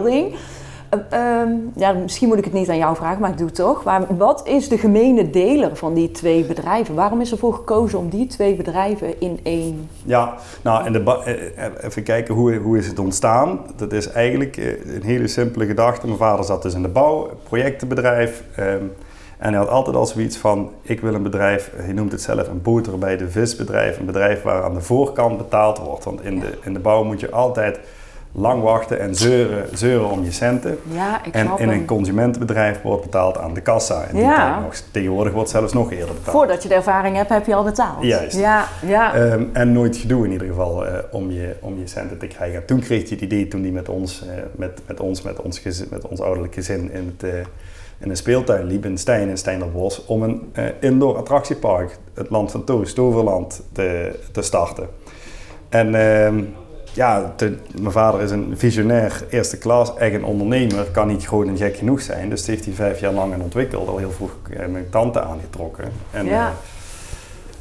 Eh, 0.94 1.40
ehm, 1.42 1.52
ja, 1.76 1.92
misschien 1.92 2.28
moet 2.28 2.38
ik 2.38 2.44
het 2.44 2.54
niet 2.54 2.70
aan 2.70 2.78
jou 2.78 2.96
vragen, 2.96 3.22
maar 3.22 3.30
ik 3.30 3.38
doe 3.38 3.46
het 3.46 3.56
toch. 3.56 3.84
Maar 3.84 4.18
wat 4.18 4.48
is 4.48 4.70
de 4.70 4.78
gemene 4.78 5.30
deler 5.30 5.76
van 5.76 5.94
die 5.94 6.12
twee 6.12 6.46
bedrijven? 6.46 6.96
Waarom 6.96 7.22
is 7.22 7.32
ervoor 7.32 7.54
gekozen 7.54 8.00
om 8.00 8.10
die 8.10 8.28
twee 8.28 8.56
bedrijven 8.56 9.22
in 9.22 9.40
één... 9.44 9.90
Ja, 10.06 10.36
nou, 10.62 10.86
en 10.86 10.94
de 10.94 11.04
eh, 11.04 11.66
eh, 11.66 11.72
even 11.82 12.04
kijken 12.04 12.36
hoe, 12.36 12.56
hoe 12.56 12.78
is 12.78 12.88
het 12.88 13.00
ontstaan. 13.00 13.60
Dat 13.76 13.92
is 13.92 14.10
eigenlijk 14.10 14.58
een 14.96 15.04
hele 15.04 15.28
simpele 15.28 15.66
gedachte. 15.66 16.06
Mijn 16.06 16.18
vader 16.18 16.46
zat 16.46 16.62
dus 16.62 16.74
in 16.74 16.82
de 16.82 16.88
bouw, 16.88 17.30
projectenbedrijf. 17.44 18.44
ehm, 18.56 18.84
en 19.38 19.50
hij 19.50 19.58
had 19.58 19.70
altijd 19.70 19.96
al 19.96 20.06
zoiets 20.06 20.38
van, 20.38 20.72
ik 20.82 21.02
wil 21.02 21.14
een 21.14 21.24
bedrijf, 21.24 21.72
hij 21.76 21.94
noemt 21.94 22.12
het 22.12 22.22
zelf 22.22 22.48
een 22.48 22.62
boter 22.62 22.98
bij 22.98 23.18
de 23.18 23.30
visbedrijf. 23.30 24.00
Een 24.00 24.06
bedrijf 24.06 24.42
waar 24.42 24.64
aan 24.64 24.74
de 24.74 24.82
voorkant 24.82 25.38
betaald 25.38 25.78
wordt. 25.78 26.04
Want 26.04 26.24
in 26.24 26.40
de, 26.40 26.58
in 26.64 26.74
de 26.74 26.80
bouw 26.80 27.04
moet 27.04 27.20
je 27.20 27.32
altijd 27.32 27.80
lang 28.36 28.62
wachten 28.62 29.00
en 29.00 29.16
zeuren, 29.16 29.78
zeuren 29.78 30.10
om 30.10 30.24
je 30.24 30.32
centen. 30.32 30.80
Ja, 30.92 31.26
ik 31.26 31.34
En 31.34 31.50
in 31.58 31.70
een 31.70 31.86
consumentenbedrijf 31.86 32.82
wordt 32.82 33.02
betaald 33.04 33.38
aan 33.38 33.54
de 33.54 33.62
kassa. 33.62 34.04
En 34.04 34.16
die 34.16 34.26
Ja. 34.26 34.36
tijd 34.36 34.64
nog, 34.64 34.76
tegenwoordig 34.92 35.34
wordt 35.34 35.50
zelfs 35.50 35.74
nog 35.74 35.92
eerder 35.92 36.14
betaald. 36.14 36.36
Voordat 36.36 36.64
je 36.64 36.70
de 36.70 36.76
ervaring 36.76 37.16
hebt, 37.16 37.30
heb 37.30 37.46
je 37.46 37.56
al 37.56 37.64
betaald. 37.64 38.04
Juist. 38.04 38.38
Ja, 38.40 38.68
ja. 38.86 39.14
Ehm, 39.14 39.44
en 39.54 39.72
nooit 39.72 39.98
gedoe 39.98 40.26
in 40.26 40.32
ieder 40.32 40.48
geval 40.48 40.86
eh, 40.86 40.94
om, 41.12 41.32
je, 41.32 41.56
om 41.60 41.80
je 41.80 41.88
centen 41.88 42.18
te 42.18 42.28
krijgen. 42.28 42.60
En 42.60 42.66
toen 42.66 42.80
kreeg 42.80 43.02
hij 43.02 43.10
het 43.12 43.22
idee, 43.22 43.48
toen 43.48 43.62
hij 43.62 43.72
met 43.72 43.90
ons, 43.90 44.26
eh, 44.28 44.36
met, 44.56 44.82
met 44.88 45.00
ons, 45.00 45.22
met 45.22 45.42
ons, 45.42 45.60
gezin, 45.60 45.88
met 45.90 46.08
ons 46.08 46.22
ouderlijk 46.22 46.54
gezin 46.54 46.92
in, 46.92 47.16
het, 47.18 47.32
eh, 47.32 47.40
in 47.98 48.10
een 48.10 48.18
speeltuin 48.18 48.66
liep 48.66 48.86
in 48.86 48.98
Stijn, 48.98 49.30
in 49.30 49.38
Steinderbos, 49.38 50.06
om 50.06 50.24
een 50.24 50.54
indoor 50.80 51.18
attractiepark, 51.18 51.98
het 52.14 52.30
Land 52.30 52.52
van 52.52 52.64
Toos, 52.64 52.94
Toverland, 52.94 53.62
te, 53.72 54.20
te 54.32 54.42
starten. 54.42 54.88
En 55.70 55.96
ehm, 55.96 56.44
ja, 56.94 57.34
te- 57.36 57.56
mijn 57.80 57.92
vader 57.92 58.22
is 58.22 58.32
een 58.32 58.54
visionair, 58.56 59.24
eerste 59.30 59.58
klas, 59.58 59.92
een 59.98 60.26
ondernemer, 60.26 60.86
kan 60.92 61.08
niet 61.08 61.26
groot 61.26 61.48
en 61.48 61.58
gek 61.58 61.76
genoeg 61.78 62.02
zijn. 62.02 62.30
Dus 62.30 62.48
heeft 62.48 62.66
hij 62.66 62.74
vijf 62.74 63.00
jaar 63.00 63.14
lang 63.14 63.34
aan 63.34 63.42
ontwikkeld, 63.42 63.88
al 63.88 63.98
heel 63.98 64.12
vroeg 64.12 64.32
eh, 64.50 64.68
mijn 64.68 64.86
tante 64.90 65.22
aangetrokken. 65.22 65.84
En, 66.12 66.26
Ja. 66.26 66.48
eh, 66.48 66.54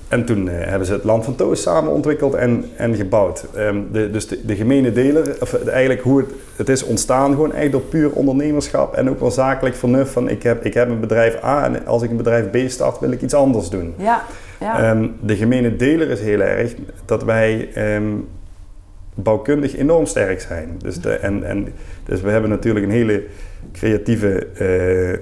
en 0.08 0.24
toen 0.24 0.48
eh, 0.48 0.68
hebben 0.68 0.86
ze 0.86 0.92
het 0.92 1.04
Land 1.04 1.24
van 1.24 1.34
Toos 1.34 1.62
samen 1.62 1.92
ontwikkeld 1.92 2.34
en, 2.34 2.64
en 2.76 2.94
gebouwd. 2.94 3.44
Ehm, 3.54 3.76
de, 3.92 4.10
dus 4.10 4.28
de, 4.28 4.44
de 4.46 4.56
gemene 4.56 4.92
deler, 4.92 5.36
of 5.40 5.54
eigenlijk 5.66 6.02
hoe 6.02 6.18
het, 6.20 6.30
het 6.56 6.68
is 6.68 6.84
ontstaan, 6.84 7.30
gewoon 7.30 7.52
echt 7.52 7.72
door 7.72 7.80
puur 7.80 8.10
ondernemerschap 8.10 8.94
en 8.94 9.10
ook 9.10 9.20
wel 9.20 9.30
zakelijk 9.30 9.74
vernuft 9.76 10.12
van 10.12 10.28
ik 10.28 10.42
heb, 10.42 10.64
ik 10.64 10.74
heb 10.74 10.88
een 10.88 11.00
bedrijf 11.00 11.44
A 11.44 11.64
en 11.64 11.86
als 11.86 12.02
ik 12.02 12.10
een 12.10 12.16
bedrijf 12.16 12.50
B 12.50 12.70
start 12.70 12.98
wil 13.00 13.10
ik 13.10 13.22
iets 13.22 13.34
anders 13.34 13.68
doen. 13.70 13.94
ja, 13.96 14.22
ja. 14.60 14.90
Ehm, 14.90 15.06
de 15.20 15.36
gemene 15.36 15.76
deler 15.76 16.10
is 16.10 16.20
heel 16.20 16.40
erg 16.40 16.74
dat 17.04 17.22
wij 17.24 17.68
ehm, 17.74 18.04
bouwkundig 19.14 19.76
enorm 19.76 20.06
sterk 20.06 20.40
zijn. 20.40 20.68
Dus, 20.78 21.00
de, 21.00 21.10
en, 21.12 21.44
en, 21.44 21.68
dus 22.04 22.20
we 22.20 22.30
hebben 22.30 22.50
natuurlijk 22.50 22.84
een 22.84 22.90
hele 22.90 23.24
creatieve 23.72 24.46
eh, 24.46 25.12
eh, 25.12 25.18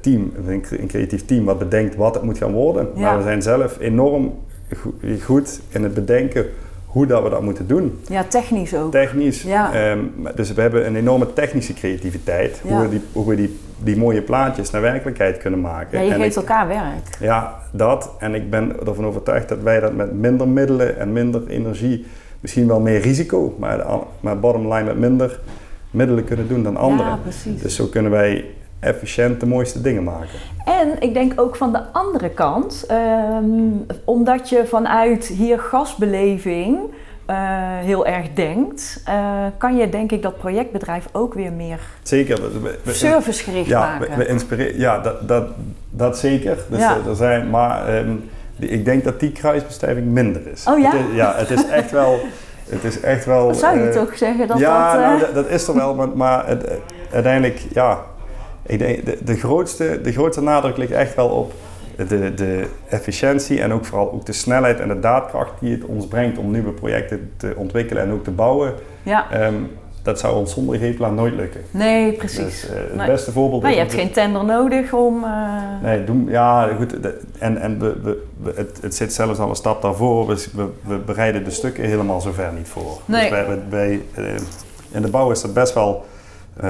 team, 0.00 0.32
een, 0.46 0.60
cre- 0.60 0.78
een 0.78 0.86
creatief 0.86 1.24
team 1.24 1.44
wat 1.44 1.58
bedenkt 1.58 1.94
wat 1.96 2.14
het 2.14 2.22
moet 2.22 2.38
gaan 2.38 2.52
worden. 2.52 2.88
Ja. 2.94 3.00
Maar 3.00 3.16
we 3.16 3.22
zijn 3.22 3.42
zelf 3.42 3.76
enorm 3.80 4.38
go- 4.76 4.94
goed 5.24 5.60
in 5.68 5.82
het 5.82 5.94
bedenken 5.94 6.46
hoe 6.86 7.06
dat 7.06 7.22
we 7.22 7.28
dat 7.28 7.42
moeten 7.42 7.66
doen. 7.66 7.98
ja, 8.08 8.24
technisch 8.24 8.74
ook. 8.74 8.90
Technisch. 8.92 9.42
Ja. 9.42 9.72
Ehm, 9.74 9.98
dus 10.34 10.52
we 10.52 10.60
hebben 10.60 10.86
een 10.86 10.96
enorme 10.96 11.32
technische 11.32 11.74
creativiteit. 11.74 12.60
Ja. 12.64 12.70
Hoe 12.72 12.82
we, 12.82 12.88
die, 12.88 13.00
hoe 13.12 13.28
we 13.28 13.34
die, 13.36 13.58
die 13.78 13.96
mooie 13.96 14.22
plaatjes 14.22 14.70
naar 14.70 14.80
werkelijkheid 14.82 15.38
kunnen 15.38 15.60
maken. 15.60 15.98
Ja, 15.98 16.04
je 16.04 16.10
En 16.12 16.20
geeft 16.20 16.36
ik- 16.36 16.42
elkaar 16.42 16.68
werk. 16.68 17.16
ja, 17.20 17.58
dat. 17.70 18.14
En 18.18 18.34
ik 18.34 18.50
ben 18.50 18.86
ervan 18.86 19.06
overtuigd 19.06 19.48
dat 19.48 19.62
wij 19.62 19.80
dat 19.80 19.94
met 19.94 20.12
minder 20.12 20.48
middelen 20.48 20.98
en 20.98 21.12
minder 21.12 21.42
energie, 21.48 22.06
misschien 22.42 22.66
wel 22.66 22.80
meer 22.80 23.00
risico, 23.00 23.54
maar, 23.58 23.84
maar 24.20 24.40
bottom 24.40 24.72
line 24.72 24.84
met 24.84 24.98
minder 24.98 25.40
middelen 25.90 26.24
kunnen 26.24 26.48
doen 26.48 26.62
dan 26.62 26.76
anderen. 26.76 27.06
Ja, 27.06 27.16
precies. 27.22 27.62
Dus 27.62 27.74
zo 27.74 27.86
kunnen 27.86 28.10
wij 28.12 28.44
efficiënt 28.80 29.40
de 29.40 29.46
mooiste 29.46 29.80
dingen 29.80 30.04
maken. 30.04 30.38
En 30.64 31.00
ik 31.00 31.14
denk 31.14 31.40
ook 31.40 31.56
van 31.56 31.72
de 31.72 31.80
andere 31.92 32.30
kant, 32.30 32.84
ehm, 32.88 33.44
omdat 34.04 34.48
je 34.48 34.66
vanuit 34.66 35.26
hier 35.26 35.58
gasbeleving 35.58 36.78
eh, 37.26 37.36
heel 37.78 38.06
erg 38.06 38.26
denkt, 38.34 39.02
eh, 39.04 39.44
kan 39.58 39.76
je 39.76 39.88
denk 39.88 40.12
ik 40.12 40.22
dat 40.22 40.38
projectbedrijf 40.38 41.08
ook 41.12 41.34
weer 41.34 41.52
meer 41.52 41.80
Zeker. 42.02 42.36
we- 42.62 42.78
we- 42.82 42.92
servicegericht 42.92 43.66
ja, 43.68 43.80
maken. 43.98 44.46
we. 44.48 44.72
Ja, 44.76 44.98
dat, 44.98 45.28
dat, 45.28 45.44
dat 45.90 46.18
zeker. 46.18 46.58
Dus 46.70 46.78
Ja. 46.78 46.96
er- 46.96 47.08
er 47.08 47.16
zijn, 47.16 47.50
maar 47.50 47.88
ehm, 47.88 48.10
ik 48.70 48.84
denk 48.84 49.04
dat 49.04 49.20
die 49.20 49.32
kruisbestuiving 49.32 50.06
minder 50.06 50.42
is. 50.52 50.66
Oh 50.68 50.78
ja? 50.78 50.90
Het 50.90 51.00
is, 51.10 51.14
ja, 51.16 51.34
het 51.36 51.50
is 51.50 51.68
echt 51.68 51.90
wel. 51.90 52.18
Het 52.68 52.84
is 52.84 53.00
echt 53.00 53.24
wel. 53.24 53.54
Zou 53.54 53.78
je 53.78 53.88
eh, 53.88 53.94
toch 53.94 54.16
zeggen 54.16 54.46
dat 54.48 54.58
ja, 54.58 54.92
dat... 54.92 55.00
eh, 55.02 55.08
nou, 55.08 55.20
dat, 55.20 55.34
dat 55.34 55.48
is 55.48 55.68
er 55.68 55.74
wel, 55.74 55.94
maar, 55.94 56.08
maar 56.08 56.46
het- 56.46 56.70
uiteindelijk, 57.12 57.60
ja. 57.72 57.98
Ik 58.66 58.78
denk, 58.78 59.04
de, 59.06 59.18
de, 59.24 59.34
grootste, 59.36 60.00
de 60.02 60.12
grootste 60.12 60.42
nadruk 60.42 60.76
ligt 60.76 60.90
echt 60.92 61.14
wel 61.14 61.28
op 61.28 61.52
de, 62.08 62.34
de 62.34 62.66
efficiëntie 62.88 63.60
en 63.60 63.72
ook 63.72 63.84
vooral 63.84 64.12
ook 64.12 64.26
de 64.26 64.32
snelheid 64.32 64.80
en 64.80 64.88
de 64.88 65.00
daadkracht 65.00 65.52
die 65.60 65.72
het 65.72 65.84
ons 65.84 66.06
brengt 66.06 66.38
om 66.38 66.50
nieuwe 66.50 66.72
projecten 66.72 67.32
te 67.36 67.52
ontwikkelen 67.56 68.02
en 68.02 68.12
ook 68.12 68.24
te 68.24 68.30
bouwen. 68.30 68.72
ja, 69.02 69.30
Ehm, 69.30 69.54
dat 70.02 70.18
zou 70.18 70.36
ons 70.36 70.52
zonder 70.52 70.78
Gepla 70.78 71.10
nooit 71.10 71.34
lukken. 71.34 71.60
nee, 71.70 72.12
precies. 72.12 72.38
Dus, 72.38 72.68
eh, 72.68 72.76
het 72.76 72.94
Nee. 72.94 73.06
beste 73.06 73.32
voorbeeld 73.32 73.64
is 73.64 73.70
je 73.72 73.78
hebt 73.78 73.94
geen 73.94 74.10
tender 74.12 74.44
nodig 74.44 74.92
om... 74.92 75.24
eh, 75.24 75.30
Nee, 75.82 76.04
doen, 76.04 76.26
ja, 76.28 76.68
goed. 76.76 77.02
de- 77.02 77.20
En, 77.38 77.56
en 77.60 77.78
we, 77.78 77.94
we, 78.02 78.22
we- 78.42 78.52
het, 78.56 78.78
het 78.82 78.94
zit 78.94 79.12
zelfs 79.12 79.38
al 79.38 79.48
een 79.48 79.54
stap 79.56 79.82
daarvoor. 79.82 80.26
We, 80.26 80.46
we, 80.54 80.66
we 80.86 80.96
bereiden 80.96 81.44
de 81.44 81.50
stukken 81.50 81.84
helemaal 81.84 82.20
zover 82.20 82.50
niet 82.56 82.68
voor. 82.68 83.00
Nee. 83.04 83.20
Dus 83.20 83.30
wij, 83.30 83.58
wij, 83.68 84.02
eh, 84.14 84.24
in 84.90 85.02
de 85.02 85.10
bouw 85.10 85.30
is 85.30 85.42
het 85.42 85.54
best 85.54 85.74
wel 85.74 86.04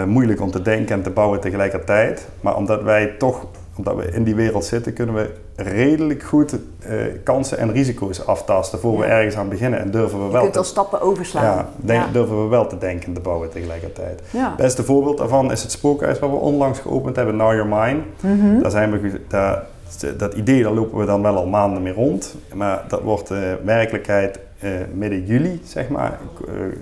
moeilijk 0.06 0.40
om 0.40 0.50
te 0.50 0.62
denken 0.62 0.94
en 0.96 1.02
te 1.02 1.10
bouwen 1.10 1.40
tegelijkertijd. 1.40 2.28
Maar 2.40 2.56
omdat 2.56 2.82
wij 2.82 3.06
toch, 3.18 3.46
omdat 3.76 3.96
we 3.96 4.10
in 4.12 4.22
die 4.24 4.34
wereld 4.34 4.64
zitten, 4.64 4.92
kunnen 4.92 5.14
we 5.14 5.30
redelijk 5.56 6.22
goed 6.22 6.52
eh, 6.78 6.94
kansen 7.24 7.58
en 7.58 7.72
risico's 7.72 8.26
aftasten 8.26 8.78
voor 8.78 8.98
we 8.98 9.04
ergens 9.04 9.36
aan 9.36 9.48
beginnen. 9.48 9.80
En 9.80 9.90
durven 9.90 10.18
we 10.18 10.24
je 10.24 10.30
wel 10.30 10.40
kunt 10.40 10.52
te, 10.52 10.58
al 10.58 10.64
stappen 10.64 11.00
overslaan. 11.00 11.44
ja, 11.44 11.68
denk- 11.76 12.12
durven 12.12 12.42
we 12.42 12.48
wel 12.48 12.66
te 12.66 12.78
denken 12.78 13.06
en 13.06 13.12
te 13.14 13.20
bouwen 13.20 13.50
tegelijkertijd. 13.50 14.20
Het 14.30 14.56
beste 14.56 14.84
voorbeeld 14.84 15.18
daarvan 15.18 15.50
is 15.52 15.62
het 15.62 15.70
spookhuis 15.72 16.18
waar 16.18 16.30
we 16.30 16.36
onlangs 16.36 16.78
geopend 16.78 17.16
hebben, 17.16 17.36
Now 17.36 17.52
Your 17.52 17.66
Mine. 17.66 18.00
Mhm. 18.20 18.62
Daar 18.62 18.70
zijn 18.70 18.90
we, 19.00 19.20
daar, 19.28 19.62
dat 20.16 20.34
idee, 20.34 20.62
daar 20.62 20.72
lopen 20.72 20.98
we 20.98 21.04
dan 21.06 21.22
wel 21.22 21.36
al 21.36 21.46
maanden 21.46 21.82
mee 21.82 21.92
rond. 21.92 22.34
Maar 22.54 22.84
dat 22.88 23.02
wordt 23.02 23.30
eh, 23.30 23.38
werkelijkheid 23.64 24.38
eh, 24.58 24.70
midden 24.94 25.24
juli, 25.24 25.60
zeg 25.64 25.88
maar. 25.88 26.18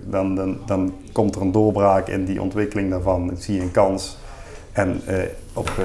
Dan, 0.04 0.34
dan, 0.34 0.58
dan 0.66 0.94
komt 1.12 1.34
er 1.34 1.40
een 1.40 1.52
doorbraak 1.52 2.08
in 2.08 2.24
die 2.24 2.42
ontwikkeling 2.42 2.90
daarvan. 2.90 3.30
Ik 3.30 3.42
zie 3.42 3.60
een 3.60 3.70
kans. 3.70 4.18
En 4.72 5.00
eh, 5.06 5.16
op, 5.54 5.68
eh, 5.78 5.84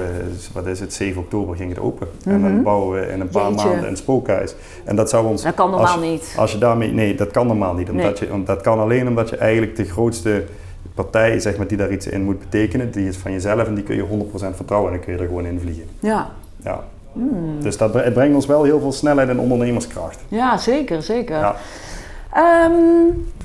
wat 0.52 0.66
is 0.66 0.80
het, 0.80 0.92
7 0.92 1.20
oktober 1.22 1.56
ging 1.56 1.68
het 1.68 1.78
open. 1.78 2.08
En 2.24 2.42
dan 2.42 2.52
Mhm. 2.52 2.62
bouwen 2.62 3.00
we 3.00 3.06
in 3.12 3.20
een 3.20 3.28
paar 3.28 3.50
Jeetje. 3.50 3.66
maanden 3.66 3.88
een 3.88 3.96
spookhuis. 3.96 4.54
En 4.84 4.96
dat 4.96 5.10
zou 5.10 5.26
ons... 5.26 5.42
Dat 5.42 5.54
kan 5.54 5.70
normaal 5.70 5.92
als, 5.92 6.02
niet. 6.02 6.34
Als 6.36 6.52
je 6.52 6.58
daarmee... 6.58 6.92
Nee, 6.92 7.14
dat 7.14 7.30
kan 7.30 7.46
normaal 7.46 7.74
niet. 7.74 7.90
Omdat 7.90 8.18
je, 8.18 8.28
want 8.28 8.46
dat 8.46 8.60
kan 8.60 8.78
alleen 8.78 9.08
omdat 9.08 9.28
je 9.28 9.36
eigenlijk 9.36 9.76
de 9.76 9.84
grootste 9.84 10.44
partij, 10.94 11.38
zeg 11.40 11.56
maar, 11.56 11.66
die 11.66 11.76
daar 11.76 11.90
iets 11.92 12.06
in 12.06 12.22
moet 12.24 12.38
betekenen, 12.38 12.90
die 12.90 13.08
is 13.08 13.16
van 13.16 13.32
jezelf 13.32 13.66
en 13.66 13.74
die 13.74 13.84
kun 13.84 13.96
je 13.96 14.02
100% 14.02 14.56
vertrouwen 14.56 14.90
en 14.92 14.96
dan 14.96 15.04
kun 15.06 15.14
je 15.14 15.20
er 15.22 15.26
gewoon 15.26 15.46
in 15.46 15.60
vliegen. 15.60 15.84
Ja. 16.00 16.30
Ja. 16.64 16.84
Hmm. 17.12 17.62
Dus 17.62 17.76
dat, 17.76 17.94
het 17.94 18.12
brengt 18.12 18.34
ons 18.34 18.46
wel 18.46 18.62
heel 18.64 18.80
veel 18.80 18.92
snelheid 18.92 19.28
en 19.28 19.38
ondernemerskracht. 19.38 20.18
ja, 20.28 20.56
zeker, 20.56 21.02
zeker. 21.02 21.36
Ja. 21.38 21.56
Ehm, 22.32 22.72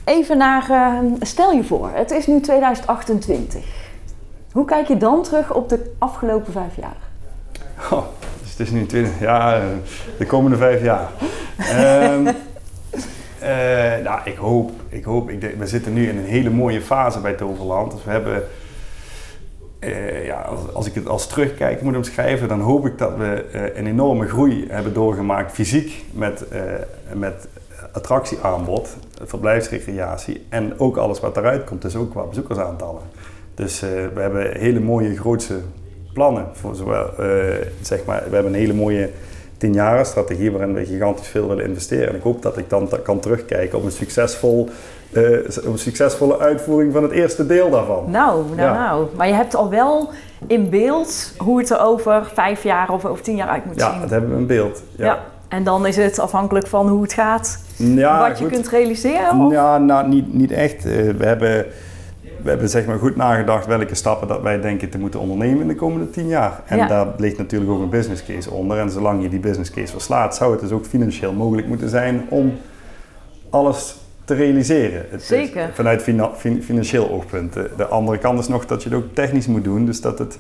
even 0.05 0.37
naar, 0.37 0.69
eh, 0.69 0.97
stel 1.21 1.51
je 1.51 1.63
voor, 1.63 1.89
het 1.93 2.11
is 2.11 2.27
nu 2.27 2.39
2028. 2.39 3.63
Hoe 4.51 4.65
kijk 4.65 4.87
je 4.87 4.97
dan 4.97 5.23
terug 5.23 5.53
op 5.53 5.69
de 5.69 5.91
afgelopen 5.97 6.53
vijf 6.53 6.75
jaar? 6.75 6.97
Oh, 7.91 8.05
dus 8.41 8.51
het 8.51 8.59
is 8.59 8.71
nu 8.71 8.85
20 8.85 9.19
jaar, 9.19 9.61
eh, 9.61 9.67
de 10.17 10.25
komende 10.25 10.57
vijf 10.57 10.83
jaar. 10.83 11.09
Ehm, 11.57 12.27
eh, 13.39 14.03
nou, 14.03 14.19
ik 14.23 14.35
hoop, 14.35 14.71
ik 14.89 15.03
hoop, 15.03 15.29
ik 15.29 15.55
we 15.57 15.67
zitten 15.67 15.93
nu 15.93 16.09
in 16.09 16.17
een 16.17 16.25
hele 16.25 16.49
mooie 16.49 16.81
fase 16.81 17.19
bij 17.19 17.33
Toverland. 17.33 17.91
Dus 17.91 18.03
we 18.03 18.11
hebben, 18.11 18.43
eh, 19.79 20.25
ja, 20.25 20.41
als, 20.41 20.73
als 20.73 20.87
ik 20.87 20.93
het 20.93 21.07
als 21.07 21.27
terugkijk 21.27 21.81
moet 21.81 21.95
omschrijven, 21.95 22.47
dan 22.47 22.59
hoop 22.59 22.85
ik 22.85 22.97
dat 22.97 23.17
we 23.17 23.45
een 23.75 23.87
enorme 23.87 24.27
groei 24.27 24.65
hebben 24.69 24.93
doorgemaakt 24.93 25.51
fysiek 25.51 26.05
met, 26.11 26.45
met 27.13 27.47
attractieaanbod, 27.91 28.95
verblijfsrecreatie 29.23 30.45
en 30.49 30.79
ook 30.79 30.97
alles 30.97 31.19
wat 31.19 31.37
eruit 31.37 31.63
komt, 31.63 31.81
dus 31.81 31.95
ook 31.95 32.11
qua 32.11 32.23
bezoekersaantallen. 32.23 33.01
Dus 33.55 33.81
eh, 33.81 33.89
we 34.13 34.21
hebben 34.21 34.51
hele 34.59 34.79
mooie 34.79 35.17
grootse 35.17 35.55
plannen 36.13 36.45
voor 36.53 36.75
zowel, 36.75 37.05
eh, 37.17 37.27
zeg 37.81 38.05
maar, 38.05 38.23
we 38.29 38.33
hebben 38.35 38.53
een 38.53 38.59
hele 38.59 38.73
mooie 38.73 39.09
10 39.57 40.05
strategie 40.05 40.51
waarin 40.51 40.73
we 40.73 40.85
gigantisch 40.85 41.27
veel 41.27 41.47
willen 41.47 41.65
investeren. 41.65 42.09
En 42.09 42.15
ik 42.15 42.21
hoop 42.23 42.41
dat 42.41 42.57
ik 42.57 42.69
dan 42.69 42.89
kan 43.03 43.19
terugkijken 43.19 43.77
op 43.77 43.83
een, 43.85 43.91
succesvol, 43.91 44.69
eh, 45.11 45.23
een 45.43 45.77
succesvolle 45.77 46.39
uitvoering 46.39 46.93
van 46.93 47.03
het 47.03 47.11
eerste 47.11 47.45
deel 47.45 47.69
daarvan. 47.69 48.03
Nou, 48.11 48.43
nou, 48.55 48.61
Ja. 48.61 48.73
nou. 48.73 49.05
Maar 49.15 49.27
je 49.27 49.33
hebt 49.33 49.55
al 49.55 49.69
wel 49.69 50.09
in 50.47 50.69
beeld 50.69 51.33
hoe 51.37 51.59
het 51.59 51.69
er 51.69 51.79
over 51.81 52.29
vijf 52.33 52.63
jaar 52.63 52.89
of 52.89 53.05
over 53.05 53.23
tien 53.23 53.35
jaar 53.35 53.47
uit 53.49 53.65
moet 53.65 53.79
Ja, 53.79 53.91
zien. 53.91 54.01
dat 54.01 54.09
hebben 54.09 54.29
we 54.31 54.37
in 54.37 54.47
beeld. 54.47 54.83
Ja. 54.95 55.05
Ja, 55.05 55.19
En 55.47 55.63
dan 55.63 55.85
is 55.85 55.95
het 55.95 56.19
afhankelijk 56.19 56.67
van 56.67 56.87
hoe 56.87 57.01
het 57.01 57.13
gaat, 57.13 57.59
Ja, 57.75 58.27
wat 58.29 58.37
je 58.37 58.43
goed. 58.43 58.53
kunt 58.53 58.67
realiseren. 58.67 59.39
Of? 59.39 59.51
Ja, 59.51 59.77
nou, 59.77 60.07
niet, 60.07 60.33
niet 60.33 60.51
echt. 60.51 60.83
We 60.83 61.15
hebben, 61.25 61.65
we 62.43 62.49
hebben 62.49 62.69
zeg 62.69 62.85
maar 62.85 62.99
goed 62.99 63.15
nagedacht 63.15 63.65
welke 63.65 63.95
stappen 63.95 64.27
dat 64.27 64.41
wij 64.41 64.61
denken 64.61 64.89
te 64.89 64.97
moeten 64.99 65.19
ondernemen 65.19 65.61
in 65.61 65.67
de 65.67 65.75
komende 65.75 66.09
tien 66.09 66.27
jaar. 66.27 66.61
En 66.65 66.77
Ja. 66.77 66.87
daar 66.87 67.07
ligt 67.17 67.37
natuurlijk 67.37 67.71
ook 67.71 67.81
een 67.81 67.89
business 67.89 68.25
case 68.25 68.51
onder. 68.51 68.77
En 68.77 68.89
zolang 68.89 69.21
je 69.23 69.29
die 69.29 69.39
business 69.39 69.71
case 69.71 69.91
verslaat, 69.91 70.35
zou 70.35 70.51
het 70.51 70.59
dus 70.61 70.71
ook 70.71 70.85
financieel 70.85 71.33
mogelijk 71.33 71.67
moeten 71.67 71.89
zijn 71.89 72.25
om 72.29 72.53
alles 73.49 73.95
te 74.25 74.33
realiseren. 74.33 75.05
Het 75.09 75.21
is 75.21 75.27
Zeker. 75.27 75.69
vanuit 75.73 76.01
fina- 76.01 76.31
fin- 76.35 76.63
financieel 76.63 77.09
oogpunt. 77.09 77.53
De, 77.53 77.69
de 77.77 77.85
andere 77.87 78.17
kant 78.17 78.39
is 78.39 78.47
nog 78.47 78.65
dat 78.65 78.83
je 78.83 78.89
het 78.89 78.97
ook 78.97 79.13
technisch 79.13 79.47
moet 79.47 79.63
doen. 79.63 79.85
Dus 79.85 80.01
dat 80.01 80.19
het, 80.19 80.37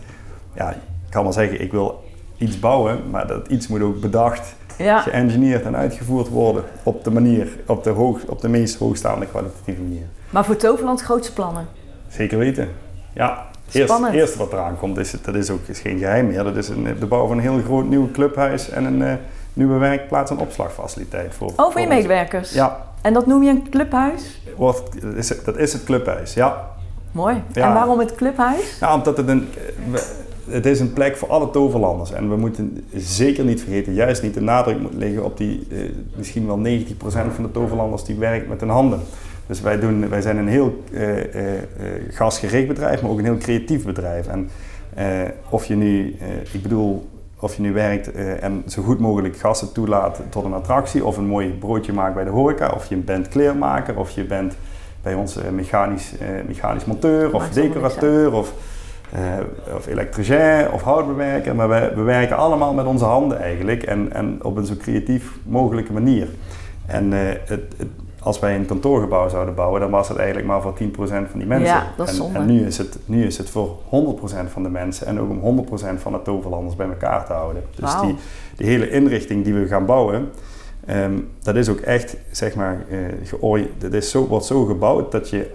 ja, 0.55 0.69
ik 0.69 0.77
kan 1.09 1.23
wel 1.23 1.33
zeggen, 1.33 1.61
ik 1.61 1.71
wil 1.71 2.03
iets 2.37 2.59
bouwen, 2.59 2.99
maar 3.09 3.27
dat 3.27 3.47
iets 3.47 3.67
moet 3.67 3.81
ook 3.81 3.99
bedacht 4.01 4.55
Ja. 4.77 4.99
geëngineerd 4.99 5.63
en 5.65 5.75
uitgevoerd 5.75 6.29
worden 6.29 6.63
op 6.83 7.03
de 7.03 7.11
manier, 7.11 7.47
op 7.65 7.83
de, 7.83 7.89
hoog, 7.89 8.23
op 8.25 8.41
de 8.41 8.49
meest 8.49 8.75
hoogstaande 8.77 9.25
kwalitatieve 9.25 9.81
manier. 9.81 10.03
Maar 10.29 10.45
voor 10.45 10.55
Toverland 10.55 11.01
grootste 11.01 11.33
plannen. 11.33 11.67
Zeker 12.11 12.37
weten. 12.37 12.69
Ja, 13.13 13.45
eerst, 13.71 13.93
eerst 14.11 14.35
wat 14.35 14.53
eraan 14.53 14.77
komt, 14.77 14.97
is, 14.97 15.11
het- 15.11 15.25
dat 15.25 15.35
is 15.35 15.49
ook 15.49 15.59
is 15.65 15.79
geen 15.79 15.97
geheim 15.97 16.27
meer. 16.27 16.43
Dat 16.43 16.55
is 16.55 16.69
een, 16.69 16.87
de 16.99 17.05
bouw 17.05 17.27
van 17.27 17.37
een 17.37 17.43
heel 17.43 17.59
groot 17.65 17.85
nieuw 17.89 18.11
clubhuis 18.11 18.69
en 18.69 18.85
een 18.85 19.01
eh, 19.01 19.13
nieuwe 19.53 19.77
werkplaats 19.77 20.31
en 20.31 20.37
opslagfaciliteit 20.37 21.33
voor. 21.35 21.47
Over 21.47 21.63
je 21.65 21.71
voor 21.71 21.79
ons. 21.81 21.89
medewerkers. 21.89 22.53
Ja, 22.53 22.85
En 23.01 23.13
dat 23.13 23.25
noem 23.25 23.43
je 23.43 23.49
een 23.49 23.69
clubhuis? 23.69 24.41
wordt, 24.55 25.03
is, 25.15 25.29
het- 25.29 25.45
dat 25.45 25.57
is 25.57 25.73
het 25.73 25.83
clubhuis, 25.83 26.33
ja. 26.33 26.69
Mooi. 27.11 27.41
Ja. 27.53 27.67
En 27.67 27.73
waarom 27.73 27.99
het 27.99 28.15
clubhuis? 28.15 28.77
Ja, 28.79 28.93
omdat 28.95 29.17
het 29.17 29.27
een, 29.27 29.47
het 30.49 30.65
is 30.65 30.79
een 30.79 30.93
plek 30.93 31.17
voor 31.17 31.29
alle 31.29 31.49
toverlanders. 31.51 32.11
En 32.11 32.29
we 32.29 32.35
moeten 32.35 32.85
zeker 32.95 33.43
niet 33.43 33.61
vergeten, 33.61 33.93
juist 33.93 34.21
niet 34.23 34.33
de 34.33 34.41
nadruk 34.41 34.79
moet 34.79 34.93
liggen 34.93 35.23
op 35.23 35.37
die 35.37 35.67
eh, 35.71 35.77
misschien 36.15 36.45
wel 36.47 36.57
90% 36.57 37.33
van 37.33 37.43
de 37.43 37.51
toverlanders 37.51 38.03
die 38.03 38.15
werkt 38.15 38.47
met 38.47 38.59
hun 38.59 38.69
handen. 38.69 38.99
Dus 39.51 39.61
wij, 39.61 39.79
doen, 39.79 40.09
wij 40.09 40.21
zijn 40.21 40.37
een 40.37 40.47
heel 40.47 40.83
eh, 40.93 41.07
gasgericht 42.09 42.67
bedrijf, 42.67 43.01
maar 43.01 43.11
ook 43.11 43.17
een 43.17 43.25
heel 43.25 43.37
creatief 43.37 43.85
bedrijf. 43.85 44.27
En 44.27 44.49
of 45.49 45.65
je 45.65 45.75
nu, 45.75 46.17
ik 46.51 46.61
bedoel, 46.61 47.09
of 47.39 47.55
je 47.55 47.61
nu 47.61 47.73
werkt 47.73 48.11
en 48.39 48.63
zo 48.67 48.81
goed 48.81 48.99
mogelijk 48.99 49.37
gasten 49.37 49.71
toelaat 49.71 50.21
tot 50.29 50.45
een 50.45 50.53
attractie, 50.53 51.05
of 51.05 51.17
een 51.17 51.25
mooi 51.25 51.49
broodje 51.49 51.93
maakt 51.93 52.13
bij 52.13 52.23
de 52.23 52.29
horeca, 52.29 52.71
of 52.75 52.89
je 52.89 52.95
bent 52.95 53.27
kleermaker, 53.27 53.97
of 53.97 54.09
je 54.09 54.23
bent 54.23 54.55
bij 55.01 55.13
ons 55.13 55.37
mechanisch, 55.51 56.13
mechanisch 56.47 56.85
monteur, 56.85 57.33
of 57.33 57.49
decorateur, 57.49 58.33
of, 58.33 58.53
eh, 59.11 59.75
of 59.75 59.87
elektricien, 59.87 60.71
of 60.71 60.81
houtbewerker. 60.81 61.55
Maar 61.55 61.67
wij, 61.67 61.95
we 61.95 62.01
werken 62.01 62.37
allemaal 62.37 62.73
met 62.73 62.85
onze 62.85 63.05
handen 63.05 63.39
eigenlijk 63.39 63.83
en, 63.83 64.13
en 64.13 64.43
op 64.43 64.57
een 64.57 64.65
zo 64.65 64.75
creatief 64.75 65.31
mogelijke 65.43 65.93
manier. 65.93 66.27
En 66.85 67.13
eh, 67.13 67.19
het, 67.45 67.63
het, 67.77 67.87
als 68.23 68.39
wij 68.39 68.55
een 68.55 68.65
kantoorgebouw 68.65 69.29
zouden 69.29 69.55
bouwen, 69.55 69.81
dan 69.81 69.89
was 69.89 70.07
het 70.07 70.17
eigenlijk 70.17 70.47
maar 70.47 70.61
voor 70.61 70.73
10% 70.73 70.95
van 71.05 71.27
die 71.33 71.45
mensen. 71.45 71.75
Ja, 71.75 71.93
dat 71.97 72.09
is 72.09 72.19
en, 72.19 72.35
en 72.35 72.45
nu, 72.45 72.65
is 72.65 72.77
het, 72.77 72.97
nu 73.05 73.25
is 73.25 73.37
het 73.37 73.49
voor 73.49 73.77
100% 73.85 73.89
van 74.47 74.63
de 74.63 74.69
mensen 74.69 75.07
en 75.07 75.19
ook 75.19 75.29
om 75.29 75.67
100% 75.67 76.01
van 76.01 76.11
de 76.11 76.21
toverlanders 76.21 76.75
bij 76.75 76.87
elkaar 76.87 77.25
te 77.25 77.33
houden. 77.33 77.63
Dus 77.75 78.01
die, 78.01 78.15
die 78.55 78.67
hele 78.67 78.89
inrichting 78.89 79.43
die 79.43 79.53
we 79.53 79.67
gaan 79.67 79.85
bouwen, 79.85 80.29
ehm, 80.85 81.19
dat 81.43 81.55
is 81.55 81.69
ook 81.69 81.79
echt, 81.79 82.17
zeg 82.31 82.55
maar, 82.55 82.85
eh 82.89 83.63
dat 83.77 83.93
is 83.93 84.09
zo, 84.09 84.27
wordt 84.27 84.45
zo 84.45 84.65
gebouwd 84.65 85.11
dat 85.11 85.29
je 85.29 85.51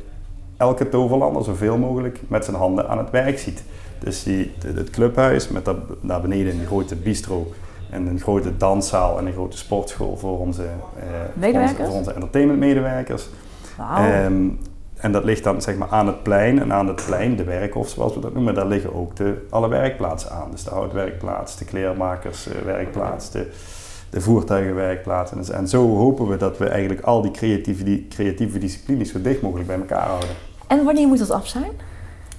elke 0.56 0.88
toverlander 0.88 1.44
zoveel 1.44 1.78
mogelijk 1.78 2.20
met 2.28 2.44
zijn 2.44 2.56
handen 2.56 2.88
aan 2.88 2.98
het 2.98 3.10
werk 3.10 3.38
ziet. 3.38 3.62
Dus 3.98 4.22
die, 4.22 4.52
het 4.74 4.90
clubhuis 4.90 5.48
met 5.48 5.64
daar 6.00 6.20
beneden 6.20 6.60
een 6.60 6.66
grote 6.66 6.96
bistro 6.96 7.52
en 7.90 8.06
een 8.06 8.20
grote 8.20 8.56
danszaal 8.56 9.18
en 9.18 9.26
een 9.26 9.32
grote 9.32 9.56
sportschool 9.56 10.16
voor 10.16 10.38
onze, 10.38 10.62
eh, 10.62 10.68
voor 10.68 11.08
onze, 11.26 11.38
Medewerkers? 11.38 11.88
voor 11.88 11.98
onze 11.98 12.12
entertainmentmedewerkers. 12.12 13.28
Ehm, 13.78 14.48
en 14.96 15.12
dat 15.12 15.24
ligt 15.24 15.44
dan 15.44 15.62
zeg 15.62 15.76
maar 15.76 15.88
aan 15.90 16.06
het 16.06 16.22
plein. 16.22 16.60
En 16.60 16.72
aan 16.72 16.86
het 16.86 17.04
plein, 17.06 17.36
de 17.36 17.44
werkhof 17.44 17.88
zoals 17.88 18.14
we 18.14 18.20
dat 18.20 18.34
noemen, 18.34 18.54
daar 18.54 18.66
liggen 18.66 18.94
ook 18.94 19.16
de, 19.16 19.46
alle 19.50 19.68
werkplaatsen 19.68 20.30
aan. 20.30 20.50
Dus 20.50 20.64
de 20.64 20.70
houtwerkplaats, 20.70 21.56
de 21.56 21.64
kleermakerswerkplaats, 21.64 23.30
de, 23.30 23.50
de 24.10 24.20
voertuigenwerkplaats. 24.20 25.32
En, 25.32 25.54
en 25.54 25.68
zo 25.68 25.96
hopen 25.96 26.28
we 26.28 26.36
dat 26.36 26.58
we 26.58 26.68
eigenlijk 26.68 27.00
al 27.00 27.22
die 27.22 27.30
creatieve, 27.30 27.84
die 27.84 28.06
creatieve 28.08 28.58
disciplines 28.58 29.10
zo 29.10 29.20
dicht 29.20 29.42
mogelijk 29.42 29.68
bij 29.68 29.78
elkaar 29.78 30.06
houden. 30.06 30.28
En 30.66 30.84
wanneer 30.84 31.06
moet 31.06 31.18
dat 31.18 31.30
af 31.30 31.46
zijn? 31.46 31.70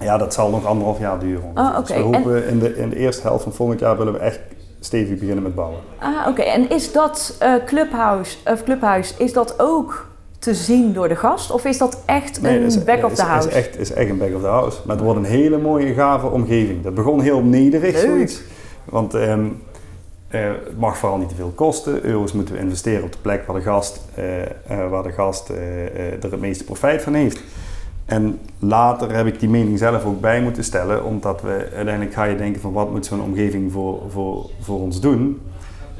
Ja, 0.00 0.16
dat 0.18 0.34
zal 0.34 0.50
nog 0.50 0.66
anderhalf 0.66 0.98
jaar 0.98 1.18
duren. 1.18 1.50
Ah, 1.54 1.78
Dus 1.78 1.88
we 1.88 2.02
hopen 2.02 2.46
in, 2.46 2.58
de, 2.58 2.76
in 2.76 2.88
de 2.88 2.96
eerste 2.96 3.22
helft 3.22 3.42
van 3.42 3.52
volgend 3.52 3.80
jaar 3.80 3.96
willen 3.96 4.12
we 4.12 4.18
echt 4.18 4.40
stevig 4.80 5.18
beginnen 5.18 5.42
met 5.42 5.54
bouwen. 5.54 5.78
Ah, 5.98 6.26
oké. 6.28 6.42
En 6.42 6.70
is 6.70 6.92
dat 6.92 7.38
uh, 7.42 7.54
clubhouse, 7.66 8.36
of 8.44 8.64
clubhuis, 8.64 9.14
is 9.18 9.32
dat 9.32 9.54
ook 9.60 10.06
te 10.38 10.54
zien 10.54 10.92
door 10.92 11.08
de 11.08 11.16
gast? 11.16 11.50
Of 11.50 11.64
is 11.64 11.78
dat 11.78 12.02
echt 12.06 12.40
Nee, 12.40 12.58
een 12.58 12.64
is- 12.64 12.84
back 12.84 13.04
of 13.04 13.10
is- 13.10 13.16
the 13.18 13.24
house? 13.24 13.48
Is 13.48 13.54
echt, 13.54 13.78
is 13.78 13.92
echt 13.92 14.10
een 14.10 14.18
back 14.18 14.34
of 14.34 14.40
the 14.40 14.46
house. 14.46 14.78
Maar 14.86 14.96
het 14.96 15.04
wordt 15.04 15.18
een 15.20 15.24
hele 15.26 15.58
mooie, 15.58 15.94
gave 15.94 16.26
omgeving. 16.26 16.82
Dat 16.82 16.94
begon 16.94 17.20
heel 17.20 17.40
nederig, 17.42 17.92
Leuk. 17.94 18.04
zoiets. 18.06 18.40
Want 18.84 19.14
ehm, 19.14 19.46
eh, 20.28 20.40
het 20.64 20.78
mag 20.78 20.98
vooral 20.98 21.18
niet 21.18 21.28
te 21.28 21.34
veel 21.34 21.52
kosten. 21.54 22.04
Euro's 22.04 22.32
moeten 22.32 22.54
we 22.54 22.60
investeren 22.60 23.04
op 23.04 23.12
de 23.12 23.18
plek 23.22 23.46
waar 23.46 23.56
de 23.56 23.62
gast, 23.62 24.00
eh, 24.14 24.88
waar 24.90 25.02
de 25.02 25.12
gast 25.12 25.48
er 25.48 26.18
het 26.20 26.40
meeste 26.40 26.64
profijt 26.64 27.02
van 27.02 27.14
heeft. 27.14 27.40
En 28.08 28.38
later 28.58 29.14
heb 29.14 29.26
ik 29.26 29.40
die 29.40 29.48
mening 29.48 29.78
zelf 29.78 30.04
ook 30.04 30.20
bij 30.20 30.42
moeten 30.42 30.64
stellen, 30.64 31.04
omdat 31.04 31.42
we 31.42 31.68
uiteindelijk 31.74 32.14
ga 32.14 32.24
je 32.24 32.36
denken 32.36 32.60
van 32.60 32.72
wat 32.72 32.90
moet 32.90 33.06
zo'n 33.06 33.22
omgeving 33.22 33.72
voor, 33.72 34.02
voor, 34.10 34.50
voor 34.60 34.80
ons 34.80 35.00
doen. 35.00 35.40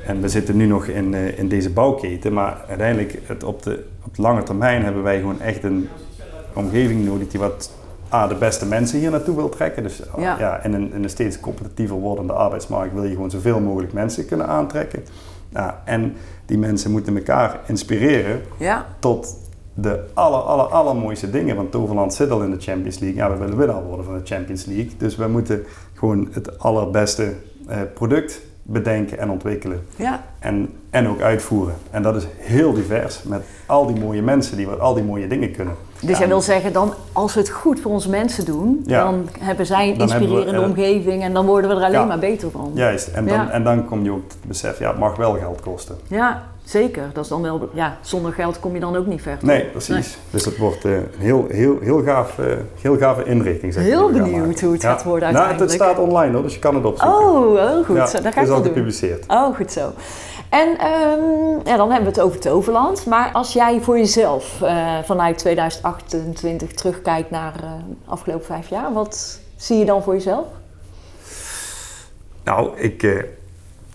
En 0.07 0.21
we 0.21 0.29
zitten 0.29 0.57
nu 0.57 0.67
nog 0.67 0.87
in, 0.87 1.15
eh, 1.15 1.39
in 1.39 1.49
deze 1.49 1.71
bouwketen, 1.71 2.33
maar 2.33 2.65
uiteindelijk 2.69 3.19
het 3.27 3.45
op, 3.45 3.63
de, 3.63 3.85
op 4.05 4.17
de 4.17 4.23
lange 4.23 4.43
termijn 4.43 4.85
hebben 4.85 5.03
wij 5.03 5.19
gewoon 5.19 5.41
echt 5.41 5.65
een 5.65 5.89
omgeving 6.53 7.05
nodig 7.05 7.29
die 7.29 7.41
wat 7.41 7.73
ah, 8.09 8.29
de 8.29 8.35
beste 8.35 8.67
mensen 8.67 8.99
hier 8.99 9.11
naartoe 9.11 9.37
wil 9.37 9.49
trekken. 9.49 9.83
Dus 9.83 10.11
ah, 10.11 10.21
Ja. 10.21 10.37
ja. 10.39 10.63
in, 10.63 10.73
een, 10.73 10.93
in 10.93 11.03
een 11.03 11.11
steeds 11.11 11.41
competitiever 11.41 11.97
wordende 11.97 12.33
arbeidsmarkt 12.33 12.95
wil 12.95 13.05
je 13.05 13.15
gewoon 13.15 13.31
zoveel 13.31 13.61
mogelijk 13.61 13.93
mensen 13.93 14.27
kunnen 14.27 14.47
aantrekken. 14.47 15.05
Ja, 15.49 15.83
en 15.85 16.17
die 16.47 16.59
mensen 16.59 16.91
moeten 16.91 17.17
elkaar 17.17 17.61
inspireren 17.67 18.41
Ja. 18.59 18.87
tot 18.99 19.37
de 19.81 20.05
aller, 20.15 20.39
aller, 20.41 20.65
allermooiste 20.65 21.31
dingen. 21.31 21.57
Want 21.57 21.71
Toverland 21.71 22.15
zit 22.15 22.31
al 22.31 22.43
in 22.43 22.51
de 22.51 22.61
Champions 22.61 22.99
League. 22.99 23.19
Ja, 23.19 23.31
we 23.31 23.37
willen 23.37 23.57
winnaar 23.57 23.85
worden 23.85 24.05
van 24.05 24.15
de 24.15 24.21
Champions 24.25 24.65
League. 24.65 24.91
Dus 24.97 25.17
we 25.17 25.29
moeten 25.29 25.65
gewoon 25.95 26.29
het 26.33 26.59
allerbeste 26.59 27.33
eh, 27.69 27.79
product 27.95 28.41
bedenken 28.63 29.19
en 29.19 29.31
ontwikkelen. 29.31 29.87
Ja. 29.97 30.25
En, 30.39 30.73
en 30.91 31.09
ook 31.09 31.21
uitvoeren. 31.21 31.75
En 31.91 32.03
dat 32.03 32.17
is 32.17 32.27
heel 32.37 32.73
divers 32.73 33.23
met 33.23 33.43
al 33.67 33.87
die 33.87 34.01
mooie 34.01 34.23
mensen 34.23 34.57
die 34.57 34.67
wat 34.67 34.81
al 34.81 34.95
die 34.95 35.05
mooie 35.05 35.27
dingen 35.27 35.53
kunnen. 35.53 35.75
Dus 36.01 36.11
Ja, 36.11 36.19
jij 36.19 36.29
wil 36.29 36.41
zeggen, 36.41 36.73
dan, 36.73 36.93
als 37.13 37.35
we 37.35 37.41
het 37.41 37.49
goed 37.49 37.81
voor 37.81 37.91
onze 37.91 38.11
mensen 38.11 38.45
doen, 38.45 38.83
Ja. 38.87 39.05
dan 39.05 39.29
hebben 39.41 39.67
zij 39.67 39.89
een 39.91 39.97
we, 39.97 40.03
inspirerende 40.03 40.61
eh, 40.61 40.69
omgeving 40.69 41.23
en 41.23 41.33
dan 41.33 41.47
worden 41.47 41.71
we 41.71 41.77
er 41.77 41.83
alleen 41.83 42.01
ja. 42.01 42.07
maar 42.07 42.19
beter 42.19 42.51
van. 42.51 42.71
Juist, 42.75 43.09
en 43.09 43.27
dan, 43.27 43.51
en 43.51 43.65
dan 43.65 43.85
kom 43.85 44.05
je 44.05 44.11
ook 44.11 44.23
het 44.29 44.37
besef, 44.47 44.79
ja, 44.79 44.89
het 44.89 44.99
mag 44.99 45.17
wel 45.17 45.35
geld 45.35 45.61
kosten. 45.61 45.97
Ja, 46.09 46.43
zeker. 46.69 47.11
Dat 47.13 47.25
is 47.25 47.31
dan 47.31 47.43
wel, 47.43 47.69
ja, 47.73 47.99
zonder 48.01 48.33
geld 48.33 48.61
kom 48.61 48.75
je 48.75 48.81
dan 48.81 48.97
ook 48.97 49.07
niet 49.07 49.23
ver. 49.23 49.39
Nee, 49.41 49.65
precies. 49.65 50.19
Dus 50.31 50.45
het 50.45 50.57
wordt 50.57 50.85
eh, 50.85 50.93
een 50.93 51.09
heel, 51.19 51.47
heel, 51.49 51.79
heel, 51.81 52.03
gaaf, 52.03 52.39
eh, 52.39 52.47
heel 52.81 52.97
gave 52.97 53.25
inrichting. 53.25 53.73
Zeg 53.73 53.83
Heel 53.83 54.11
benieuwd 54.11 54.61
hoe 54.61 54.73
het 54.73 54.83
gaat 54.83 55.05
worden 55.05 55.33
Nou, 55.33 55.49
het 55.49 55.61
uiteindelijk. 55.61 55.93
staat 55.93 55.99
online 55.99 56.33
hoor, 56.33 56.43
dus 56.43 56.55
je 56.55 56.59
kan 56.59 56.75
het 56.75 56.85
opzoeken. 56.85 57.19
Oh, 57.19 57.53
oh, 57.53 57.87
goed. 57.87 57.97
Ja, 57.97 58.07
zo, 58.07 58.17
dat 58.17 58.25
het 58.25 58.35
ga 58.35 58.41
ik 58.41 58.47
is 58.47 58.49
wel 58.49 58.57
al 58.57 58.63
gepubliceerd. 58.63 59.25
Oh, 59.29 59.57
goed 59.57 59.73
zo. 59.73 59.93
En 60.49 60.79
ehm, 60.79 61.69
ja, 61.69 61.77
dan 61.77 61.91
hebben 61.91 62.13
we 62.13 62.21
het 62.21 62.21
over 62.21 62.41
Toverland. 62.41 63.07
Maar 63.07 63.31
als 63.33 63.53
jij 63.53 63.81
voor 63.81 63.99
jezelf 63.99 64.63
eh, 64.63 64.99
vanuit 65.05 65.39
2028 65.39 66.73
terugkijkt 66.73 67.31
naar 67.31 67.53
de 67.53 67.95
afgelopen 68.11 68.47
vijf 68.47 68.69
jaar, 68.69 68.93
wat 68.93 69.41
zie 69.57 69.79
je 69.79 69.85
dan 69.85 70.03
voor 70.03 70.15
jezelf? 70.15 70.47
Nou, 72.45 72.79
ik, 72.79 73.27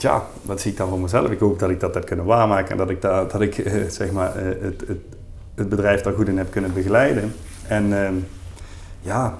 tja, 0.03 0.23
wat 0.41 0.61
zie 0.61 0.71
ik 0.71 0.77
dan 0.77 0.89
voor 0.89 0.99
mezelf? 0.99 1.29
Ik 1.29 1.39
hoop 1.39 1.59
dat 1.59 1.69
ik 1.69 1.79
dat 1.79 1.93
heb 1.93 2.05
kunnen 2.05 2.25
waarmaken 2.25 2.71
en 2.71 2.77
dat 2.77 2.89
ik, 2.89 3.01
daar, 3.01 3.27
dat 3.27 3.41
ik 3.41 3.57
eh, 3.57 3.73
zeg 3.87 4.11
maar, 4.11 4.35
eh, 4.35 4.45
het, 4.45 4.83
het, 4.87 4.99
het 5.55 5.69
bedrijf 5.69 6.01
daar 6.01 6.13
goed 6.13 6.27
in 6.27 6.37
heb 6.37 6.51
kunnen 6.51 6.73
begeleiden. 6.73 7.35
En 7.67 8.03
ehm, 8.03 8.13
ja, 9.01 9.37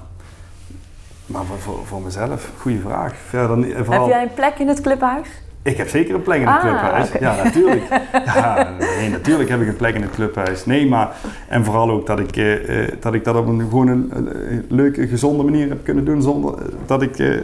maar 1.26 1.46
voor, 1.46 1.60
voor, 1.60 1.86
voor 1.86 2.02
mezelf, 2.02 2.52
goede 2.58 2.80
vraag. 2.80 3.16
Verder, 3.16 3.86
vooral, 3.86 4.06
Heb 4.06 4.14
jij 4.14 4.24
een 4.24 4.34
plek 4.34 4.58
in 4.58 4.68
het 4.68 4.82
clubhuis? 4.82 5.28
Ik 5.62 5.78
heb 5.78 5.90
zeker 5.90 6.16
een 6.16 6.22
plek 6.22 6.40
in 6.40 6.48
het 6.48 6.56
Ah, 6.56 6.62
clubhuis. 6.62 7.12
Ja, 7.20 7.44
natuurlijk. 7.44 7.84
Ja, 8.26 8.70
nee, 8.80 9.10
natuurlijk 9.10 9.50
heb 9.50 9.62
ik 9.62 9.68
een 9.68 9.76
plek 9.76 9.96
in 9.96 10.02
het 10.02 10.12
clubhuis. 10.12 10.66
Nee, 10.66 10.88
maar 10.88 11.16
en 11.48 11.66
vooral 11.66 11.90
ook 11.90 12.08
dat 12.08 12.20
ik, 12.20 12.38
eh, 12.38 12.88
dat, 13.00 13.14
ik 13.14 13.24
dat 13.24 13.36
op 13.36 13.48
een 13.48 13.60
gewoon 13.60 13.88
een, 13.88 14.66
leuke, 14.70 15.08
gezonde 15.08 15.44
manier 15.44 15.70
heb 15.70 15.84
kunnen 15.84 16.06
doen 16.06 16.22
zonder 16.22 16.56
dat 16.86 17.02
ik. 17.02 17.44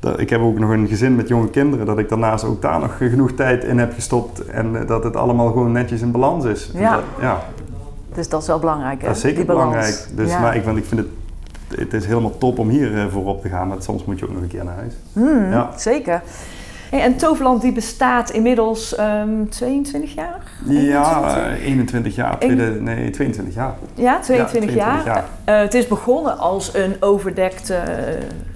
Dat, 0.00 0.20
ik 0.20 0.30
heb 0.30 0.40
ook 0.40 0.58
nog 0.58 0.70
een 0.70 0.88
gezin 0.88 1.16
met 1.16 1.28
jonge 1.28 1.50
kinderen, 1.50 1.86
dat 1.86 1.98
ik 1.98 2.08
daarnaast 2.08 2.44
ook 2.44 2.62
daar 2.62 2.80
nog 2.80 2.96
genoeg 2.96 3.32
tijd 3.32 3.64
in 3.64 3.78
heb 3.78 3.92
gestopt 3.94 4.46
en 4.46 4.80
eh, 4.80 4.86
dat 4.86 5.04
het 5.04 5.16
allemaal 5.16 5.46
gewoon 5.46 5.72
netjes 5.72 6.00
in 6.00 6.10
balans 6.10 6.44
is. 6.44 6.70
Ja. 6.74 6.92
Dat, 6.94 7.02
ja, 7.20 7.40
Dus 8.14 8.28
dat 8.28 8.40
is 8.42 8.46
wel 8.46 8.58
belangrijk, 8.58 9.00
hè? 9.00 9.06
dat 9.06 9.16
is 9.16 9.22
zeker 9.22 9.36
Die 9.36 9.46
balans. 9.46 9.68
belangrijk. 9.70 10.16
Dus, 10.16 10.30
Ja. 10.30 10.40
maar 10.40 10.56
ik, 10.56 10.62
vind, 10.62 10.76
ik 10.78 10.84
vind 10.84 11.00
het, 11.00 11.08
het 11.80 11.92
is 11.94 12.06
helemaal 12.06 12.38
top 12.38 12.58
om 12.58 12.68
hier 12.68 12.98
eh, 12.98 13.06
voorop 13.10 13.42
te 13.42 13.48
gaan, 13.48 13.68
maar 13.68 13.76
soms 13.82 14.04
moet 14.04 14.18
je 14.18 14.24
ook 14.24 14.32
nog 14.32 14.42
een 14.42 14.48
keer 14.48 14.64
naar 14.64 14.74
huis. 14.76 14.94
Hmm, 15.12 15.50
Ja. 15.50 15.70
Zeker. 15.76 16.22
Hey, 16.90 17.00
en 17.02 17.16
Toverland 17.16 17.62
die 17.62 17.72
bestaat 17.72 18.30
inmiddels 18.30 18.94
ehm 18.94 19.28
22 19.48 20.14
jaar? 20.14 20.40
Ja, 20.64 21.36
eh, 21.50 21.64
21 21.64 22.14
jaar, 22.14 22.38
tweede, 22.38 22.80
nee, 22.80 23.10
22 23.10 23.54
jaar. 23.54 23.74
Ja, 23.94 24.20
22, 24.20 24.74
Ja, 24.74 24.84
22 24.84 25.04
jaar. 25.04 25.24
Het 25.62 25.74
is 25.74 25.86
begonnen 25.86 26.38
als 26.38 26.74
een 26.74 26.96
overdekte 27.00 27.82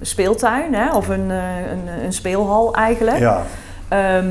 speeltuin, 0.01 0.73
hè? 0.73 0.95
of 0.95 1.07
een, 1.09 1.31
eh, 1.31 1.37
een, 1.71 2.03
een 2.05 2.13
speelhal 2.13 2.75
eigenlijk. 2.75 3.17
Ja, 3.19 3.41
Ehm, 3.87 4.27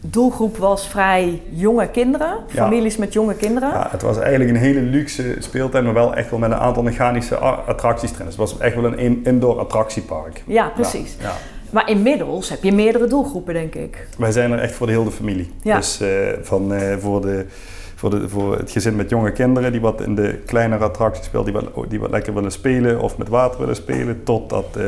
doelgroep 0.00 0.56
was 0.56 0.88
vrij 0.88 1.42
jonge 1.50 1.88
kinderen, 1.88 2.28
Ja. 2.46 2.62
families 2.62 2.96
met 2.96 3.12
jonge 3.12 3.34
kinderen. 3.34 3.68
Ja, 3.68 3.88
het 3.90 4.02
was 4.02 4.18
eigenlijk 4.18 4.50
een 4.50 4.56
hele 4.56 4.80
luxe 4.80 5.36
speeltuin, 5.38 5.84
maar 5.84 5.94
wel 5.94 6.14
echt 6.14 6.30
wel 6.30 6.38
met 6.38 6.50
een 6.50 6.56
aantal 6.58 6.82
mechanische 6.82 7.36
attracties 7.38 8.10
erin. 8.12 8.24
Dus 8.26 8.36
het 8.36 8.50
was 8.50 8.58
echt 8.58 8.74
wel 8.74 8.84
een 8.84 8.98
in- 8.98 9.20
indoor 9.24 9.58
attractiepark. 9.58 10.42
Ja, 10.46 10.68
precies. 10.74 11.16
Ja, 11.20 11.24
ja. 11.28 11.34
Maar 11.76 11.90
inmiddels 11.90 12.48
heb 12.48 12.62
je 12.62 12.72
meerdere 12.72 13.06
doelgroepen, 13.06 13.54
denk 13.54 13.74
ik. 13.74 14.08
Wij 14.18 14.32
zijn 14.32 14.52
er 14.52 14.58
echt 14.58 14.74
voor 14.74 14.86
de 14.86 14.92
hele 14.92 15.10
familie. 15.10 15.50
Ja. 15.62 15.76
Dus 15.76 16.00
eh, 16.00 16.08
van, 16.42 16.74
eh, 16.74 16.96
voor, 16.96 17.20
de, 17.20 17.46
voor, 17.94 18.10
de, 18.10 18.28
voor 18.28 18.58
het 18.58 18.70
gezin 18.70 18.96
met 18.96 19.10
jonge 19.10 19.32
kinderen 19.32 19.72
die 19.72 19.80
wat 19.80 20.00
in 20.00 20.14
de 20.14 20.38
kleinere 20.46 20.84
attracties 20.84 21.24
speelt, 21.24 21.44
die 21.44 21.54
wat, 21.54 21.90
die 21.90 22.00
wat 22.00 22.10
lekker 22.10 22.34
willen 22.34 22.52
spelen 22.52 23.00
of 23.00 23.18
met 23.18 23.28
water 23.28 23.60
willen 23.60 23.76
spelen, 23.76 24.22
totdat, 24.22 24.76
eh 24.76 24.84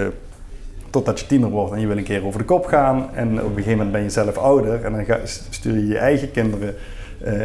totdat 0.91 1.21
je 1.21 1.27
tiener 1.27 1.51
wordt 1.51 1.73
en 1.73 1.81
je 1.81 1.87
wil 1.87 1.97
een 1.97 2.05
keer 2.05 2.25
over 2.25 2.39
de 2.39 2.45
kop 2.45 2.67
gaan. 2.67 3.09
En 3.15 3.29
op 3.29 3.49
een 3.49 3.49
gegeven 3.49 3.71
moment 3.71 3.93
ben 3.93 4.03
je 4.03 4.11
zelf 4.11 4.37
ouder 4.37 4.85
en 4.85 4.93
dan 4.93 5.05
ga, 5.05 5.19
stuur 5.51 5.75
je 5.75 5.87
je 5.87 5.99
eigen 5.99 6.31
kinderen 6.31 6.75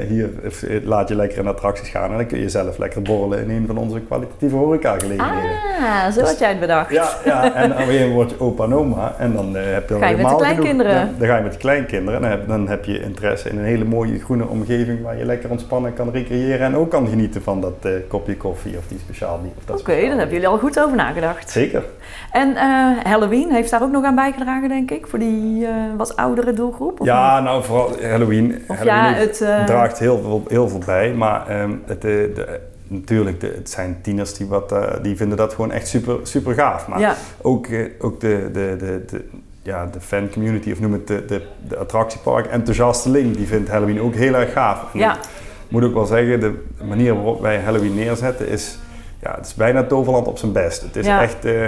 hier, 0.07 0.29
of, 0.47 0.63
eh, 0.63 0.83
laat 0.83 1.07
je 1.09 1.15
lekker 1.15 1.37
in 1.37 1.47
attracties 1.47 1.89
gaan 1.89 2.11
en 2.11 2.17
dan 2.17 2.25
kun 2.25 2.39
je 2.39 2.49
zelf 2.49 2.77
lekker 2.77 3.01
borrelen 3.01 3.39
in 3.43 3.49
een 3.49 3.63
van 3.67 3.77
onze 3.77 3.99
kwalitatieve 3.99 4.55
horecagelegenheden. 4.55 5.51
Ah, 5.81 6.11
zo 6.11 6.21
had 6.21 6.39
jij 6.39 6.49
het 6.49 6.59
bedacht. 6.59 6.91
Ja, 6.91 7.09
ja, 7.25 7.53
en 7.53 7.69
moment 7.69 8.13
word 8.13 8.29
je 8.29 8.39
opa 8.39 8.63
en 8.63 8.73
oma 8.73 9.13
en 9.17 9.33
dan 9.33 9.57
eh, 9.57 9.63
heb 9.73 9.87
je 9.89 9.93
al 9.95 9.99
Ga 9.99 10.07
je 10.07 10.15
met 10.15 10.25
de 10.25 10.27
helemaal 10.27 10.35
kleinkinderen? 10.37 10.95
Dan, 10.95 11.09
dan 11.17 11.27
ga 11.27 11.35
je 11.37 11.43
met 11.43 11.51
de 11.51 11.57
kleinkinderen 11.57 12.15
en 12.15 12.21
dan 12.29 12.31
heb, 12.31 12.47
dan 12.47 12.67
heb 12.67 12.85
je 12.85 12.99
interesse 13.01 13.49
in 13.49 13.57
een 13.57 13.63
hele 13.65 13.83
mooie 13.85 14.19
groene 14.19 14.47
omgeving 14.47 15.01
waar 15.03 15.17
je 15.17 15.25
lekker 15.25 15.49
ontspannen 15.49 15.93
kan 15.93 16.11
recreëren 16.11 16.59
en 16.65 16.75
ook 16.75 16.89
kan 16.89 17.07
genieten 17.07 17.41
van 17.43 17.61
dat 17.61 17.73
eh, 17.81 17.91
kopje 18.07 18.37
koffie 18.37 18.77
of 18.77 18.83
die 18.87 18.99
speciaal 18.99 19.39
bier. 19.41 19.51
of 19.57 19.65
dat 19.65 19.79
Oké, 19.79 19.83
speciaal 19.91 20.09
dan 20.09 20.17
hebben 20.17 20.35
jullie 20.35 20.47
al 20.51 20.57
goed 20.57 20.79
over 20.79 20.95
nagedacht. 20.95 21.49
Zeker. 21.51 21.83
En 22.31 22.55
eh, 22.55 22.65
Halloween 23.03 23.51
heeft 23.51 23.69
daar 23.71 23.81
ook 23.83 23.91
nog 23.91 24.03
aan 24.03 24.15
bijgedragen, 24.15 24.69
denk 24.69 24.91
ik, 24.91 25.07
voor 25.07 25.19
die 25.19 25.65
eh, 25.65 25.71
wat 25.97 26.15
oudere 26.15 26.53
doelgroep? 26.53 26.99
of 26.99 27.05
Ja, 27.05 27.35
niet? 27.35 27.43
nou 27.49 27.63
vooral 27.63 27.91
Halloween. 28.01 28.63
Of 28.67 28.77
Halloween 28.77 29.03
ja, 29.03 29.13
heeft- 29.13 29.39
het... 29.39 29.49
eh, 29.49 29.62
draagt 29.65 29.99
heel 29.99 30.21
veel, 30.21 30.43
heel 30.47 30.69
veel 30.69 30.81
bij, 30.85 31.13
maar 31.13 31.47
ehm, 31.47 31.71
het, 31.85 32.05
eh, 32.05 32.11
de, 32.11 32.59
natuurlijk, 32.87 33.39
de, 33.39 33.53
het 33.55 33.69
zijn 33.69 33.97
tieners 34.01 34.33
die, 34.33 34.47
wat, 34.47 34.71
eh, 34.71 34.83
die 35.01 35.15
vinden 35.15 35.37
dat 35.37 35.53
gewoon 35.53 35.71
echt 35.71 35.87
super, 35.87 36.17
super 36.23 36.53
gaaf. 36.53 36.87
Maar 36.87 36.99
ja, 36.99 37.15
ook, 37.41 37.67
eh, 37.67 37.85
ook 37.99 38.19
de, 38.19 38.49
de, 38.53 38.75
de, 38.79 39.03
de, 39.07 39.23
ja, 39.61 39.85
de 39.85 40.01
fan 40.01 40.29
community, 40.29 40.71
of 40.71 40.79
noem 40.79 40.93
het 40.93 41.07
de, 41.07 41.25
de, 41.25 41.41
de 41.67 41.77
attractiepark 41.77 42.45
enthousiasteling, 42.45 43.35
die 43.37 43.47
vindt 43.47 43.69
Halloween 43.69 44.01
ook 44.01 44.13
heel 44.15 44.33
erg 44.33 44.51
gaaf. 44.53 44.93
En 44.93 44.99
ja, 44.99 45.13
Ik 45.15 45.79
moet 45.79 45.83
ook 45.83 45.93
wel 45.93 46.05
zeggen, 46.05 46.39
de 46.39 46.53
manier 46.83 47.13
waarop 47.15 47.41
wij 47.41 47.59
Halloween 47.59 47.95
neerzetten 47.95 48.47
is, 48.47 48.77
ja, 49.21 49.35
het 49.35 49.45
is 49.45 49.53
bijna 49.53 49.83
Toverland 49.83 50.27
op 50.27 50.37
zijn 50.37 50.51
best. 50.51 50.81
Het 50.81 50.95
is 50.95 51.05
Ja. 51.05 51.21
echt 51.21 51.45
eh, 51.45 51.67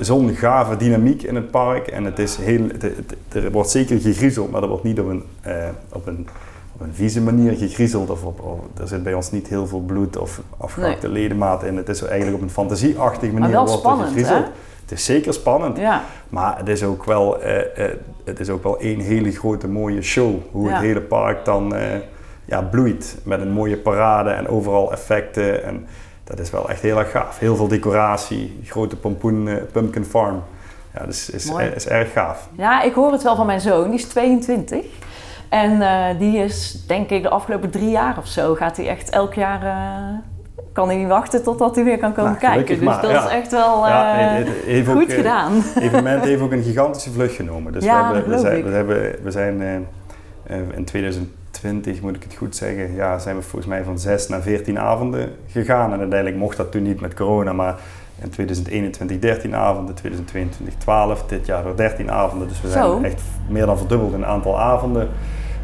zo'n 0.00 0.34
gave 0.34 0.76
dynamiek 0.76 1.22
in 1.22 1.34
het 1.34 1.50
park 1.50 1.86
en 1.86 2.04
het 2.04 2.18
is 2.18 2.36
heel, 2.36 2.62
het- 2.72 2.82
het- 2.82 3.44
er 3.44 3.50
wordt 3.50 3.70
zeker 3.70 4.00
gegriezeld, 4.00 4.50
maar 4.50 4.60
dat 4.60 4.70
wordt 4.70 4.84
niet 4.84 5.00
op 5.00 5.08
een, 5.08 5.22
eh, 5.42 5.54
op 5.92 6.06
een, 6.06 6.28
op 6.74 6.80
een 6.80 6.94
vieze 6.94 7.20
manier 7.20 7.52
gegriezeld. 7.56 8.10
Of 8.10 8.24
op, 8.24 8.40
of- 8.40 8.80
er 8.80 8.88
zit 8.88 9.02
bij 9.02 9.14
ons 9.14 9.30
niet 9.30 9.46
heel 9.46 9.66
veel 9.66 9.80
bloed 9.80 10.16
of 10.16 10.40
afgehakte 10.56 11.08
ledematen 11.08 11.68
in. 11.68 11.76
Het 11.76 11.88
is 11.88 12.02
eigenlijk 12.02 12.36
op 12.36 12.42
een 12.42 12.50
fantasieachtige 12.50 13.32
manier 13.32 13.48
wel 13.50 13.58
wordt 13.58 13.72
er 13.72 13.78
spannend, 13.78 14.08
gegriezeld. 14.08 14.44
hè? 14.44 14.50
Het 14.82 14.92
is 14.92 15.04
zeker 15.04 15.32
spannend, 15.34 15.76
ja. 15.78 16.02
maar 16.28 16.58
het 16.58 16.68
is 16.68 16.82
ook 16.82 17.04
wel, 17.04 17.40
eh, 17.40 17.84
eh, 17.86 17.94
het 18.24 18.40
is 18.40 18.48
ook 18.50 18.62
wel 18.62 18.78
één 18.78 19.00
hele 19.00 19.30
grote 19.30 19.68
mooie 19.68 20.02
show. 20.02 20.34
Hoe 20.50 20.66
Ja. 20.68 20.72
het 20.74 20.82
hele 20.82 21.00
park 21.00 21.44
dan 21.44 21.74
eh, 21.74 21.98
ja, 22.44 22.62
bloeit 22.62 23.16
met 23.22 23.40
een 23.40 23.50
mooie 23.52 23.76
parade 23.76 24.30
en 24.30 24.48
overal 24.48 24.92
effecten. 24.92 25.64
En 25.64 25.86
dat 26.24 26.38
is 26.38 26.50
wel 26.50 26.68
echt 26.70 26.80
heel 26.82 26.98
erg 26.98 27.10
gaaf. 27.10 27.38
Heel 27.38 27.56
veel 27.56 27.68
decoratie, 27.68 28.60
grote 28.64 28.96
pompoen, 28.96 29.48
pumpkin 29.72 30.04
farm. 30.04 30.42
Ja, 30.94 31.06
dus 31.06 31.30
is, 31.30 31.50
Mooi. 31.50 31.66
is 31.66 31.86
erg 31.88 32.12
gaaf. 32.12 32.48
Ja, 32.56 32.82
ik 32.82 32.94
hoor 32.94 33.12
het 33.12 33.22
wel 33.22 33.36
van 33.36 33.46
mijn 33.46 33.60
zoon, 33.60 33.90
die 33.90 33.98
is 33.98 34.04
22. 34.04 34.84
En 35.54 35.82
eh, 35.82 36.18
die 36.18 36.36
is, 36.38 36.84
denk 36.86 37.10
ik, 37.10 37.22
de 37.22 37.28
afgelopen 37.28 37.70
drie 37.70 37.90
jaar 37.90 38.18
of 38.18 38.26
zo, 38.26 38.54
gaat 38.54 38.76
hij 38.76 38.88
echt 38.88 39.10
elk 39.10 39.34
jaar. 39.34 39.62
eh, 39.62 40.18
kan 40.72 40.88
hij 40.88 40.96
niet 40.96 41.08
wachten 41.08 41.42
totdat 41.42 41.74
hij 41.74 41.84
weer 41.84 41.98
kan 41.98 42.12
komen 42.12 42.36
Nou, 42.40 42.54
kijken. 42.54 42.74
Dus 42.76 42.84
maar, 42.84 43.00
dat 43.02 43.10
ja. 43.10 43.24
is 43.26 43.32
echt 43.32 43.50
wel 43.50 43.86
ja, 43.86 44.18
eh, 44.18 44.36
het- 44.36 44.46
het 44.46 44.56
heeft 44.64 44.88
ook, 44.88 44.96
goed 44.96 45.12
gedaan. 45.12 45.52
Het 45.52 45.82
evenement 45.82 46.24
heeft 46.28 46.40
ook 46.42 46.52
een 46.52 46.62
gigantische 46.62 47.10
vlucht 47.10 47.34
genomen. 47.34 47.72
Dus 47.72 47.84
Ja, 47.84 48.08
we, 48.08 48.14
hebben, 48.14 48.32
we, 48.32 48.38
zijn, 48.38 48.64
we, 48.64 48.70
hebben, 48.70 49.14
we 49.22 49.30
zijn 49.30 49.62
in 50.74 50.84
2020, 50.84 52.00
moet 52.00 52.16
ik 52.16 52.22
het 52.22 52.34
goed 52.34 52.56
zeggen, 52.56 52.94
ja, 52.94 53.18
zijn 53.18 53.36
we 53.36 53.42
volgens 53.42 53.66
mij 53.66 53.82
van 53.84 53.98
6 53.98 54.28
naar 54.28 54.42
14 54.42 54.78
avonden 54.78 55.30
gegaan. 55.46 55.92
En 55.92 55.98
uiteindelijk 55.98 56.40
mocht 56.40 56.56
dat 56.56 56.72
toen 56.72 56.82
niet 56.82 57.00
met 57.00 57.14
corona, 57.14 57.52
maar 57.52 57.74
in 58.22 58.30
2021 58.30 59.18
13 59.18 59.54
avonden, 59.54 59.94
2022 59.94 60.74
12, 60.78 61.24
dit 61.26 61.46
jaar 61.46 61.64
weer 61.64 61.76
13 61.76 62.10
avonden. 62.10 62.48
Dus 62.48 62.60
we 62.60 62.68
zijn 62.68 62.84
Zo. 62.84 63.00
echt 63.02 63.22
meer 63.48 63.66
dan 63.66 63.78
verdubbeld 63.78 64.12
in 64.12 64.20
het 64.20 64.28
aantal 64.28 64.60
avonden. 64.60 65.08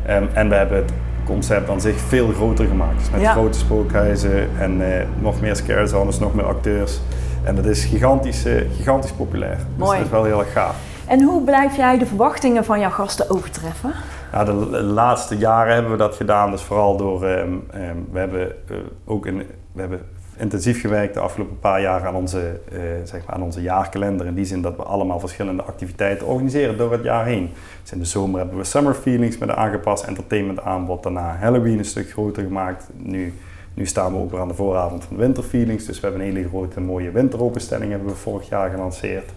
Ehm, 0.06 0.24
en 0.32 0.48
we 0.48 0.54
hebben 0.54 0.76
het 0.76 0.92
concept 1.24 1.70
aan 1.70 1.80
zich 1.80 1.96
veel 2.00 2.28
groter 2.28 2.66
gemaakt. 2.66 2.98
Dus 2.98 3.10
met 3.10 3.20
Ja. 3.20 3.32
grote 3.32 3.58
spookhuizen 3.58 4.48
en 4.58 4.96
eh, 4.98 5.04
nog 5.20 5.40
meer 5.40 5.56
scare 5.56 5.86
zones, 5.86 6.18
nog 6.18 6.34
meer 6.34 6.44
acteurs. 6.44 7.00
En 7.44 7.54
dat 7.54 7.64
is 7.66 7.84
gigantisch, 7.84 8.44
eh, 8.44 8.54
gigantisch 8.76 9.12
populair. 9.12 9.56
Dus 9.56 9.64
Mooi. 9.86 9.96
dat 9.96 10.06
is 10.06 10.12
wel 10.12 10.24
heel 10.24 10.38
erg 10.40 10.52
gaaf. 10.52 10.74
En 11.06 11.22
hoe 11.22 11.42
blijf 11.44 11.76
jij 11.76 11.98
de 11.98 12.06
verwachtingen 12.06 12.64
van 12.64 12.80
jouw 12.80 12.90
gasten 12.90 13.30
overtreffen? 13.30 13.90
Ja, 14.32 14.44
de 14.44 14.52
l- 14.52 14.80
laatste 14.82 15.36
jaren 15.38 15.72
hebben 15.74 15.90
we 15.92 15.96
dat 15.98 16.14
gedaan, 16.14 16.50
dus 16.50 16.62
vooral 16.62 16.96
door, 16.96 17.24
ehm, 17.24 17.52
ehm, 17.70 17.96
we 18.12 18.18
hebben 18.18 18.40
eh, 18.68 18.76
ook 19.04 19.26
in, 19.26 19.36
we 19.72 19.80
hebben 19.80 20.00
intensief 20.40 20.80
gewerkt 20.80 21.14
de 21.14 21.20
afgelopen 21.20 21.58
paar 21.58 21.80
jaar 21.80 22.06
aan 22.06 22.14
onze, 22.14 22.60
eh, 22.72 22.78
zeg 23.04 23.26
maar 23.26 23.34
aan 23.34 23.42
onze 23.42 23.62
jaarkalender. 23.62 24.26
In 24.26 24.34
die 24.34 24.44
zin 24.44 24.62
dat 24.62 24.76
we 24.76 24.82
allemaal 24.82 25.20
verschillende 25.20 25.62
activiteiten 25.62 26.26
organiseren 26.26 26.76
door 26.76 26.92
het 26.92 27.02
jaar 27.02 27.26
heen. 27.26 27.50
Dus 27.82 27.92
in 27.92 27.98
de 27.98 28.04
zomer 28.04 28.40
hebben 28.40 28.58
we 28.58 28.64
Summer 28.64 28.94
Feelings 28.94 29.38
met 29.38 29.48
een 29.48 29.54
aangepast 29.56 30.04
entertainment 30.04 30.60
aanbod. 30.60 31.02
Daarna 31.02 31.36
Halloween 31.40 31.78
een 31.78 31.84
stuk 31.84 32.10
groter 32.10 32.42
gemaakt. 32.42 32.88
Nu, 32.96 33.34
nu 33.74 33.86
staan 33.86 34.12
we 34.12 34.18
ook 34.18 34.30
weer 34.30 34.40
aan 34.40 34.48
de 34.48 34.54
vooravond 34.54 35.04
van 35.04 35.16
Winter 35.16 35.42
Feelings. 35.42 35.84
Dus 35.84 36.00
we 36.00 36.06
hebben 36.06 36.26
een 36.26 36.34
hele 36.34 36.48
grote 36.48 36.80
mooie 36.80 37.10
winteropenstelling 37.10 37.90
hebben 37.90 38.08
we 38.08 38.14
vorig 38.14 38.48
jaar 38.48 38.70
gelanceerd. 38.70 39.30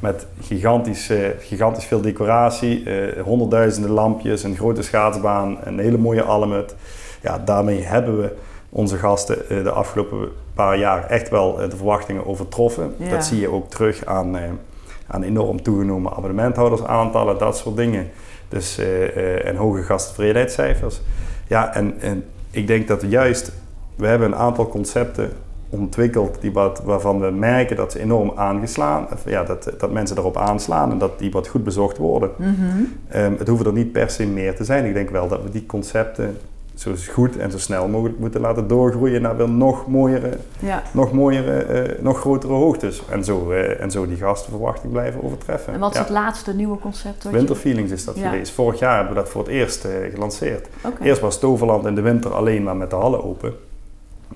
Met 0.00 0.26
gigantisch, 0.40 1.12
gigantisch 1.38 1.84
veel 1.84 2.00
decoratie, 2.00 2.84
eh, 2.84 3.22
honderdduizenden 3.22 3.90
lampjes, 3.90 4.42
een 4.42 4.56
grote 4.56 4.82
schaatsbaan, 4.82 5.58
een 5.64 5.78
hele 5.78 5.98
mooie 5.98 6.22
almut. 6.22 6.74
Ja, 7.22 7.38
daarmee 7.38 7.82
hebben 7.82 8.20
we 8.20 8.32
onze 8.68 8.96
gasten 8.96 9.48
eh, 9.48 9.62
de 9.62 9.70
afgelopen 9.70 10.28
paar 10.54 10.78
jaar 10.78 11.06
echt 11.06 11.28
wel 11.28 11.62
eh, 11.62 11.70
de 11.70 11.76
verwachtingen 11.76 12.26
overtroffen. 12.26 12.94
Ja. 12.96 13.08
Dat 13.10 13.24
zie 13.24 13.40
je 13.40 13.50
ook 13.50 13.70
terug 13.70 14.04
aan, 14.04 14.36
eh, 14.36 14.42
aan 15.06 15.22
enorm 15.22 15.62
toegenomen 15.62 16.12
abonnementhoudersaantallen, 16.12 17.38
dat 17.38 17.56
soort 17.56 17.76
dingen. 17.76 18.10
Dus, 18.48 18.78
en 19.44 19.56
hoge 19.56 19.82
gasttevredenheidscijfers. 19.82 21.00
Ja, 21.46 21.74
en, 21.74 22.00
en 22.00 22.24
ik 22.50 22.66
denk 22.66 22.88
dat 22.88 23.02
we 23.02 23.08
juist, 23.08 23.52
we 23.94 24.06
hebben 24.06 24.28
een 24.28 24.38
aantal 24.38 24.68
concepten 24.68 25.32
ontwikkeld 25.68 26.40
die 26.40 26.52
wat, 26.52 26.82
waarvan 26.84 27.20
we 27.20 27.30
merken 27.30 27.76
dat 27.76 27.92
ze 27.92 28.00
enorm 28.00 28.32
aangeslaan, 28.34 29.06
ja, 29.26 29.44
dat, 29.44 29.72
dat 29.78 29.92
mensen 29.92 30.18
erop 30.18 30.36
aanslaan 30.36 30.90
en 30.90 30.98
dat 30.98 31.18
die 31.18 31.30
wat 31.30 31.48
goed 31.48 31.64
bezocht 31.64 31.96
worden. 31.96 32.30
Mhm. 32.36 32.52
Ehm, 33.08 33.32
het 33.38 33.48
hoeven 33.48 33.66
er 33.66 33.72
niet 33.72 33.92
per 33.92 34.10
se 34.10 34.26
meer 34.26 34.56
te 34.56 34.64
zijn. 34.64 34.84
Ik 34.84 34.94
denk 34.94 35.10
wel 35.10 35.28
dat 35.28 35.42
we 35.42 35.50
die 35.50 35.66
concepten 35.66 36.36
zo 36.78 36.94
goed 37.12 37.36
en 37.36 37.50
zo 37.50 37.58
snel 37.58 37.88
mogelijk 37.88 38.18
moeten 38.18 38.40
laten 38.40 38.68
doorgroeien 38.68 39.22
naar 39.22 39.36
weer 39.36 39.48
nog 39.48 39.86
mooiere, 39.86 40.30
Ja. 40.58 40.82
nog 40.92 41.12
mooiere, 41.12 41.52
eh, 41.62 42.02
nog 42.02 42.20
grotere 42.20 42.52
hoogtes. 42.52 43.02
En 43.10 43.24
zo, 43.24 43.50
eh, 43.50 43.80
en 43.80 43.90
zo 43.90 44.06
die 44.06 44.16
gastenverwachting 44.16 44.92
blijven 44.92 45.22
overtreffen. 45.22 45.72
En 45.72 45.80
wat 45.80 45.90
is 45.90 45.96
Ja. 45.96 46.02
het 46.02 46.12
laatste 46.12 46.54
nieuwe 46.54 46.78
concept? 46.78 47.24
wat 47.24 47.32
Winter 47.32 47.56
Feelings 47.56 47.90
is 47.92 48.04
dat 48.04 48.16
Ja. 48.16 48.30
geweest. 48.30 48.52
Vorig 48.52 48.78
jaar 48.78 48.96
hebben 48.96 49.14
we 49.14 49.20
dat 49.20 49.28
voor 49.30 49.42
het 49.42 49.50
eerst 49.50 49.84
eh, 49.84 49.92
gelanceerd. 50.12 50.68
Eerst 51.02 51.20
was 51.20 51.38
Toverland 51.38 51.86
in 51.86 51.94
de 51.94 52.00
winter 52.00 52.34
alleen 52.34 52.62
maar 52.62 52.76
met 52.76 52.90
de 52.90 52.96
hallen 52.96 53.24
open. 53.24 53.54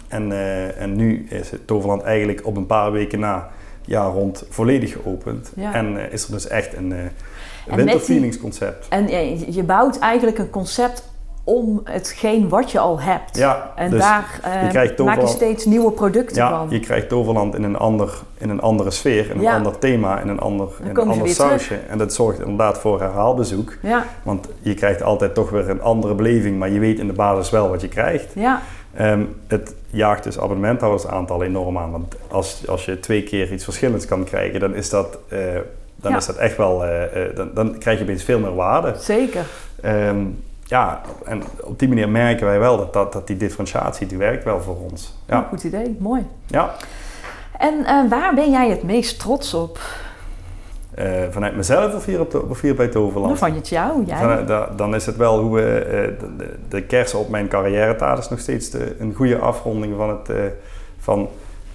En, 0.08 0.32
en 0.78 0.96
nu 0.96 1.26
is 1.30 1.50
het 1.50 1.66
Toverland 1.66 2.02
eigenlijk 2.02 2.40
op 2.46 2.56
een 2.56 2.66
paar 2.66 2.92
weken 2.92 3.20
na 3.20 3.50
jaar 3.84 4.10
rond 4.10 4.44
volledig 4.48 4.92
geopend. 4.92 5.52
En 5.72 6.10
is 6.10 6.24
er 6.24 6.32
dus 6.32 6.48
echt 6.48 6.76
een, 6.76 6.92
eh 6.92 6.98
met 7.02 7.76
die- 7.76 7.84
Winter 7.84 8.00
Feelings 8.00 8.38
concept. 8.38 8.86
En 8.88 9.08
je 9.08 9.52
je 9.52 9.62
bouwt 9.62 9.98
eigenlijk 9.98 10.38
een 10.38 10.50
concept 10.50 11.10
om 11.44 11.80
hetgeen 11.84 12.48
wat 12.48 12.70
je 12.70 12.78
al 12.78 13.00
hebt. 13.00 13.36
Ja, 13.36 13.72
En 13.76 13.90
dus 13.90 14.00
daar 14.00 14.40
eh, 14.42 14.62
je 14.62 14.68
krijgt 14.68 14.98
maak 14.98 15.20
je 15.20 15.26
steeds 15.26 15.64
nieuwe 15.64 15.90
producten 15.90 16.36
ja, 16.36 16.48
van. 16.58 16.66
je 16.70 16.80
krijgt 16.80 17.08
Toverland 17.08 17.54
in 17.54 17.62
een, 17.62 17.76
ander, 17.76 18.10
in 18.38 18.50
een 18.50 18.60
andere 18.60 18.90
sfeer, 18.90 19.30
in 19.30 19.36
een 19.36 19.42
Ja. 19.42 19.56
ander 19.56 19.78
thema, 19.78 20.20
in 20.20 20.28
een 20.28 20.40
ander, 20.40 20.68
in 20.82 20.88
een 20.90 21.08
ander 21.08 21.28
sausje. 21.28 21.74
En 21.88 21.98
dat 21.98 22.12
zorgt 22.14 22.40
inderdaad 22.40 22.78
voor 22.78 23.00
herhaalbezoek. 23.00 23.76
Ja, 23.82 24.04
Want 24.22 24.48
je 24.60 24.74
krijgt 24.74 25.02
altijd 25.02 25.34
toch 25.34 25.50
weer 25.50 25.68
een 25.70 25.82
andere 25.82 26.14
beleving, 26.14 26.58
maar 26.58 26.70
je 26.70 26.78
weet 26.78 26.98
in 26.98 27.06
de 27.06 27.12
basis 27.12 27.50
wel 27.50 27.68
wat 27.68 27.80
je 27.80 27.88
krijgt. 27.88 28.32
ja, 28.34 28.60
Ehm, 28.96 29.22
het 29.46 29.74
jaagt 29.90 30.24
dus 30.24 30.38
abonnementhoudersaantal 30.38 31.42
enorm 31.42 31.78
aan. 31.78 31.90
Want 31.90 32.14
als, 32.30 32.62
als 32.68 32.84
je 32.84 33.00
twee 33.00 33.22
keer 33.22 33.52
iets 33.52 33.64
verschillends 33.64 34.06
kan 34.06 34.24
krijgen, 34.24 34.60
dan 34.60 34.74
is 34.74 34.90
dat, 34.90 35.18
eh, 35.28 35.38
dan 35.96 36.16
is 36.16 36.26
dat 36.26 36.36
echt 36.36 36.56
wel. 36.56 36.84
eh, 36.84 37.26
eh, 37.26 37.36
dan, 37.36 37.50
dan 37.54 37.78
krijg 37.78 37.98
je 37.98 38.04
opeens 38.04 38.24
veel 38.24 38.38
meer 38.38 38.54
waarde. 38.54 38.94
zeker. 38.98 39.44
Ehm, 39.80 40.24
ja, 40.72 41.00
en 41.24 41.42
op 41.62 41.78
die 41.78 41.88
manier 41.88 42.08
merken 42.08 42.46
wij 42.46 42.58
wel 42.58 42.76
dat, 42.76 42.92
dat, 42.92 43.12
dat 43.12 43.26
die 43.26 43.36
differentiatie 43.36 44.06
die 44.06 44.18
werkt 44.18 44.44
wel 44.44 44.60
voor 44.60 44.76
ons. 44.90 45.14
Ja. 45.26 45.46
Goed 45.48 45.64
idee, 45.64 45.96
mooi. 46.00 46.26
ja. 46.46 46.74
En 47.58 47.84
eh, 47.84 48.08
waar 48.08 48.34
ben 48.34 48.50
jij 48.50 48.68
het 48.70 48.82
meest 48.82 49.18
trots 49.20 49.54
op? 49.54 49.78
Eh, 50.94 51.06
vanuit 51.30 51.56
mezelf 51.56 51.94
of 51.94 52.04
hier, 52.04 52.20
op 52.20 52.30
de, 52.30 52.42
of 52.48 52.60
hier 52.60 52.74
bij 52.74 52.88
Toverland? 52.88 53.28
Dan 53.28 53.48
van 53.48 53.54
het 53.56 53.68
jou, 53.68 54.04
jij. 54.04 54.18
Vanuit- 54.18 54.46
da- 54.48 54.70
dan 54.76 54.94
is 54.94 55.06
het 55.06 55.16
wel 55.16 55.40
hoe 55.40 55.54
we, 55.54 55.78
eh, 55.78 56.20
de, 56.20 56.36
de, 56.36 56.56
de 56.68 56.82
kers 56.82 57.14
op 57.14 57.28
mijn 57.28 57.48
carrière 57.48 58.16
is 58.18 58.28
nog 58.28 58.38
steeds 58.40 58.70
de, 58.70 58.96
een 58.98 59.14
goede 59.14 59.38
afronding 59.38 59.94
van, 59.96 60.08
het, 60.08 60.52
van 60.98 61.28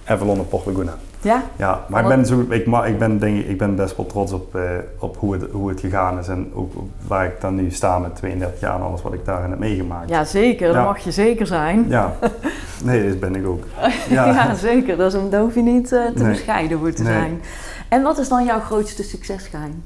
Avalon 0.04 0.38
en 0.38 0.48
Port 0.48 0.66
Laguna. 0.66 0.94
Ja, 1.22 1.42
Ja, 1.56 1.84
maar 1.88 2.02
ik 2.02 2.08
ben, 2.08 2.26
zo, 2.26 2.44
ik, 2.48 2.66
ma- 2.66 2.84
ik, 2.84 2.98
ben, 2.98 3.18
denk, 3.18 3.38
ik 3.38 3.48
ik 3.48 3.58
ben 3.58 3.74
best 3.76 3.96
wel 3.96 4.06
trots 4.06 4.32
op, 4.32 4.54
eh, 4.54 4.62
op 4.98 5.16
hoe, 5.16 5.32
het, 5.32 5.50
hoe 5.50 5.68
het 5.68 5.80
gegaan 5.80 6.18
is 6.18 6.28
en 6.28 6.50
ook 6.54 6.72
waar 7.06 7.24
ik 7.24 7.40
dan 7.40 7.54
nu 7.54 7.70
sta 7.70 7.98
met 7.98 8.16
32 8.16 8.60
jaar 8.60 8.74
en 8.74 8.80
alles 8.82 9.02
wat 9.02 9.12
ik 9.12 9.24
daarin 9.24 9.50
heb 9.50 9.58
meegemaakt. 9.58 10.08
ja 10.08 10.24
zeker. 10.24 10.72
Dat 10.72 10.84
mag 10.84 10.98
je 10.98 11.10
zeker 11.12 11.46
zijn. 11.46 11.84
Ja. 11.88 12.12
nee, 12.84 13.08
dat 13.08 13.20
ben 13.20 13.34
ik 13.36 13.46
ook. 13.46 13.64
Ja, 14.10 14.26
Ja, 14.26 14.54
zeker. 14.54 14.96
Dat 14.96 15.14
is, 15.14 15.20
daar 15.30 15.40
hoef 15.40 15.54
je 15.54 15.62
niet 15.62 15.92
eh, 15.92 16.06
te 16.06 16.22
Nee. 16.22 16.30
bescheiden 16.32 16.78
voor 16.78 16.92
te 16.92 17.02
Nee. 17.02 17.12
zijn. 17.12 17.40
En 17.88 18.02
wat 18.02 18.18
is 18.18 18.28
dan 18.28 18.44
jouw 18.44 18.60
grootste 18.60 19.02
succesgeheim? 19.02 19.82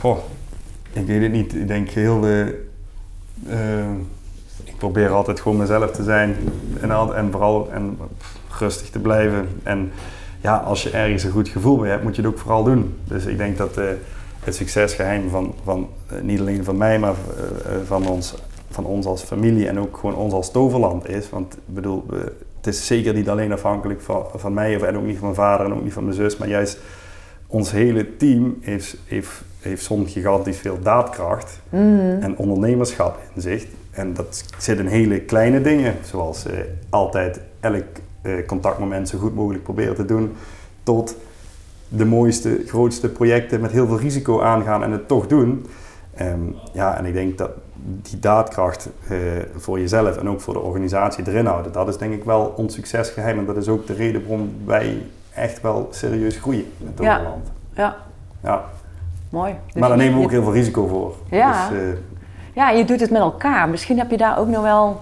Goh, 0.00 0.18
ik 0.92 1.06
weet 1.06 1.22
het 1.22 1.32
niet. 1.32 1.54
Ik 1.54 1.68
denk 1.68 1.88
heel. 1.88 2.24
eh, 2.26 2.40
eh, 3.48 3.90
ik 4.64 4.76
probeer 4.76 5.10
altijd 5.10 5.40
gewoon 5.40 5.58
mezelf 5.58 5.90
te 5.90 6.02
zijn 6.02 6.36
en, 6.80 6.90
en 7.14 7.28
vooral 7.30 7.70
en 7.72 7.98
rustig 8.58 8.90
te 8.90 8.98
blijven. 8.98 9.48
En 9.62 9.92
ja, 10.40 10.56
als 10.56 10.82
je 10.82 10.90
ergens 10.90 11.24
een 11.24 11.30
goed 11.30 11.48
gevoel 11.48 11.76
bij 11.76 11.90
hebt, 11.90 12.02
moet 12.02 12.16
je 12.16 12.22
het 12.22 12.30
ook 12.30 12.38
vooral 12.38 12.64
doen. 12.64 12.94
Dus 13.04 13.24
ik 13.24 13.36
denk 13.36 13.56
dat 13.58 13.76
eh, 13.76 13.84
het 14.44 14.54
succesgeheim 14.54 15.28
van, 15.28 15.54
van 15.64 15.88
eh, 16.06 16.20
niet 16.20 16.40
alleen 16.40 16.64
van 16.64 16.76
mij, 16.76 16.98
maar 16.98 17.14
eh, 17.36 17.72
van, 17.84 18.08
ons, 18.08 18.34
van 18.70 18.84
ons 18.84 19.06
als 19.06 19.22
familie 19.22 19.68
en 19.68 19.78
ook 19.78 19.96
gewoon 19.96 20.14
ons 20.14 20.32
als 20.32 20.50
Toverland 20.50 21.08
is. 21.08 21.30
Want 21.30 21.54
ik 21.54 21.74
bedoel, 21.74 22.04
het 22.56 22.66
is 22.66 22.86
zeker 22.86 23.14
niet 23.14 23.28
alleen 23.28 23.52
afhankelijk 23.52 24.00
van, 24.00 24.24
van 24.34 24.54
mij 24.54 24.76
of, 24.76 24.82
en 24.82 24.96
ook 24.96 25.04
niet 25.04 25.18
van 25.18 25.24
mijn 25.24 25.34
vader 25.34 25.66
en 25.66 25.74
ook 25.74 25.82
niet 25.82 25.92
van 25.92 26.04
mijn 26.04 26.16
zus, 26.16 26.36
maar 26.36 26.48
juist 26.48 26.78
ons 27.46 27.70
hele 27.70 28.16
team 28.16 28.56
heeft, 28.60 28.96
heeft, 29.06 29.42
heeft 29.60 29.84
zo'n 29.84 30.06
gigantisch 30.06 30.58
veel 30.58 30.78
daadkracht 30.82 31.60
en 32.20 32.34
ondernemerschap 32.36 33.18
in 33.34 33.40
zich. 33.40 33.66
En 33.92 34.14
dat 34.14 34.44
zit 34.58 34.78
in 34.78 34.86
hele 34.86 35.20
kleine 35.20 35.60
dingen, 35.60 35.94
zoals 36.04 36.46
eh, 36.46 36.58
altijd 36.90 37.40
elk 37.60 37.84
contactmoment 38.46 39.08
zo 39.08 39.18
goed 39.18 39.34
mogelijk 39.34 39.62
proberen 39.64 39.94
te 39.94 40.04
doen, 40.04 40.36
tot 40.82 41.16
de 41.88 42.04
mooiste, 42.04 42.62
grootste 42.66 43.08
projecten 43.08 43.60
met 43.60 43.70
heel 43.70 43.86
veel 43.86 43.98
risico 43.98 44.40
aangaan 44.40 44.82
en 44.82 44.90
het 44.92 45.08
toch 45.08 45.26
doen. 45.26 45.66
Ehm, 46.14 46.40
ja, 46.72 46.96
en 46.96 47.04
ik 47.06 47.12
denk 47.12 47.38
dat 47.38 47.50
die 48.02 48.18
daadkracht 48.18 48.88
eh, 49.08 49.16
voor 49.56 49.78
jezelf 49.80 50.16
en 50.16 50.28
ook 50.28 50.40
voor 50.40 50.54
de 50.54 50.60
organisatie 50.60 51.24
erin 51.28 51.46
houden, 51.46 51.72
dat 51.72 51.88
is 51.88 51.96
denk 51.98 52.12
ik 52.12 52.24
wel 52.24 52.54
ons 52.56 52.74
succesgeheim. 52.74 53.38
En 53.38 53.46
dat 53.46 53.56
is 53.56 53.68
ook 53.68 53.86
de 53.86 53.92
reden 53.92 54.20
waarom 54.22 54.54
wij 54.64 55.02
echt 55.34 55.60
wel 55.60 55.88
serieus 55.90 56.36
groeien 56.36 56.64
met 56.78 56.92
Ja. 56.98 57.14
Toverland. 57.16 57.50
Ja, 57.74 57.96
Ja. 58.42 58.64
mooi. 59.30 59.54
Dus 59.66 59.80
maar 59.80 59.88
daar 59.88 59.98
nemen 59.98 60.18
we 60.18 60.24
ook 60.24 60.30
heel 60.30 60.42
veel 60.42 60.52
risico 60.52 60.86
voor. 60.86 61.14
Ja. 61.30 61.68
Dus, 61.68 61.78
eh, 61.78 61.84
Ja, 62.54 62.70
je 62.70 62.84
doet 62.84 63.00
het 63.00 63.10
met 63.10 63.20
elkaar. 63.20 63.68
Misschien 63.68 63.98
heb 63.98 64.10
je 64.10 64.16
daar 64.16 64.38
ook 64.38 64.48
nog 64.48 64.62
wel, 64.62 65.00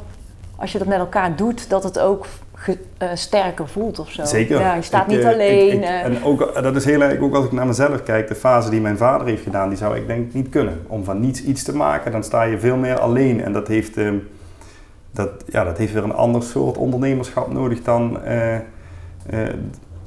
als 0.56 0.72
je 0.72 0.78
dat 0.78 0.86
met 0.86 0.98
elkaar 0.98 1.36
doet, 1.36 1.70
dat 1.70 1.82
het 1.82 1.98
ook 1.98 2.26
ge- 2.62 2.78
eh, 2.98 3.08
sterker 3.14 3.68
voelt 3.68 3.98
of 3.98 4.10
zo. 4.10 4.24
Zeker. 4.24 4.60
Ja, 4.60 4.74
je 4.74 4.82
staat 4.82 5.02
Ik, 5.10 5.16
niet 5.16 5.24
eh, 5.26 5.32
alleen. 5.32 5.66
ik- 5.66 5.72
ik- 5.72 5.82
eh. 5.82 6.04
en 6.04 6.24
ook, 6.24 6.62
dat 6.62 6.76
is 6.76 6.84
heel 6.84 7.00
erg, 7.00 7.20
ook 7.20 7.34
als 7.34 7.44
ik 7.44 7.52
naar 7.52 7.66
mezelf 7.66 8.02
kijk, 8.02 8.28
de 8.28 8.34
fase 8.34 8.70
die 8.70 8.80
mijn 8.80 8.96
vader 8.96 9.26
heeft 9.26 9.42
gedaan, 9.42 9.68
die 9.68 9.78
zou 9.78 9.96
ik 9.96 10.06
denk 10.06 10.32
niet 10.32 10.48
kunnen. 10.48 10.80
Om 10.86 11.04
van 11.04 11.20
niets 11.20 11.42
iets 11.44 11.62
te 11.62 11.76
maken, 11.76 12.12
dan 12.12 12.24
sta 12.24 12.42
je 12.42 12.58
veel 12.58 12.76
meer 12.76 12.98
alleen. 13.00 13.42
En 13.44 13.52
dat 13.52 13.68
heeft, 13.68 13.96
dat, 15.12 15.30
ja, 15.46 15.64
dat 15.64 15.78
heeft 15.78 15.92
weer 15.92 16.04
een 16.04 16.14
ander 16.14 16.42
soort 16.42 16.76
ondernemerschap 16.76 17.52
nodig 17.52 17.82
dan, 17.82 18.18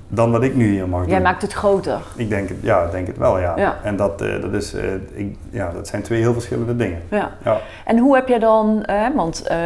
dan 0.07 0.31
wat 0.31 0.43
ik 0.43 0.55
nu 0.55 0.69
hier 0.71 0.87
mag 0.87 1.05
Jij 1.05 1.13
doen. 1.13 1.23
maakt 1.23 1.41
het 1.41 1.53
groter. 1.53 1.99
Ik 2.15 2.29
denk 2.29 2.49
het, 2.49 2.57
ja, 2.61 2.83
ik 2.83 2.91
denk 2.91 3.07
het 3.07 3.17
wel, 3.17 3.39
ja. 3.39 3.53
Ja. 3.57 3.77
En 3.83 3.95
dat, 3.95 4.19
dat, 4.19 4.53
is, 4.53 4.73
ik, 5.13 5.35
ja, 5.49 5.71
dat 5.71 5.87
zijn 5.87 6.01
twee 6.01 6.19
heel 6.19 6.33
verschillende 6.33 6.75
dingen. 6.75 7.01
Ja. 7.09 7.31
Ja. 7.43 7.59
En 7.85 7.97
hoe 7.97 8.15
heb 8.15 8.27
je 8.27 8.39
dan, 8.39 8.83
eh, 8.83 9.07
want 9.15 9.41
ehm, 9.47 9.57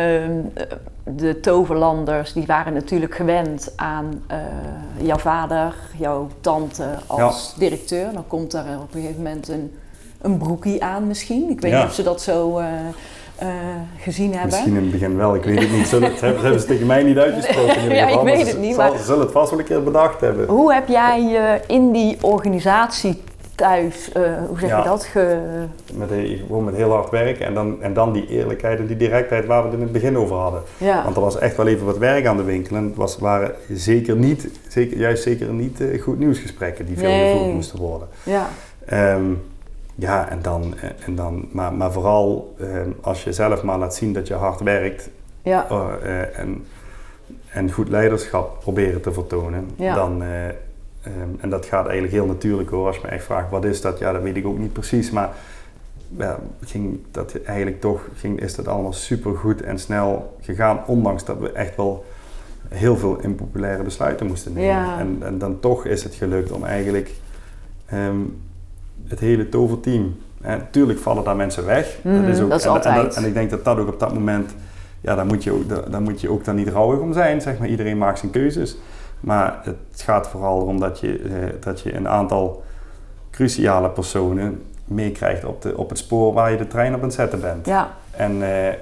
eh, 0.53 0.63
de 1.15 1.39
toverlanders 1.39 2.33
die 2.33 2.45
waren 2.45 2.73
natuurlijk 2.73 3.15
gewend 3.15 3.73
aan 3.75 4.21
eh, 4.27 4.37
jouw 5.01 5.17
vader, 5.17 5.75
jouw 5.97 6.27
tante 6.41 6.85
als 7.07 7.53
directeur. 7.57 8.13
Dan 8.13 8.27
komt 8.27 8.53
er 8.53 8.59
op 8.81 8.93
een 8.93 9.01
gegeven 9.01 9.23
moment 9.23 9.47
een, 9.47 9.71
een 10.21 10.37
broekie 10.37 10.83
aan 10.83 11.07
misschien. 11.07 11.49
Ik 11.49 11.61
weet 11.61 11.71
Ja. 11.71 11.77
niet 11.77 11.87
of 11.87 11.93
ze 11.93 12.03
dat 12.03 12.21
zo 12.21 12.57
eh, 12.57 12.65
eh, 13.35 13.47
gezien 13.97 14.31
hebben. 14.31 14.49
Misschien 14.49 14.75
in 14.75 14.81
het 14.81 14.91
begin 14.91 15.17
wel, 15.17 15.35
ik 15.35 15.43
weet 15.43 15.59
het 15.59 15.71
niet. 15.71 15.87
Zullen, 15.87 16.11
het 16.11 16.21
hebben, 16.21 16.59
ze 16.59 16.65
tegen 16.65 16.85
mij 16.87 17.03
niet 17.03 17.17
uitgesproken 17.17 17.81
in 17.81 17.89
Ja, 17.95 18.07
ik 18.07 18.19
weet 18.21 18.39
ze- 18.45 18.51
het 18.51 18.59
niet, 18.59 18.75
zal- 18.75 18.89
maar- 18.89 18.97
Ze 18.97 19.03
zullen 19.05 19.21
het 19.21 19.31
vast 19.31 19.49
wel 19.49 19.59
een 19.59 19.65
keer 19.65 19.83
bedacht 19.83 20.21
hebben. 20.21 20.47
Hoe 20.47 20.73
heb 20.73 20.87
jij 20.87 21.21
je 21.23 21.59
in 21.67 21.91
die 21.91 22.17
organisatie 22.21 23.21
thuis, 23.57 24.11
eh, 24.11 24.21
hoe 24.47 24.59
zeg 24.59 24.69
Ja. 24.69 24.77
je 24.77 24.83
dat, 24.83 25.03
ge... 25.03 25.37
Met, 25.93 26.09
gewoon 26.47 26.63
met 26.63 26.75
heel 26.75 26.91
hard 26.91 27.09
werken 27.09 27.45
en 27.45 27.53
dan, 27.53 27.81
en 27.81 27.93
dan 27.93 28.13
die 28.13 28.27
eerlijkheid 28.27 28.79
en 28.79 28.85
die 28.87 28.97
directheid 28.97 29.45
waar 29.45 29.59
we 29.61 29.67
het 29.67 29.75
in 29.77 29.83
het 29.83 29.91
begin 29.91 30.17
over 30.17 30.35
hadden. 30.35 30.61
Ja. 30.77 31.03
Want 31.03 31.15
er 31.15 31.21
was 31.21 31.37
echt 31.37 31.57
wel 31.57 31.67
even 31.67 31.85
wat 31.85 31.97
werk 31.97 32.25
aan 32.25 32.37
de 32.37 32.43
winkel 32.43 32.75
en 32.75 32.83
het 32.83 32.95
was, 32.95 33.17
waren 33.17 33.51
zeker 33.71 34.15
niet, 34.15 34.49
zeker, 34.67 34.97
juist 34.97 35.23
zeker 35.23 35.47
niet 35.53 35.81
eh, 35.81 36.01
goed 36.01 36.19
nieuwsgesprekken 36.19 36.85
die 36.85 36.97
veel 36.97 37.09
Nee. 37.09 37.31
gevoerd 37.31 37.53
moesten 37.53 37.79
worden. 37.79 38.07
ja. 38.23 38.47
Ehm, 38.85 39.23
ja, 39.95 40.29
en 40.29 40.39
dan, 40.41 40.73
en 41.05 41.15
dan 41.15 41.45
maar, 41.51 41.73
maar 41.73 41.91
vooral 41.91 42.55
ehm, 42.59 42.89
als 43.01 43.23
je 43.23 43.33
zelf 43.33 43.63
maar 43.63 43.77
laat 43.77 43.95
zien 43.95 44.13
dat 44.13 44.27
je 44.27 44.33
hard 44.33 44.59
werkt 44.61 45.09
Ja. 45.41 45.67
eh, 45.69 46.39
en, 46.39 46.65
en 47.49 47.71
goed 47.71 47.89
leiderschap 47.89 48.59
proberen 48.59 49.01
te 49.01 49.11
vertonen, 49.11 49.69
Ja. 49.75 49.93
dan, 49.95 50.23
eh, 51.07 51.21
ehm, 51.21 51.29
en 51.39 51.49
dat 51.49 51.65
gaat 51.65 51.85
eigenlijk 51.85 52.13
heel 52.13 52.25
natuurlijk 52.25 52.69
hoor. 52.69 52.87
Als 52.87 52.95
je 52.95 53.01
me 53.05 53.09
echt 53.09 53.23
vraagt 53.23 53.49
wat 53.49 53.65
is 53.65 53.81
dat, 53.81 53.99
ja, 53.99 54.11
dat 54.11 54.21
weet 54.21 54.35
ik 54.35 54.45
ook 54.45 54.57
niet 54.57 54.73
precies, 54.73 55.11
maar 55.11 55.29
ja, 56.17 56.39
ging 56.65 56.99
dat 57.11 57.41
eigenlijk 57.45 57.81
toch, 57.81 58.07
ging, 58.15 58.41
is 58.41 58.55
dat 58.55 58.67
allemaal 58.67 58.93
super 58.93 59.35
goed 59.35 59.61
en 59.61 59.79
snel 59.79 60.37
gegaan, 60.41 60.79
ondanks 60.85 61.25
dat 61.25 61.39
we 61.39 61.51
echt 61.51 61.75
wel 61.75 62.05
heel 62.69 62.97
veel 62.97 63.19
impopulaire 63.19 63.83
besluiten 63.83 64.27
moesten 64.27 64.53
nemen. 64.53 64.69
Ja. 64.69 64.99
En, 64.99 65.17
en 65.21 65.37
dan 65.37 65.59
toch 65.59 65.85
is 65.85 66.03
het 66.03 66.15
gelukt 66.15 66.51
om 66.51 66.63
eigenlijk 66.63 67.11
ehm, 67.85 68.19
het 69.07 69.19
hele 69.19 69.49
toverteam. 69.49 70.15
En 70.41 70.57
natuurlijk 70.57 70.99
vallen 70.99 71.23
daar 71.23 71.35
mensen 71.35 71.65
weg. 71.65 71.97
Mhm, 72.03 72.15
dat 72.15 72.29
is 72.29 72.39
en, 72.39 72.51
En, 72.51 72.69
altijd. 72.69 73.15
en 73.15 73.25
ik 73.25 73.33
denk 73.33 73.49
dat 73.49 73.65
dat 73.65 73.77
ook 73.77 73.87
op 73.87 73.99
dat 73.99 74.13
moment, 74.13 74.55
ja, 75.01 75.15
daar 75.15 75.25
moet 75.25 75.43
je 75.43 75.51
ook, 75.51 75.69
daar, 75.69 75.89
daar 75.89 76.01
moet 76.01 76.21
je 76.21 76.29
ook 76.29 76.45
dan 76.45 76.55
niet 76.55 76.67
rouwig 76.67 76.99
om 76.99 77.13
zijn. 77.13 77.41
Zeg 77.41 77.59
maar. 77.59 77.67
Iedereen 77.67 77.97
maakt 77.97 78.19
zijn 78.19 78.31
keuzes. 78.31 78.77
Maar 79.19 79.59
het 79.63 80.01
gaat 80.01 80.27
vooral 80.27 80.61
erom 80.61 80.79
dat 80.79 80.99
je, 80.99 81.19
eh, 81.19 81.61
dat 81.63 81.79
je 81.81 81.95
een 81.95 82.07
aantal 82.07 82.63
cruciale 83.31 83.89
personen 83.89 84.61
meekrijgt 84.85 85.45
op, 85.45 85.61
de, 85.61 85.77
op 85.77 85.89
het 85.89 85.97
spoor 85.97 86.33
waar 86.33 86.51
je 86.51 86.57
de 86.57 86.67
trein 86.67 86.93
op 86.93 86.99
aan 86.99 87.05
het 87.05 87.13
zetten 87.13 87.41
bent. 87.41 87.65
Ja. 87.65 87.89
En, 88.11 88.41
eh, 88.41 88.67
eh, 88.67 88.75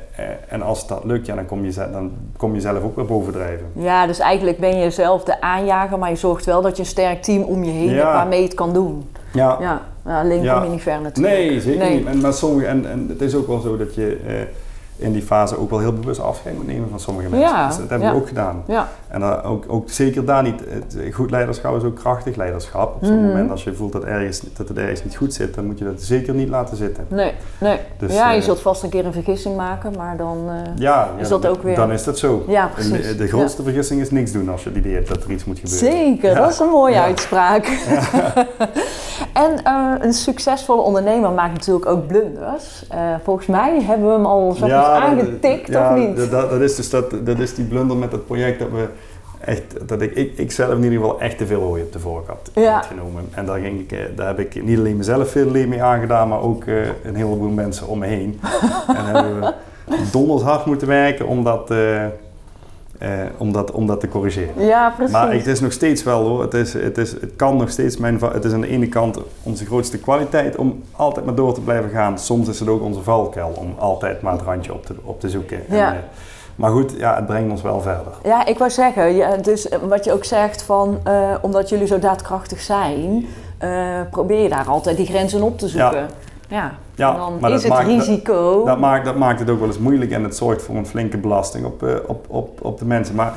en 0.48 0.62
als 0.62 0.88
dat 0.88 1.04
lukt, 1.04 1.26
ja, 1.26 1.36
dan, 1.36 1.46
kom 1.46 1.66
je, 1.66 1.74
dan 1.92 2.12
kom 2.38 2.54
je 2.54 2.62
zelf 2.62 2.84
ook 2.84 2.96
weer 2.96 3.06
bovendrijven. 3.06 3.66
ja, 3.74 4.08
dus 4.08 4.20
eigenlijk 4.20 4.58
ben 4.60 4.78
je 4.78 4.90
zelf 4.92 5.24
de 5.24 5.42
aanjager, 5.42 6.00
maar 6.00 6.10
je 6.10 6.16
zorgt 6.16 6.46
wel 6.46 6.62
dat 6.62 6.76
je 6.76 6.82
een 6.82 6.90
sterk 6.90 7.22
team 7.24 7.44
om 7.44 7.64
je 7.64 7.72
heen 7.72 7.90
Ja. 7.90 7.94
hebt 7.94 8.14
waarmee 8.14 8.40
je 8.40 8.46
het 8.46 8.54
kan 8.56 8.74
doen. 8.74 9.10
Ja, 9.34 9.58
Ja, 9.60 9.82
ja 10.06 10.20
alleen 10.20 10.42
Ja. 10.42 10.54
kom 10.54 10.64
je 10.64 10.70
niet 10.70 10.82
ver 10.82 11.02
natuurlijk. 11.02 11.36
Nee, 11.36 11.62
zeker 11.62 11.80
Nee. 11.80 11.98
niet. 11.98 12.06
En, 12.08 12.22
maar 12.22 12.34
sommige, 12.34 12.68
en, 12.68 12.90
en 12.90 13.06
het 13.10 13.22
is 13.22 13.36
ook 13.36 13.48
wel 13.48 13.60
zo 13.60 13.78
dat 13.78 13.96
je 13.96 14.20
in 14.98 15.14
die 15.14 15.22
fase 15.22 15.60
ook 15.60 15.70
wel 15.70 15.80
heel 15.80 15.94
bewust 15.94 16.20
afscheid 16.22 16.56
moet 16.56 16.68
nemen 16.68 16.90
van 16.90 17.00
sommige 17.00 17.30
mensen. 17.30 17.50
Ja, 17.50 17.68
Dus 17.68 17.78
dat 17.78 17.90
hebben 17.90 18.08
ja. 18.08 18.14
we 18.14 18.20
ook 18.20 18.28
gedaan. 18.28 18.64
Ja, 18.68 18.88
En 19.08 19.24
ook, 19.24 19.64
ook 19.68 19.90
zeker 19.90 20.26
daar 20.26 20.44
niet. 20.44 20.64
Goed 21.14 21.32
leiderschap 21.32 21.76
is 21.76 21.84
ook 21.84 21.96
krachtig 21.96 22.36
leiderschap. 22.36 22.96
Op 22.96 23.06
zo'n 23.06 23.16
Mhm. 23.18 23.26
moment 23.28 23.52
als 23.52 23.64
je 23.64 23.74
voelt 23.74 23.92
dat, 23.92 24.04
ergens, 24.04 24.42
dat 24.58 24.68
het 24.68 24.78
ergens 24.78 25.04
niet 25.04 25.16
goed 25.16 25.34
zit, 25.34 25.54
dan 25.56 25.66
moet 25.66 25.78
je 25.78 25.86
dat 25.86 26.02
zeker 26.02 26.34
niet 26.34 26.50
laten 26.50 26.78
zitten. 26.78 27.06
nee, 27.10 27.34
nee. 27.58 27.80
Dus, 27.98 28.14
ja, 28.14 28.32
je 28.32 28.38
eh, 28.40 28.44
zult 28.44 28.60
vast 28.60 28.84
een 28.84 28.90
keer 28.90 29.06
een 29.06 29.14
vergissing 29.14 29.56
maken, 29.56 29.94
maar 29.98 30.18
dan... 30.18 30.38
eh, 30.50 30.56
Ja, 30.76 31.10
Is 31.18 31.28
dat 31.28 31.48
ook 31.48 31.62
weer- 31.64 31.76
dan 31.76 31.92
is 31.92 32.04
dat 32.04 32.18
zo. 32.18 32.44
Ja, 32.48 32.68
precies. 32.68 33.08
De, 33.08 33.16
de 33.16 33.28
grootste 33.28 33.64
vergissing 33.64 34.02
is 34.02 34.12
niks 34.12 34.32
doen 34.32 34.50
als 34.50 34.64
je 34.64 34.70
het 34.70 34.78
idee 34.78 34.94
hebt 34.94 35.08
dat 35.08 35.24
er 35.24 35.32
iets 35.32 35.46
moet 35.46 35.60
gebeuren. 35.60 35.90
Zeker, 35.92 36.36
dat 36.36 36.50
is 36.52 36.60
een 36.60 36.70
mooie 36.70 36.94
Ja. 36.94 37.04
uitspraak. 37.04 37.66
en 39.34 39.64
eh, 39.64 39.92
een 40.00 40.14
succesvolle 40.14 40.82
ondernemer 40.82 41.32
maakt 41.32 41.54
natuurlijk 41.54 41.86
ook 41.86 42.08
blunders. 42.08 42.86
Eh, 42.90 43.00
volgens 43.24 43.48
mij 43.48 43.82
hebben 43.84 44.08
we 44.08 44.14
hem 44.14 44.26
al 44.26 44.52
zo 44.52 44.66
Ja, 44.86 45.00
dat- 45.00 45.20
aangetikt, 45.20 45.68
ja, 45.68 45.92
of 45.92 45.98
niet? 46.00 46.18
Dat, 46.18 46.32
dat, 46.32 46.50
dat 46.50 46.62
is 46.62 46.76
dus 46.76 46.90
dat, 46.90 47.12
dat 47.24 47.40
is 47.40 47.56
die 47.56 47.66
blunder 47.66 47.98
met 47.98 48.12
het 48.12 48.26
project 48.26 48.60
dat 48.60 48.70
we 48.72 48.88
echt, 49.40 49.88
dat 49.88 50.02
ik, 50.02 50.16
ik, 50.16 50.38
ik 50.38 50.52
zelf 50.52 50.72
in 50.72 50.84
ieder 50.84 51.00
geval 51.00 51.20
echt 51.20 51.38
te 51.38 51.46
veel 51.46 51.62
hooi 51.62 51.82
op 51.84 51.92
de 51.92 52.00
voorkant 52.00 52.52
Ja. 52.54 52.74
had 52.74 52.86
genomen. 52.86 53.24
En 53.32 53.46
daar, 53.46 53.60
ging 53.60 53.80
ik, 53.80 53.92
eh, 53.92 54.00
daar 54.16 54.28
heb 54.28 54.40
ik 54.40 54.64
niet 54.64 54.78
alleen 54.80 54.98
mezelf 54.98 55.30
veel 55.30 55.52
leed 55.52 55.68
mee 55.68 55.84
aangedaan, 55.84 56.28
maar 56.28 56.42
ook 56.42 56.64
eh, 56.66 56.76
een 57.04 57.16
heleboel 57.16 57.50
mensen 57.50 57.88
om 57.88 58.00
me 58.00 58.06
heen. 58.08 58.40
en 58.98 59.06
hebben 59.06 59.40
we 59.40 59.54
donders 60.12 60.42
hard 60.42 60.66
moeten 60.66 60.88
werken 60.88 61.28
om 61.28 61.44
dat, 61.44 61.72
eh, 61.72 62.04
eh, 62.06 62.12
om 63.38 63.52
dat, 63.52 63.72
om 63.72 63.88
dat 63.88 64.00
te 64.00 64.08
corrigeren. 64.08 64.66
Ja, 64.66 64.90
precies. 64.96 65.14
Maar 65.14 65.34
het 65.34 65.48
is 65.48 65.60
nog 65.60 65.72
steeds 65.72 66.04
wel 66.04 66.28
hoor, 66.28 66.42
het, 66.42 66.54
is, 66.54 66.74
het, 66.74 66.98
is, 66.98 67.12
het 67.12 67.32
kan 67.36 67.58
nog 67.58 67.70
steeds 67.70 67.98
mijn, 67.98 68.20
het 68.34 68.46
is 68.46 68.54
aan 68.54 68.62
de 68.62 68.68
ene 68.68 68.88
kant 68.88 69.20
onze 69.44 69.66
grootste 69.66 69.98
kwaliteit 69.98 70.56
om 70.56 70.84
altijd 70.92 71.26
maar 71.26 71.36
door 71.36 71.54
te 71.54 71.62
blijven 71.62 71.90
gaan. 71.90 72.20
Soms 72.20 72.48
is 72.48 72.60
het 72.60 72.70
ook 72.70 72.82
onze 72.82 73.02
valkuil 73.02 73.54
om 73.56 73.76
altijd 73.78 74.22
maar 74.22 74.34
het 74.34 74.42
randje 74.42 74.74
op 74.74 74.86
te, 74.86 74.94
op 75.04 75.20
te 75.20 75.30
zoeken. 75.30 75.60
Ja. 75.70 75.94
eh, 75.94 76.00
maar 76.56 76.72
goed, 76.72 76.94
ja, 76.98 77.16
het 77.16 77.26
brengt 77.26 77.52
ons 77.52 77.62
wel 77.62 77.82
verder. 77.82 78.14
Ja, 78.24 78.46
ik 78.46 78.58
wou 78.58 78.72
zeggen, 78.72 79.16
ja, 79.16 79.36
dus 79.38 79.70
eh, 79.70 79.80
wat 79.80 80.06
je 80.06 80.14
ook 80.14 80.26
zegt 80.26 80.62
van, 80.62 81.00
eh, 81.04 81.36
omdat 81.42 81.70
jullie 81.70 81.88
zo 81.88 82.00
daadkrachtig 82.00 82.62
zijn, 82.62 83.28
eh, 83.58 84.00
probeer 84.12 84.42
je 84.42 84.50
daar 84.50 84.68
altijd 84.68 84.98
die 84.98 85.06
grenzen 85.06 85.42
op 85.42 85.58
te 85.58 85.68
zoeken. 85.68 86.00
Ja, 86.00 86.08
Ja, 86.48 86.72
en 86.98 87.16
dan 87.18 87.38
maar 87.40 87.52
is 87.52 87.62
dat 87.64 87.78
het 87.78 87.88
maakt- 87.88 88.06
risico. 88.08 88.66
Dat 88.66 88.80
maakt, 88.80 89.06
dat 89.06 89.16
maakt 89.16 89.40
het 89.40 89.50
ook 89.50 89.60
wel 89.60 89.68
eens 89.68 89.80
moeilijk 89.80 90.12
en 90.12 90.24
het 90.24 90.36
zorgt 90.36 90.62
voor 90.62 90.76
een 90.76 90.86
flinke 90.88 91.18
belasting 91.18 91.66
op, 91.66 91.84
eh, 91.84 91.94
op, 92.08 92.26
op, 92.30 92.60
op 92.66 92.80
de 92.80 92.86
mensen. 92.86 93.16
Maar 93.16 93.34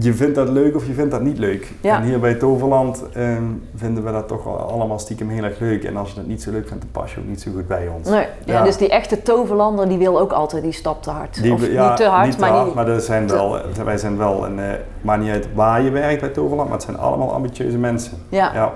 je 0.00 0.14
vindt 0.14 0.34
dat 0.34 0.48
leuk 0.48 0.74
of 0.76 0.86
je 0.86 0.92
vindt 0.92 1.10
dat 1.10 1.20
niet 1.20 1.38
leuk. 1.38 1.72
Ja. 1.80 1.96
En 1.96 2.02
hier 2.02 2.20
bij 2.20 2.34
Toverland 2.34 3.02
ehm, 3.12 3.42
vinden 3.76 4.04
we 4.04 4.12
dat 4.12 4.28
toch 4.28 4.44
wel 4.44 4.56
allemaal 4.56 4.98
stiekem 4.98 5.28
heel 5.28 5.44
erg 5.44 5.58
leuk. 5.58 5.84
En 5.84 5.96
als 5.96 6.10
je 6.12 6.18
het 6.18 6.28
niet 6.28 6.42
zo 6.42 6.50
leuk 6.50 6.68
vindt, 6.68 6.82
dan 6.82 7.02
pas 7.02 7.14
je 7.14 7.20
ook 7.20 7.26
niet 7.26 7.40
zo 7.40 7.50
goed 7.54 7.66
bij 7.68 7.88
ons. 7.96 8.08
nee, 8.08 8.26
ja. 8.44 8.52
Ja. 8.58 8.62
dus 8.64 8.76
die 8.76 8.88
echte 8.88 9.22
toverlander 9.22 9.88
die 9.88 9.98
wil 9.98 10.18
ook 10.20 10.32
altijd 10.32 10.62
die 10.62 10.72
stap 10.72 11.02
te 11.02 11.10
hard. 11.10 11.42
Die, 11.42 11.52
of 11.52 11.66
ja, 11.66 11.88
niet 11.88 11.96
te 11.96 12.04
hard, 12.04 12.24
niet 12.26 12.34
te 12.34 12.40
maar 12.40 12.50
hard, 12.50 12.64
die... 12.64 12.74
maar 12.74 12.88
er 12.88 13.00
zijn 13.00 13.26
te- 13.26 13.34
wel, 13.34 13.58
wij 13.84 13.98
zijn 13.98 14.16
wel, 14.16 14.44
een, 14.46 14.58
eh 14.58 14.72
maakt 15.00 15.20
niet 15.22 15.30
uit 15.30 15.48
waar 15.54 15.82
je 15.82 15.90
werkt 15.90 16.20
bij 16.20 16.28
Toverland, 16.30 16.68
maar 16.68 16.78
het 16.78 16.86
zijn 16.86 16.98
allemaal 16.98 17.32
ambitieuze 17.32 17.78
mensen. 17.78 18.12
Ja, 18.28 18.50
Ja, 18.54 18.72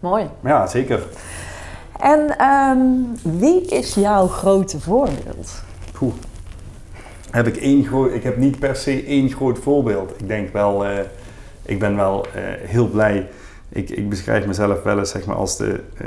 mooi. 0.00 0.26
ja 0.44 0.66
zeker. 0.66 1.02
En 2.02 2.38
ehm, 2.38 2.78
wie 3.38 3.60
is 3.66 3.94
jouw 3.94 4.26
grote 4.26 4.80
voorbeeld? 4.80 5.62
Poeh. 5.92 6.12
Heb 7.30 7.46
ik, 7.46 7.56
één 7.56 7.84
groot, 7.84 8.12
ik 8.12 8.22
heb 8.22 8.36
niet 8.36 8.58
per 8.58 8.76
se 8.76 9.04
één 9.04 9.30
groot 9.30 9.58
voorbeeld. 9.58 10.12
Ik 10.20 10.28
denk 10.28 10.52
wel, 10.52 10.84
eh, 10.86 10.98
ik 11.62 11.78
ben 11.78 11.96
wel 11.96 12.24
eh, 12.34 12.42
heel 12.68 12.88
blij. 12.88 13.28
Ik, 13.68 13.90
ik 13.90 14.08
beschrijf 14.08 14.46
mezelf 14.46 14.82
wel 14.82 14.98
eens 14.98 15.10
zeg 15.10 15.24
maar, 15.26 15.36
als 15.36 15.56
de. 15.56 15.80
eh, 15.98 16.06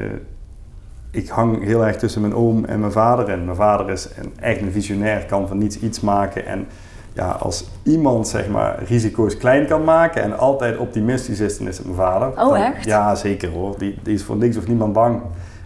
ik 1.12 1.28
hang 1.30 1.64
heel 1.64 1.86
erg 1.86 1.96
tussen 1.96 2.22
mijn 2.22 2.36
oom 2.36 2.66
en 2.66 2.80
mijn 2.80 2.92
vader. 2.92 3.30
En 3.30 3.46
mijn 3.46 3.58
vader 3.58 3.90
is 3.90 4.10
een, 4.18 4.34
echt 4.40 4.62
een 4.62 4.72
visionair, 4.72 5.26
kan 5.26 5.48
van 5.48 5.58
niets 5.58 5.80
iets 5.80 6.00
maken. 6.00 6.46
En 6.46 6.68
ja, 7.14 7.30
als 7.30 7.66
iemand 7.84 8.28
zeg 8.28 8.48
maar, 8.50 8.84
risico's 8.88 9.38
klein 9.38 9.68
kan 9.68 9.84
maken 9.84 10.22
en 10.24 10.38
altijd 10.38 10.78
optimistisch 10.78 11.40
is, 11.40 11.58
dan 11.58 11.68
is 11.68 11.78
het 11.78 11.86
mijn 11.86 11.98
vader. 11.98 12.28
Oh, 12.30 12.36
Dan- 12.36 12.56
echt? 12.56 12.86
Ja, 12.86 13.16
zeker 13.16 13.50
hoor. 13.50 13.78
Die, 13.78 13.98
die 14.04 14.14
is 14.14 14.24
voor 14.24 14.36
niks 14.38 14.58
of 14.58 14.68
niemand 14.68 14.94
bang. 14.94 15.22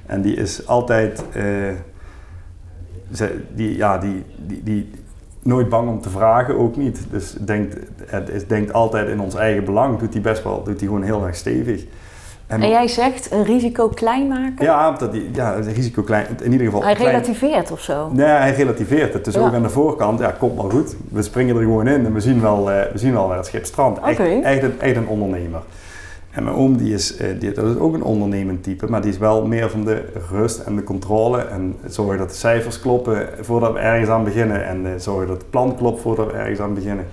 En 0.10 0.22
die 0.22 0.36
is 0.36 0.68
altijd. 0.68 1.24
eh, 1.34 1.44
ze, 3.14 3.40
die, 3.56 3.78
ja, 3.78 3.98
die, 3.98 4.24
die, 4.38 4.64
die 4.64 4.92
nooit 5.44 5.70
bang 5.70 5.90
om 5.90 6.02
te 6.02 6.10
vragen, 6.10 6.58
ook 6.58 6.76
niet. 6.76 7.00
Dus 7.12 7.36
denkt, 7.40 7.76
het 8.06 8.30
is, 8.30 8.48
denkt 8.48 8.74
altijd 8.74 9.08
in 9.10 9.20
ons 9.20 9.36
eigen 9.36 9.64
belang. 9.64 10.00
Doet 10.00 10.14
hij 10.14 10.22
best 10.22 10.44
wel, 10.44 10.64
doet 10.64 10.80
hij 10.80 10.88
gewoon 10.88 11.04
heel 11.04 11.26
erg 11.26 11.36
stevig. 11.36 11.86
En, 12.48 12.62
En 12.62 12.70
jij 12.70 12.88
zegt 12.88 13.32
een 13.32 13.44
risico 13.44 13.88
klein 13.90 14.28
maken? 14.28 14.66
ja, 14.66 14.92
dat 14.92 15.12
die, 15.12 15.30
ja, 15.34 15.56
het 15.56 15.68
risico 15.68 16.02
klein, 16.02 16.26
in 16.44 16.52
ieder 16.52 16.66
geval 16.66 16.84
Hij 16.84 16.96
klein. 16.96 17.10
relativeert 17.12 17.72
of 17.72 17.82
zo? 17.82 18.10
Nee, 18.14 18.26
hij 18.26 18.52
relativeert 18.56 19.14
het. 19.14 19.26
Dus 19.26 19.34
Ja. 19.34 19.40
ook 19.42 19.54
aan 19.54 19.62
de 19.62 19.70
voorkant, 19.70 20.20
ja, 20.20 20.32
komt 20.40 20.56
wel 20.62 20.70
goed. 20.70 20.96
We 21.12 21.22
springen 21.22 21.56
er 21.56 21.62
gewoon 21.62 21.88
in 21.88 22.06
en 22.06 22.14
we 22.14 22.20
zien 22.20 22.42
wel, 22.42 22.72
eh, 22.72 22.92
we 22.92 22.98
zien 22.98 23.14
wel 23.14 23.28
waar 23.28 23.38
het 23.38 23.46
schip 23.46 23.66
strandt. 23.66 24.00
Echt, 24.06 24.20
echt, 24.44 24.64
een, 24.64 24.82
echt 24.82 24.96
een 24.96 25.08
ondernemer. 25.08 25.62
Mijn 26.44 26.56
oom, 26.56 26.78
die 26.78 26.94
is, 26.94 27.18
eh, 27.18 27.40
die, 27.40 27.52
dat 27.52 27.66
is 27.66 27.78
ook 27.78 27.94
een 27.94 28.04
ondernemend 28.04 28.64
type, 28.64 28.90
maar 28.90 29.02
die 29.02 29.12
is 29.12 29.18
wel 29.18 29.48
meer 29.48 29.70
van 29.70 29.86
de 29.86 30.04
rust 30.32 30.60
en 30.60 30.76
de 30.76 30.84
controle. 30.84 31.42
En 31.42 31.76
zorgen 31.88 32.18
dat 32.18 32.30
de 32.30 32.36
cijfers 32.36 32.80
kloppen 32.80 33.28
voordat 33.42 33.74
we 33.74 33.80
ergens 33.80 34.10
aan 34.10 34.24
beginnen. 34.24 34.66
En 34.66 34.86
eh, 34.86 34.92
zorgen 34.98 35.28
dat 35.28 35.38
het 35.38 35.50
plan 35.50 35.76
klopt 35.76 36.02
voordat 36.02 36.26
we 36.26 36.32
ergens 36.32 36.60
aan 36.60 36.74
beginnen. 36.74 37.06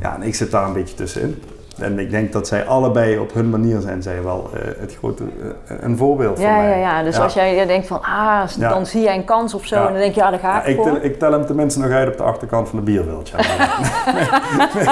Ja, 0.00 0.14
en 0.14 0.22
ik 0.22 0.34
zit 0.34 0.50
daar 0.50 0.66
een 0.66 0.72
beetje 0.72 0.94
tussenin. 0.94 1.34
En 1.78 1.98
ik 1.98 2.10
denk 2.10 2.32
dat 2.32 2.48
zij 2.48 2.64
allebei 2.66 3.18
op 3.18 3.32
hun 3.34 3.50
manier 3.50 3.80
zijn 3.80 4.02
zij 4.02 4.22
wel 4.22 4.50
eh, 4.54 4.60
het 4.78 4.96
grote, 4.98 5.24
eh, 5.24 5.76
een 5.80 5.96
voorbeeld 5.96 6.36
voor 6.38 6.46
Ja, 6.48 6.56
mij. 6.56 6.68
ja, 6.68 6.76
ja. 6.76 7.02
Dus 7.02 7.18
als 7.18 7.34
jij 7.34 7.54
jij 7.54 7.66
denkt 7.66 7.86
van, 7.86 8.02
ah, 8.02 8.42
Ja. 8.58 8.68
dan 8.68 8.86
zie 8.86 9.02
jij 9.02 9.14
een 9.14 9.24
kans 9.24 9.54
of 9.54 9.66
zo 9.66 9.74
Ja. 9.76 9.86
en 9.86 9.92
dan 9.92 10.00
denk 10.02 10.14
je, 10.14 10.20
ja, 10.20 10.30
daar 10.30 10.38
ga 10.38 10.62
ik 10.62 10.66
ik, 10.66 10.76
voor. 10.76 10.84
tel, 10.84 10.98
ik 11.02 11.18
tel 11.18 11.32
hem 11.32 11.46
tenminste 11.46 11.80
nog 11.80 11.90
uit 11.90 12.08
op 12.08 12.16
de 12.16 12.22
achterkant 12.22 12.68
van 12.68 12.78
de 12.78 12.84
bierwild. 12.84 13.28
Ja. 13.28 13.36
nee, 14.76 14.86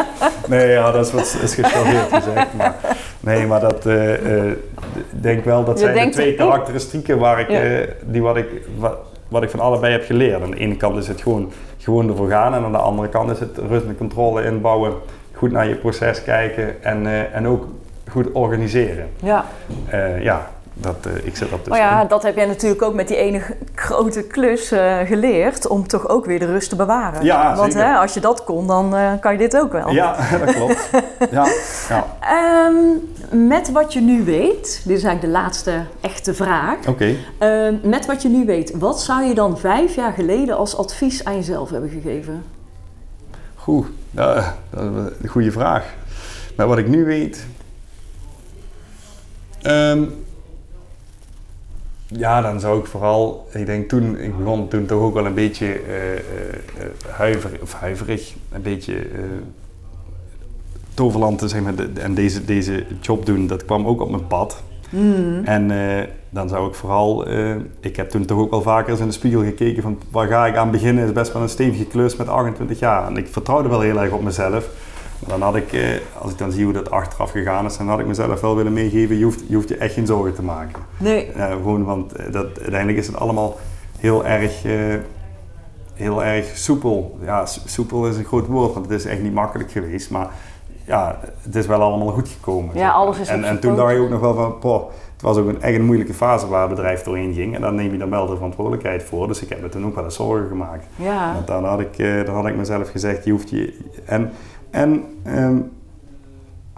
nee, 0.61 0.69
ja, 0.69 0.91
dat 0.91 1.07
is 1.07 1.13
wat 1.13 1.39
is 1.43 1.55
gechargeerd 1.55 2.13
gezegd. 2.13 2.55
Maar, 2.57 2.75
nee, 3.21 3.47
maar 3.47 3.61
dat, 3.61 3.87
eh, 3.87 4.39
eh, 4.45 4.51
ik 5.13 5.23
denk 5.23 5.45
wel 5.45 5.65
dat 5.65 5.79
Je 5.81 5.85
zijn 5.93 6.07
de 6.07 6.13
twee 6.13 6.35
karakteristieken 6.35 7.19
waar 7.19 7.41
ik, 7.41 7.49
eh, 7.49 7.89
die 8.05 8.23
wat, 8.23 8.37
ik, 8.37 8.47
wat, 8.79 8.97
wat 9.29 9.43
ik 9.43 9.51
van 9.51 9.61
allebei 9.61 9.93
heb 9.93 10.05
geleerd. 10.05 10.43
Aan 10.43 10.51
de 10.51 10.57
ene 10.57 10.77
kant 10.77 10.97
is 10.97 11.09
het 11.09 11.21
gewoon, 11.21 11.53
gewoon 11.79 12.09
ervoor 12.09 12.29
gaan 12.29 12.55
en 12.55 12.65
aan 12.65 12.73
de 12.73 12.79
andere 12.79 13.09
kant 13.09 13.31
is 13.31 13.41
het 13.41 13.59
rust 13.69 13.87
en 13.87 13.97
controle 13.97 14.45
inbouwen. 14.45 14.93
Goed 15.43 15.53
naar 15.53 15.69
je 15.69 15.75
proces 15.75 16.23
kijken 16.23 16.83
en, 16.83 17.07
eh, 17.07 17.35
en 17.35 17.47
ook 17.47 17.65
goed 18.11 18.33
organiseren. 18.33 19.09
Ja. 19.23 19.45
Eh, 19.89 20.23
ja, 20.23 20.49
dat, 20.75 20.97
eh, 21.07 21.27
ik 21.27 21.37
zit 21.37 21.53
op 21.53 21.69
Maar 21.69 21.79
ja, 21.79 22.05
dat 22.05 22.23
heb 22.23 22.37
jij 22.37 22.47
natuurlijk 22.47 22.83
ook 22.83 22.95
met 22.95 23.09
die 23.09 23.17
ene 23.17 23.41
grote 23.75 24.23
klus 24.23 24.73
geleerd 25.05 25.67
om 25.67 25.87
toch 25.87 26.09
ook 26.09 26.27
weer 26.27 26.39
de 26.39 26.47
rust 26.47 26.69
te 26.69 26.77
bewaren. 26.77 27.25
Ja, 27.25 27.57
Want 27.57 27.73
zeker. 27.73 27.89
hè, 27.89 27.95
als 27.95 28.15
je 28.15 28.21
dat 28.21 28.45
kon, 28.45 28.67
dan 28.67 28.95
kan 29.21 29.33
je 29.33 29.39
dit 29.39 29.57
ook 29.57 29.73
wel. 29.73 29.91
Ja, 29.91 30.17
dat 30.45 30.55
klopt. 30.55 30.91
ja, 31.31 31.47
ja. 31.89 32.07
Ehm, 32.21 33.47
met 33.47 33.73
wat 33.73 33.93
je 33.93 34.01
nu 34.01 34.25
weet, 34.25 34.83
dit 34.85 34.97
is 34.97 35.05
eigenlijk 35.05 35.21
de 35.21 35.41
laatste 35.41 35.85
echte 36.01 36.35
vraag. 36.35 36.89
oké. 36.89 37.15
Ehm, 37.39 37.75
met 37.83 38.07
wat 38.07 38.23
je 38.23 38.29
nu 38.29 38.45
weet, 38.45 38.73
wat 38.79 39.01
zou 39.01 39.23
je 39.23 39.35
dan 39.35 39.59
vijf 39.59 39.95
jaar 39.95 40.13
geleden 40.13 40.57
als 40.57 40.77
advies 40.77 41.25
aan 41.25 41.35
jezelf 41.35 41.71
hebben 41.71 41.91
gegeven? 41.91 42.52
Goed, 43.63 43.87
dat, 44.11 44.45
dat 44.71 44.83
is 44.83 45.23
een 45.23 45.29
goede 45.29 45.53
vraag. 45.53 45.95
Maar 46.57 46.67
wat 46.67 46.79
ik 46.79 46.89
nu 46.89 47.05
weet. 47.05 47.47
Ehm, 49.63 50.03
ja, 52.07 52.41
dan 52.41 52.61
zou 52.61 52.79
ik 52.81 52.87
vooral. 52.87 53.49
Ik 53.53 53.67
denk 53.67 53.89
toen, 53.89 54.19
ik 54.19 54.37
begon 54.39 54.69
toen 54.69 54.87
toch 54.87 55.01
ook 55.03 55.15
wel 55.15 55.27
een 55.27 55.35
beetje 55.35 55.67
eh, 55.67 56.13
eh, 56.13 56.19
eh, 56.19 56.87
huiverig, 57.11 57.61
of 57.61 57.73
huiverig, 57.73 58.35
een 58.53 58.63
beetje. 58.63 58.95
eh 58.97 59.21
toverland 60.95 61.39
te 61.39 61.49
zeg 61.49 61.61
maar, 61.63 61.75
de- 61.75 61.91
en 62.01 62.15
deze, 62.15 62.45
deze 62.45 62.85
job 63.01 63.27
doen, 63.27 63.47
dat 63.47 63.65
kwam 63.65 63.87
ook 63.87 64.01
op 64.01 64.11
mijn 64.11 64.27
pad. 64.27 64.63
En 65.45 65.71
eh, 65.71 66.09
dan 66.33 66.49
zou 66.49 66.69
ik 66.69 66.75
vooral, 66.75 67.27
eh, 67.27 67.55
ik 67.81 67.97
heb 67.97 68.11
toen 68.11 68.25
toch 68.25 68.39
ook 68.39 68.51
wel 68.51 68.63
vaker 68.63 68.91
eens 68.91 69.01
in 69.01 69.07
de 69.07 69.13
spiegel 69.13 69.43
gekeken 69.43 69.83
van 69.83 69.99
waar 70.11 70.27
ga 70.29 70.47
ik 70.47 70.57
aan 70.57 70.71
beginnen, 70.71 71.05
is 71.05 71.13
best 71.13 71.33
wel 71.33 71.43
een 71.43 71.49
stevige 71.49 71.85
klus 71.85 72.17
met 72.17 72.29
28 72.29 72.79
jaar. 72.79 73.07
En 73.07 73.17
ik 73.17 73.29
vertrouwde 73.29 73.69
wel 73.69 73.81
heel 73.81 74.01
erg 74.01 74.13
op 74.13 74.23
mezelf. 74.23 74.69
Maar 75.19 75.31
dan 75.39 75.43
had 75.43 75.57
ik, 75.57 75.73
eh, 75.73 75.89
als 76.19 76.33
ik 76.33 76.39
dan 76.39 76.53
zie 76.53 76.65
hoe 76.65 76.73
dat 76.73 76.91
achteraf 76.91 77.31
gegaan 77.31 77.65
is, 77.65 77.77
dan 77.77 77.89
had 77.89 77.99
ik 77.99 78.07
mezelf 78.07 78.41
wel 78.41 78.57
willen 78.57 78.73
meegeven, 78.73 79.19
je 79.19 79.25
hoeft 79.25 79.41
je, 79.49 79.55
hoeft 79.55 79.69
je 79.69 79.77
echt 79.77 79.95
geen 79.95 80.07
zorgen 80.07 80.35
te 80.35 80.43
maken. 80.43 80.83
Nee. 80.99 81.29
Gewoon, 81.35 81.85
want 81.85 82.13
eh, 82.13 82.33
dat, 82.33 82.47
uiteindelijk 82.61 82.99
is 82.99 83.07
het 83.07 83.17
allemaal 83.17 83.59
heel 83.99 84.27
erg, 84.27 84.63
heel 85.95 86.25
erg 86.25 86.57
soepel. 86.57 87.19
Ja, 87.25 87.47
so- 87.47 87.61
soepel 87.65 88.07
is 88.07 88.17
een 88.17 88.25
groot 88.25 88.47
woord, 88.47 88.75
want 88.75 88.87
het 88.91 88.99
is 89.01 89.05
echt 89.05 89.23
niet 89.23 89.35
makkelijk 89.35 89.71
geweest. 89.71 90.11
Maar 90.11 90.29
ja, 90.87 91.21
het 91.43 91.55
is 91.55 91.67
wel 91.67 91.81
allemaal 91.81 92.09
goed 92.13 92.29
gekomen. 92.29 92.77
Ja, 92.77 92.91
alles 92.91 93.19
is 93.19 93.29
en, 93.29 93.45
en 93.45 93.61
toen 93.61 93.77
dacht 93.77 93.93
je 93.93 93.99
ook 93.99 94.11
nog 94.11 94.21
wel 94.21 94.35
van, 94.35 94.59
poh, 94.59 94.91
het 95.23 95.35
was 95.35 95.37
ook 95.45 95.49
een, 95.49 95.63
echt 95.63 95.79
een 95.79 95.85
moeilijke 95.85 96.15
fase 96.15 96.47
waar 96.49 96.61
het 96.61 96.71
bedrijf 96.75 97.03
doorheen 97.03 97.35
ging. 97.35 97.55
En 97.55 97.61
dan 97.61 97.75
neem 97.75 97.93
je 97.93 97.99
dan 97.99 98.11
wel 98.11 98.27
de 98.27 98.35
verantwoordelijkheid 98.35 99.03
voor. 99.03 99.29
Dus 99.29 99.43
ik 99.43 99.49
heb 99.49 99.61
me 99.63 99.69
toen 99.69 99.87
ook 99.87 99.95
wel 99.95 100.05
eens 100.05 100.15
zorgen 100.15 100.49
gemaakt. 100.49 100.87
Ja. 100.97 101.35
Want 101.35 101.47
dan 101.47 101.65
had, 101.65 101.81
ik, 101.81 101.99
eh, 101.99 102.25
dan 102.25 102.35
had 102.35 102.47
ik 102.47 102.57
mezelf 102.57 102.91
gezegd, 102.91 103.25
je 103.25 103.31
hoeft 103.31 103.51
je... 103.51 103.79
En, 104.05 104.31
en 104.71 105.05
ehm, 105.23 105.57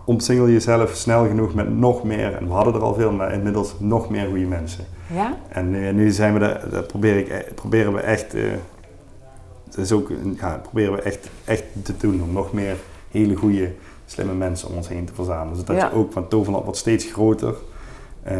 omsingel 0.04 0.48
jezelf 0.48 0.90
snel 0.94 1.26
genoeg 1.26 1.54
met 1.54 1.76
nog 1.78 2.04
meer, 2.04 2.34
en 2.34 2.46
we 2.46 2.52
hadden 2.52 2.74
er 2.74 2.80
al 2.82 2.94
veel, 2.94 3.12
maar 3.12 3.32
inmiddels 3.32 3.74
nog 3.78 4.10
meer 4.10 4.26
goede 4.26 4.46
mensen. 4.46 4.84
Ja? 5.14 5.36
En 5.48 5.70
nu, 5.70 5.92
nu 5.92 6.10
zijn 6.10 6.32
we 6.32 6.38
daar, 6.38 6.64
dat 6.70 6.86
probeer 6.86 7.16
ik, 7.16 7.28
e- 7.28 7.52
proberen 7.54 7.92
we 7.92 8.00
echt, 8.00 8.34
eh, 8.34 8.42
dat 9.64 9.78
is 9.78 9.92
ook, 9.92 10.10
ja, 10.40 10.58
proberen 10.62 10.92
we 10.92 11.00
echt, 11.00 11.30
echt 11.44 11.64
te 11.82 11.96
doen 11.96 12.22
om 12.22 12.32
nog 12.32 12.52
meer 12.52 12.76
hele 13.10 13.34
goede, 13.34 13.72
slimme 14.06 14.34
mensen 14.34 14.68
om 14.68 14.76
ons 14.76 14.88
heen 14.88 15.04
te 15.04 15.14
verzamelen. 15.14 15.56
Zodat 15.56 15.76
Ja. 15.76 15.88
je 15.88 15.94
ook 15.94 16.12
van 16.12 16.28
Toverland 16.28 16.64
wordt 16.64 16.78
steeds 16.78 17.04
groter, 17.04 17.48
eh, 17.48 17.54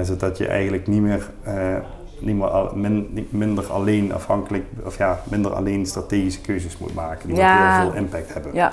zodat 0.02 0.38
je 0.38 0.46
eigenlijk 0.46 0.86
niet 0.86 1.00
meer, 1.00 1.30
eh, 1.42 1.76
niet 2.20 2.36
meer 2.36 2.48
al- 2.48 2.76
min- 2.76 3.08
niet 3.12 3.32
minder 3.32 3.64
alleen 3.72 4.12
afhankelijk, 4.12 4.64
of 4.84 4.98
ja, 4.98 5.20
minder 5.30 5.52
alleen 5.52 5.86
strategische 5.86 6.40
keuzes 6.40 6.78
moet 6.78 6.94
maken 6.94 7.28
die 7.28 7.36
Ja. 7.36 7.80
heel 7.82 7.90
veel 7.90 8.00
impact 8.00 8.32
hebben. 8.34 8.54
Ja. 8.54 8.72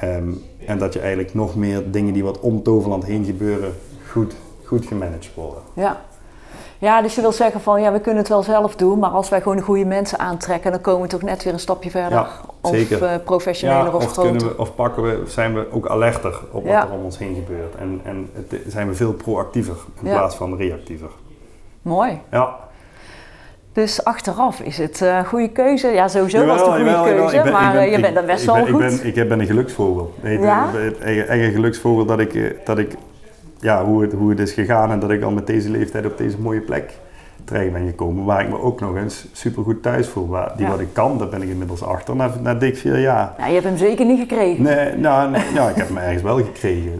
Ehm, 0.00 0.28
en 0.66 0.78
dat 0.78 0.92
je 0.92 1.00
eigenlijk 1.00 1.34
nog 1.34 1.56
meer 1.56 1.90
dingen 1.90 2.12
die 2.12 2.24
wat 2.24 2.40
om 2.40 2.62
Toverland 2.62 3.04
heen 3.04 3.24
gebeuren, 3.24 3.72
goed, 4.10 4.34
goed 4.64 4.86
gemanaged 4.86 5.34
worden. 5.34 5.62
Ja. 5.74 6.00
Ja, 6.80 7.02
dus 7.02 7.14
je 7.14 7.20
wil 7.20 7.32
zeggen 7.32 7.60
van 7.60 7.80
ja, 7.82 7.92
we 7.92 8.00
kunnen 8.00 8.20
het 8.20 8.28
wel 8.28 8.42
zelf 8.42 8.76
doen, 8.76 8.98
maar 8.98 9.10
als 9.10 9.28
wij 9.28 9.40
gewoon 9.40 9.56
de 9.56 9.62
goede 9.62 9.84
mensen 9.84 10.18
aantrekken, 10.18 10.70
dan 10.70 10.80
komen 10.80 11.02
we 11.02 11.08
toch 11.08 11.22
net 11.22 11.44
weer 11.44 11.52
een 11.52 11.58
stapje 11.60 11.90
verder. 11.90 12.10
Ja, 12.18 12.28
of 12.60 12.90
eh, 12.90 13.10
professioneler 13.24 13.84
Ja, 13.84 13.92
of, 13.92 14.04
of, 14.04 14.12
groter. 14.12 14.46
we, 14.48 14.58
of 14.58 14.74
pakken 14.74 15.02
we, 15.02 15.22
zijn 15.26 15.54
we 15.54 15.66
ook 15.72 15.86
alerter 15.86 16.40
op 16.52 16.62
wat 16.62 16.72
Ja. 16.72 16.86
er 16.86 16.92
om 16.92 17.04
ons 17.04 17.18
heen 17.18 17.34
gebeurt. 17.34 17.74
En, 17.74 18.00
en 18.04 18.30
het, 18.32 18.60
zijn 18.66 18.88
we 18.88 18.94
veel 18.94 19.12
proactiever 19.12 19.76
in 20.02 20.10
plaats 20.10 20.34
van 20.36 20.56
reactiever. 20.56 21.08
Mooi. 21.82 22.20
Ja, 22.30 22.56
Dus 23.72 24.04
achteraf 24.04 24.60
is 24.60 24.78
het 24.78 25.00
een 25.00 25.24
goede 25.26 25.48
keuze. 25.48 25.88
Ja, 25.88 26.08
sowieso 26.08 26.46
was 26.46 26.56
het 26.60 26.66
een 26.66 26.72
goede 26.74 26.90
jawel, 26.90 27.04
keuze, 27.04 27.36
Ik 27.36 27.42
ben- 27.42 27.52
maar 27.52 27.66
ik 27.66 27.72
ben- 27.72 27.80
eh, 27.82 27.88
je 27.90 27.96
ik- 27.96 28.02
bent 28.02 28.14
dan 28.14 28.26
best 28.26 28.40
ik 28.42 28.46
wel 28.46 28.54
ben, 28.64 28.72
goed. 28.72 28.82
Ik 28.82 28.88
ben, 28.98 29.06
ik 29.06 29.14
heb- 29.14 29.28
ben 29.28 29.40
een 29.40 29.46
geluksvogel. 29.46 30.14
Ja? 30.22 30.70
Het 30.72 30.98
eigen, 30.98 31.28
eigen 31.28 31.52
geluksvogel 31.52 32.04
dat 32.04 32.18
ik, 32.20 32.34
eh, 32.34 32.50
dat 32.64 32.78
ik 32.78 32.94
ja, 33.60 33.84
hoe, 33.84 34.02
het, 34.02 34.12
hoe 34.12 34.30
het 34.30 34.38
is 34.40 34.52
gegaan 34.52 34.90
en 34.90 34.98
dat 35.00 35.10
ik 35.10 35.22
al 35.22 35.30
met 35.30 35.46
deze 35.46 35.70
leeftijd 35.70 36.06
op 36.06 36.18
deze 36.18 36.38
mooie 36.40 36.60
plek 36.60 36.92
terecht 37.44 37.72
ben 37.72 37.86
gekomen. 37.86 38.24
Waar 38.24 38.40
ik 38.42 38.48
me 38.48 38.60
ook 38.60 38.80
nog 38.80 38.96
eens 38.96 39.26
super 39.32 39.62
goed 39.62 39.82
thuis 39.82 40.08
voel. 40.08 40.28
Waar, 40.28 40.52
die 40.56 40.64
Ja. 40.64 40.70
wat 40.70 40.80
ik 40.80 40.88
kan, 40.92 41.18
daar 41.18 41.28
ben 41.28 41.42
ik 41.42 41.48
inmiddels 41.48 41.82
achter 41.82 42.16
na, 42.16 42.30
na 42.42 42.54
dik 42.54 42.76
vier 42.76 42.98
jaar. 43.00 43.34
Ja, 43.38 43.46
je 43.46 43.52
hebt 43.52 43.64
hem 43.64 43.76
zeker 43.76 44.06
niet 44.06 44.18
gekregen. 44.20 44.62
Nee, 44.62 44.96
nou, 44.96 45.30
nee, 45.30 45.42
ja, 45.54 45.68
ik 45.68 45.76
heb 45.76 45.88
hem 45.88 45.96
ergens 45.96 46.22
wel 46.22 46.36
gekregen. 46.36 46.92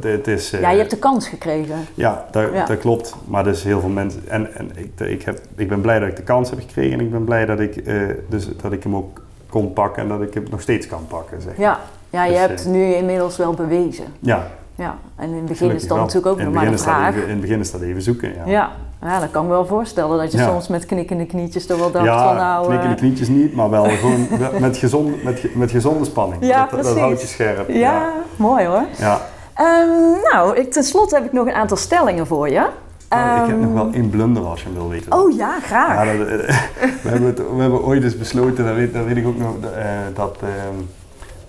Het 0.00 0.26
is, 0.26 0.52
eh, 0.52 0.60
Ja, 0.60 0.70
je 0.70 0.78
hebt 0.78 0.90
de 0.90 0.98
kans 0.98 1.28
gekregen. 1.28 1.76
Ja, 1.94 2.24
dat, 2.30 2.52
Ja. 2.52 2.64
dat 2.64 2.78
klopt. 2.78 3.14
Maar 3.24 3.44
dus 3.44 3.62
heel 3.62 3.80
veel 3.80 3.88
mensen. 3.88 4.22
En, 4.28 4.54
en 4.54 4.70
ik, 4.74 5.00
ik, 5.08 5.22
heb, 5.22 5.40
ik 5.56 5.68
ben 5.68 5.80
blij 5.80 5.98
dat 5.98 6.08
ik 6.08 6.16
de 6.16 6.22
kans 6.22 6.50
heb 6.50 6.58
gekregen. 6.60 6.92
En 6.98 7.04
ik 7.04 7.10
ben 7.10 7.24
blij 7.24 7.46
dat 7.46 7.60
ik, 7.60 7.76
eh, 7.76 7.94
dus, 8.28 8.48
dat 8.62 8.72
ik 8.72 8.82
hem 8.82 8.96
ook 8.96 9.20
kon 9.48 9.72
pakken 9.72 10.02
en 10.02 10.08
dat 10.08 10.22
ik 10.22 10.34
hem 10.34 10.44
nog 10.50 10.60
steeds 10.60 10.86
kan 10.86 11.06
pakken. 11.08 11.40
Zeg. 11.42 11.56
Ja, 11.56 11.78
ja 12.10 12.24
je 12.24 12.30
Dus, 12.30 12.40
hebt 12.40 12.64
eh, 12.64 12.70
nu 12.70 12.84
inmiddels 12.94 13.36
wel 13.36 13.54
bewezen. 13.54 14.04
ja 14.18 14.46
Ja, 14.80 14.96
en 15.16 15.28
in 15.28 15.34
het 15.34 15.40
begin 15.42 15.56
gelukkig 15.56 15.82
is 15.82 15.88
dat 15.88 15.96
wel. 15.96 16.06
natuurlijk 16.06 16.32
ook 16.32 16.38
in 16.38 16.44
nog 16.44 16.54
maar 16.54 16.66
een 16.66 16.78
vraag. 16.78 17.08
Even, 17.14 17.22
in 17.22 17.30
het 17.30 17.40
begin 17.40 17.60
is 17.60 17.70
dat 17.70 17.80
even 17.80 18.02
zoeken. 18.02 18.34
Ja, 18.34 18.42
Ja. 18.46 18.70
ja, 19.02 19.20
dat 19.20 19.30
kan 19.30 19.42
ik 19.42 19.48
me 19.48 19.54
wel 19.54 19.66
voorstellen 19.66 20.18
dat 20.18 20.32
je 20.32 20.38
Ja. 20.38 20.46
soms 20.48 20.68
met 20.68 20.86
knikkende 20.86 21.26
knietjes 21.26 21.66
toch 21.66 21.78
wel 21.78 21.90
dacht 21.90 22.04
Ja, 22.04 22.26
van 22.26 22.36
nou... 22.36 22.66
knikkende 22.66 22.94
eh, 22.94 23.00
knietjes 23.00 23.28
niet, 23.28 23.54
maar 23.54 23.70
wel 23.70 23.84
gewoon 23.84 24.26
met, 24.60 24.76
gezond, 24.76 25.22
met, 25.22 25.54
met 25.54 25.70
gezonde 25.70 26.04
spanning. 26.04 26.46
Ja, 26.46 26.68
dat, 26.70 26.82
dat 26.82 26.98
houdt 26.98 27.20
je 27.20 27.26
scherp. 27.26 27.68
ja, 27.70 28.12
mooi 28.36 28.66
hoor. 28.66 28.84
ja. 28.98 29.20
Ehm, 29.54 29.88
nou, 30.32 30.56
ik, 30.56 30.72
tenslotte 30.72 31.14
heb 31.14 31.24
ik 31.24 31.32
nog 31.32 31.46
een 31.46 31.54
aantal 31.54 31.76
stellingen 31.76 32.26
voor 32.26 32.48
je. 32.48 32.66
Nou, 33.08 33.40
ik 33.42 33.46
heb 33.46 33.56
Ehm, 33.56 33.60
nog 33.60 33.72
wel 33.82 33.92
één 33.92 34.10
blunder 34.10 34.42
als 34.44 34.60
je 34.60 34.66
hem 34.66 34.74
wil 34.74 34.88
weten. 34.88 35.12
Oh 35.12 35.36
ja, 35.36 35.60
graag. 35.60 36.04
Ja, 36.04 36.16
dat, 36.16 36.26
we, 37.02 37.08
hebben 37.08 37.26
het, 37.28 37.38
we 37.38 37.60
hebben 37.60 37.82
ooit 37.84 38.02
eens 38.02 38.18
besloten, 38.18 38.64
dat 38.64 38.74
weet, 38.74 38.92
dat 38.94 39.04
weet 39.04 39.16
ik 39.16 39.26
ook 39.26 39.38
nog, 39.38 39.54
eh, 39.74 39.84
dat 40.14 40.36
ehm, 40.42 40.74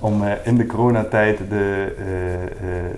om 0.01 0.23
eh, 0.23 0.31
in 0.43 0.57
de 0.57 0.65
coronatijd 0.65 1.37
de, 1.49 1.95
eh, 1.97 2.85
eh, 2.85 2.91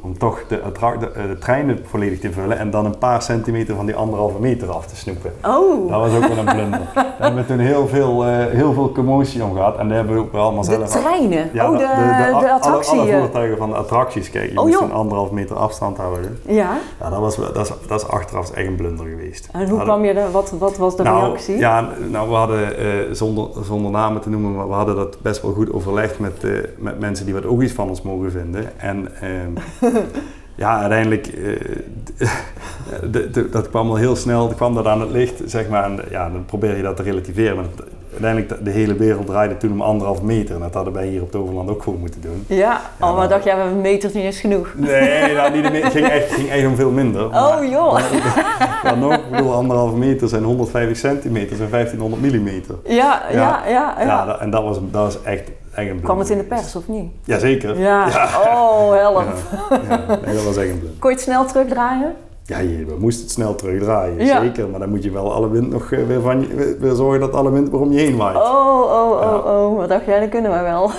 om 0.00 0.18
toch 0.18 0.42
de, 0.48 0.58
eh, 0.58 1.26
de 1.28 1.36
treinen 1.38 1.78
volledig 1.84 2.20
te 2.20 2.32
vullen 2.32 2.58
en 2.58 2.70
dan 2.70 2.84
een 2.84 2.98
paar 2.98 3.22
centimeter 3.22 3.74
van 3.74 3.86
die 3.86 3.94
anderhalve 3.94 4.38
meter 4.40 4.70
af 4.70 4.86
te 4.86 4.96
snoepen. 4.96 5.32
Oh, 5.46 5.90
Dat 5.90 6.00
was 6.00 6.14
ook 6.14 6.26
wel 6.34 6.38
een 6.38 6.44
blunder. 6.54 6.80
Daar 6.94 7.14
hebben 7.18 7.40
we 7.40 7.46
toen 7.46 7.58
heel 7.58 7.86
veel, 7.88 8.24
eh, 8.24 8.46
heel 8.46 8.72
veel 8.72 8.92
commotie 8.92 9.44
om 9.44 9.54
gehad 9.54 9.78
en 9.78 9.88
daar 9.88 9.96
hebben 9.96 10.14
we 10.14 10.20
ook 10.20 10.32
wel 10.32 10.42
allemaal 10.42 10.62
de 10.64 10.70
zelf... 10.70 10.88
treinen. 10.88 11.50
Ja, 11.52 11.70
oh, 11.70 11.78
de, 11.78 11.78
de, 11.78 12.32
alle- 12.32 12.52
attractie. 12.52 12.92
Alle, 12.92 13.00
alle 13.02 13.10
eh. 13.12 13.18
voertuigen 13.20 13.56
van 13.58 13.68
de 13.68 13.74
attracties, 13.76 14.30
kijk, 14.30 14.50
je 14.50 14.58
Oh, 14.58 14.64
moest 14.66 14.80
een 14.80 14.92
anderhalf 14.92 15.30
meter 15.30 15.56
afstand 15.56 15.96
houden. 15.96 16.38
ja, 16.46 16.76
Ja, 17.00 17.10
dat, 17.10 17.18
was, 17.18 17.36
dat, 17.36 17.56
is, 17.56 17.72
dat 17.86 18.00
is 18.02 18.08
achteraf 18.08 18.50
echt 18.50 18.66
een 18.66 18.74
blunder 18.76 19.06
geweest. 19.06 19.48
en 19.52 19.68
hoe 19.68 19.80
kwam 19.82 20.04
je 20.04 20.12
er, 20.12 20.30
wat, 20.30 20.50
wat 20.58 20.76
was 20.76 20.96
de 20.96 21.02
nou, 21.02 21.24
reactie? 21.24 21.56
Ja, 21.56 21.88
nou, 22.10 22.28
we 22.28 22.34
hadden, 22.34 23.16
zonder, 23.16 23.48
zonder 23.64 23.90
namen 23.90 24.20
te 24.20 24.30
noemen, 24.30 24.54
maar 24.56 24.68
we 24.68 24.74
hadden 24.74 24.96
dat 24.96 25.20
best 25.22 25.42
wel 25.42 25.52
goed 25.52 25.72
overlegd 25.72 26.18
met, 26.18 26.46
met 26.78 27.00
mensen 27.00 27.24
die 27.24 27.34
wat 27.34 27.46
ook 27.46 27.62
iets 27.62 27.72
van 27.72 27.88
ons 27.88 28.02
mogen 28.02 28.30
vinden. 28.30 28.80
En 28.80 29.08
ehm, 29.20 29.49
ja, 30.54 30.78
uiteindelijk, 30.80 31.26
eh, 31.26 32.28
dat 33.52 33.68
kwam 33.70 33.88
al 33.88 33.96
heel 33.96 34.16
snel, 34.16 34.48
kwam 34.48 34.74
dat 34.74 34.86
aan 34.86 35.00
het 35.00 35.10
licht, 35.10 35.40
zeg 35.46 35.68
maar. 35.68 35.84
En 35.84 35.98
ja, 36.10 36.30
dan 36.30 36.44
probeer 36.44 36.76
je 36.76 36.82
dat 36.82 36.96
te 36.96 37.02
relativeren. 37.02 37.56
Maar 37.56 37.64
het- 37.64 37.84
uiteindelijk, 38.12 38.48
de, 38.48 38.62
de 38.62 38.70
hele 38.70 38.94
wereld 38.94 39.26
draaide 39.26 39.56
toen 39.56 39.72
om 39.72 39.82
anderhalf 39.82 40.22
meter. 40.22 40.54
En 40.54 40.60
dat 40.60 40.74
hadden 40.74 40.92
wij 40.92 41.06
hier 41.06 41.22
op 41.22 41.30
Toverland 41.30 41.70
ook 41.70 41.82
gewoon 41.82 41.98
moeten 42.00 42.20
doen. 42.20 42.44
Ja, 42.46 42.56
Ja, 42.56 42.80
oh, 43.00 43.16
maar 43.16 43.28
dacht 43.28 43.44
jij, 43.44 43.58
een 43.58 43.80
meter 43.80 44.10
niet 44.14 44.24
eens 44.24 44.40
genoeg. 44.40 44.68
Nee, 44.76 45.34
nou, 45.34 45.52
niet, 45.52 45.82
het 45.82 45.92
ging 45.92 46.06
echt, 46.08 46.32
ging 46.32 46.48
echt 46.50 46.66
om 46.66 46.76
veel 46.76 46.90
minder. 46.90 47.24
Oh 47.26 47.56
joh. 47.70 47.98
Maar 48.84 48.98
nog, 48.98 49.14
ik 49.14 49.30
bedoel, 49.30 49.52
anderhalve 49.54 49.96
meter 49.96 50.28
zijn 50.28 50.42
150 50.42 50.96
centimeter, 50.96 51.56
zijn 51.56 51.70
1500 51.70 52.22
millimeter. 52.22 52.74
Ja, 52.84 53.22
ja, 53.32 53.32
ja. 53.32 53.62
ja, 53.68 54.04
Ja, 54.04 54.38
en 54.40 54.50
dat 54.50 54.62
was, 54.62 54.76
dat 54.90 55.02
was 55.02 55.22
echt 55.22 55.50
een 55.74 56.00
Kwam 56.00 56.18
het 56.18 56.30
in 56.30 56.38
de 56.38 56.44
pers 56.44 56.76
of 56.76 56.88
niet? 56.88 57.10
Jazeker. 57.24 57.78
Ja. 57.78 58.08
Ja. 58.08 58.28
Oh, 58.46 58.92
help. 58.94 59.22
Ja, 59.88 60.18
nee, 60.24 60.34
dat 60.34 60.44
was 60.44 60.54
blunder. 60.54 60.88
Kon 60.98 61.10
je 61.10 61.16
het 61.16 61.24
snel 61.24 61.44
terugdraaien? 61.44 62.14
Ja, 62.44 62.58
je, 62.58 62.84
we 62.84 62.94
moesten 62.98 63.22
het 63.22 63.32
snel 63.32 63.54
terugdraaien, 63.54 64.24
Ja. 64.24 64.40
zeker. 64.40 64.68
Maar 64.68 64.80
dan 64.80 64.88
moet 64.90 65.02
je 65.04 65.10
wel 65.10 65.32
alle 65.32 65.50
wind 65.50 65.70
nog 65.70 65.92
eh, 65.92 66.06
weer, 66.06 66.20
van 66.20 66.40
je, 66.40 66.76
weer- 66.80 66.94
zorgen 66.94 67.20
dat 67.20 67.32
alle 67.32 67.50
wind 67.50 67.70
weer 67.70 67.80
om 67.80 67.92
je 67.92 68.00
heen 68.00 68.16
waait. 68.16 68.36
Oh, 68.36 68.42
oh, 68.82 69.10
oh, 69.10 69.20
Ja. 69.22 69.52
oh. 69.52 69.76
Wat 69.76 69.88
dacht 69.88 70.04
jij? 70.04 70.20
Dat 70.20 70.28
kunnen 70.28 70.50
we 70.52 70.60
wel. 70.62 70.90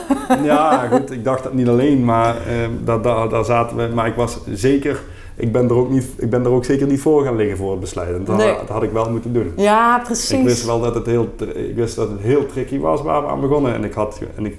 Ja, 0.43 0.83
goed, 0.91 1.11
ik 1.11 1.23
dacht 1.23 1.43
dat 1.43 1.53
niet 1.53 1.67
alleen, 1.67 2.05
maar 2.05 2.35
eh, 2.35 2.99
daar 3.29 3.45
zaten 3.45 3.77
we. 3.77 3.89
Maar 3.93 4.07
ik 4.07 4.15
was 4.15 4.37
zeker, 4.53 5.01
ik 5.35 5.51
ben, 5.51 5.63
er 5.69 5.73
ook 5.75 5.89
niet, 5.89 6.05
ik 6.17 6.29
ben 6.29 6.43
er 6.45 6.51
ook 6.51 6.65
zeker 6.65 6.87
niet 6.87 7.01
voor 7.01 7.23
gaan 7.23 7.35
liggen 7.35 7.57
voor 7.57 7.71
het 7.71 7.79
besluit. 7.79 8.15
En 8.15 8.23
dat, 8.23 8.37
Nee. 8.37 8.55
dat 8.55 8.67
had 8.69 8.83
ik 8.83 8.91
wel 8.91 9.09
moeten 9.11 9.33
doen. 9.33 9.53
Ja, 9.55 9.99
precies. 10.03 10.31
Ik 10.31 10.43
wist 10.43 10.65
wel 10.65 10.81
dat 10.81 10.95
het 10.95 11.05
heel, 11.05 11.27
ik 11.55 11.75
wist 11.75 11.95
dat 11.95 12.09
het 12.09 12.19
heel 12.21 12.45
tricky 12.45 12.79
was 12.79 13.01
waar 13.01 13.21
we 13.21 13.27
aan 13.27 13.41
begonnen. 13.41 13.73
En 13.73 13.83
ik 13.83 13.93
had, 13.93 14.19
en 14.35 14.45
ik, 14.45 14.57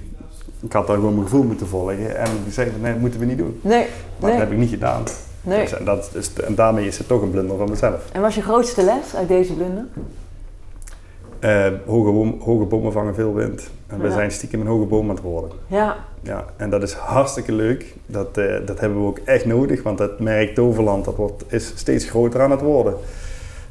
ik 0.61 0.73
had 0.73 0.87
daar 0.87 0.95
gewoon 0.95 1.13
mijn 1.13 1.23
gevoel 1.27 1.43
moeten 1.43 1.67
volgen. 1.67 2.17
En 2.17 2.27
ik 2.45 2.53
zei, 2.53 2.71
nee, 2.81 2.91
dat 2.91 3.01
moeten 3.01 3.19
we 3.19 3.25
niet 3.25 3.37
doen. 3.37 3.59
Nee, 3.61 3.85
Maar 4.19 4.29
nee, 4.29 4.31
dat 4.31 4.39
heb 4.39 4.51
ik 4.51 4.57
niet 4.57 4.69
gedaan. 4.69 5.03
nee. 5.41 5.61
Dus, 5.61 5.73
en, 5.73 5.85
dat 5.85 6.09
is, 6.13 6.33
en 6.33 6.55
daarmee 6.55 6.87
is 6.87 6.97
het 6.97 7.07
toch 7.07 7.21
een 7.21 7.31
blunder 7.31 7.57
van 7.57 7.69
mezelf. 7.69 8.01
En 8.11 8.21
was 8.21 8.35
je 8.35 8.41
grootste 8.41 8.83
les 8.83 9.15
uit 9.15 9.27
deze 9.27 9.53
blunder? 9.53 9.85
Eh, 11.43 11.65
hoge, 11.85 12.11
boom, 12.11 12.35
hoge 12.41 12.65
bomen 12.65 12.91
vangen 12.91 13.15
veel 13.15 13.33
wind. 13.33 13.69
En 13.87 13.99
we 13.99 14.07
Ja. 14.07 14.13
zijn 14.13 14.31
stiekem 14.31 14.61
een 14.61 14.67
hoge 14.67 14.85
boom 14.85 15.09
aan 15.09 15.15
het 15.15 15.23
worden. 15.23 15.49
Ja, 15.67 15.95
Ja, 16.21 16.45
en 16.57 16.69
dat 16.69 16.83
is 16.83 16.93
hartstikke 16.93 17.51
leuk. 17.51 17.95
Dat, 18.05 18.37
eh, 18.37 18.65
dat 18.65 18.79
hebben 18.79 18.99
we 19.01 19.05
ook 19.07 19.17
echt 19.17 19.45
nodig, 19.45 19.83
want 19.83 19.99
het 19.99 20.19
merk 20.19 20.55
Toverland 20.55 21.05
dat 21.05 21.15
wordt, 21.15 21.43
is 21.47 21.71
steeds 21.75 22.09
groter 22.09 22.41
aan 22.41 22.51
het 22.51 22.61
worden. 22.61 22.93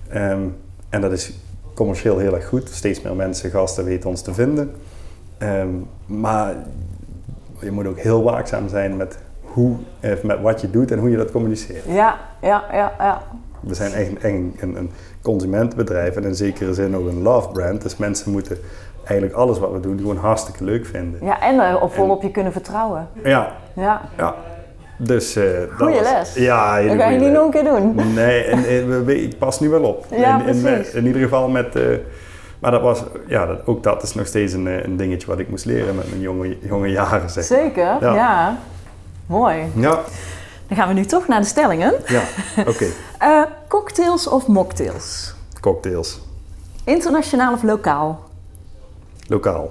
Ehm, 0.08 0.40
en 0.88 1.00
dat 1.00 1.12
is 1.12 1.32
commercieel 1.74 2.18
heel 2.18 2.34
erg 2.34 2.46
goed. 2.48 2.68
Steeds 2.68 3.02
meer 3.02 3.14
mensen, 3.14 3.50
gasten 3.50 3.84
weten 3.84 4.08
ons 4.10 4.22
te 4.22 4.34
vinden. 4.34 4.72
Ehm, 5.38 5.68
maar 6.06 6.54
je 7.60 7.70
moet 7.70 7.86
ook 7.86 7.98
heel 7.98 8.22
waakzaam 8.22 8.68
zijn 8.68 8.96
met, 8.96 9.18
hoe, 9.40 9.76
eh, 10.00 10.12
met 10.22 10.40
wat 10.40 10.60
je 10.60 10.70
doet 10.70 10.90
en 10.90 10.98
hoe 10.98 11.10
je 11.10 11.16
dat 11.16 11.30
communiceert. 11.30 11.84
ja, 11.86 12.18
ja, 12.42 12.64
ja, 12.72 12.92
ja. 12.98 13.22
We 13.62 13.74
zijn 13.74 13.92
echt, 13.92 14.10
een, 14.24 14.56
een, 14.60 14.76
een 14.76 14.90
consumentenbedrijf 15.22 16.16
en 16.16 16.24
in 16.24 16.34
zekere 16.34 16.74
zin 16.74 16.96
ook 16.96 17.08
een 17.08 17.22
love 17.22 17.48
brand. 17.48 17.82
Dus 17.82 17.96
mensen 17.96 18.32
moeten 18.32 18.58
eigenlijk 19.04 19.38
alles 19.38 19.58
wat 19.58 19.70
we 19.72 19.80
doen 19.80 19.98
gewoon 19.98 20.16
hartstikke 20.16 20.64
leuk 20.64 20.86
vinden. 20.86 21.24
Ja, 21.24 21.40
en 21.40 21.54
uh, 21.54 21.82
op 21.82 21.94
volop 21.94 22.22
je 22.22 22.30
kunnen 22.30 22.52
vertrouwen. 22.52 23.08
Ja, 23.24 23.52
Ja, 23.74 24.00
ja. 24.16 24.34
Dus, 24.98 25.36
eh, 25.36 25.44
dat 25.44 25.68
Goeie 25.78 25.94
was- 25.98 26.10
les. 26.12 26.34
Ja, 26.34 26.82
dat 26.82 26.96
ga 26.96 27.08
je 27.08 27.18
niet 27.18 27.32
nog 27.32 27.44
een 27.44 27.50
keer 27.50 27.64
doen. 27.64 27.94
Nee, 28.14 28.44
en, 28.44 28.58
en 28.68 28.88
we- 28.88 29.02
we- 29.04 29.22
ik 29.22 29.38
pas 29.38 29.60
nu 29.60 29.68
wel 29.68 29.82
op. 29.82 30.06
Ja, 30.16 30.44
in, 30.46 30.66
in, 30.66 30.84
in 30.94 31.06
ieder 31.06 31.22
geval 31.22 31.48
met... 31.48 31.76
eh, 31.76 31.82
maar 32.58 32.70
dat 32.70 32.82
was, 32.82 33.02
ja, 33.26 33.46
dat, 33.46 33.66
ook 33.66 33.82
dat 33.82 34.02
is 34.02 34.14
nog 34.14 34.26
steeds 34.26 34.52
een, 34.52 34.66
eh, 34.66 34.84
een 34.84 34.96
dingetje 34.96 35.26
wat 35.26 35.38
ik 35.38 35.48
moest 35.48 35.64
leren 35.64 35.94
met 35.96 36.08
mijn 36.08 36.20
jonge, 36.20 36.56
jonge 36.60 36.88
jaren. 36.90 37.30
Zeg. 37.30 37.44
Zeker, 37.44 37.96
ja. 38.00 38.14
Ja. 38.14 38.58
Mooi. 39.26 39.56
Ja, 39.74 39.98
Dan 40.72 40.80
gaan 40.80 40.94
we 40.94 41.00
nu 41.00 41.06
toch 41.06 41.28
naar 41.28 41.40
de 41.40 41.46
stellingen. 41.46 41.94
ja, 42.06 42.22
oké. 42.66 42.86
Eh, 43.18 43.42
cocktails 43.68 44.26
of 44.26 44.46
mocktails? 44.46 45.34
Cocktails. 45.60 46.20
Internationaal 46.84 47.52
of 47.52 47.62
lokaal? 47.62 48.28
Lokaal. 49.28 49.70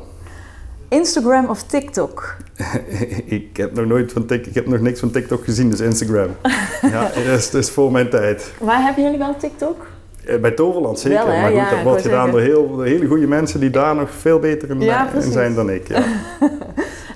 Instagram 0.89 1.49
of 1.49 1.63
TikTok? 1.63 2.35
ik 3.25 3.57
heb 3.57 3.75
nog 3.75 3.85
nooit 3.85 4.11
van 4.11 4.25
TikTok, 4.25 4.47
ik 4.47 4.55
heb 4.55 4.67
nog 4.67 4.79
niks 4.79 4.99
van 4.99 5.11
TikTok 5.11 5.43
gezien, 5.43 5.69
dus 5.69 5.79
Instagram. 5.79 6.29
ja, 6.91 7.01
dat 7.01 7.15
is, 7.15 7.51
dat 7.51 7.63
is 7.63 7.69
voor 7.69 7.91
mijn 7.91 8.09
tijd. 8.09 8.53
Maar 8.61 8.81
hebben 8.81 9.03
jullie 9.03 9.17
wel 9.17 9.35
TikTok? 9.37 9.87
Eh, 10.25 10.39
Bij 10.39 10.51
Toverland 10.51 10.99
zeker, 10.99 11.25
Wel, 11.25 11.35
maar 11.35 11.47
goed, 11.47 11.55
Ja, 11.55 11.69
dat 11.69 11.83
wordt 11.83 12.01
gedaan 12.01 12.31
door, 12.31 12.39
heel, 12.41 12.67
door 12.75 12.85
hele 12.85 13.07
goede 13.07 13.27
mensen 13.27 13.59
die 13.59 13.69
daar 13.69 13.95
nog 13.95 14.09
veel 14.11 14.39
beter 14.39 14.69
in, 14.69 14.81
Ja, 14.81 15.13
in 15.13 15.31
zijn 15.31 15.55
dan 15.55 15.69
ik. 15.69 15.87
Ja. 15.87 16.03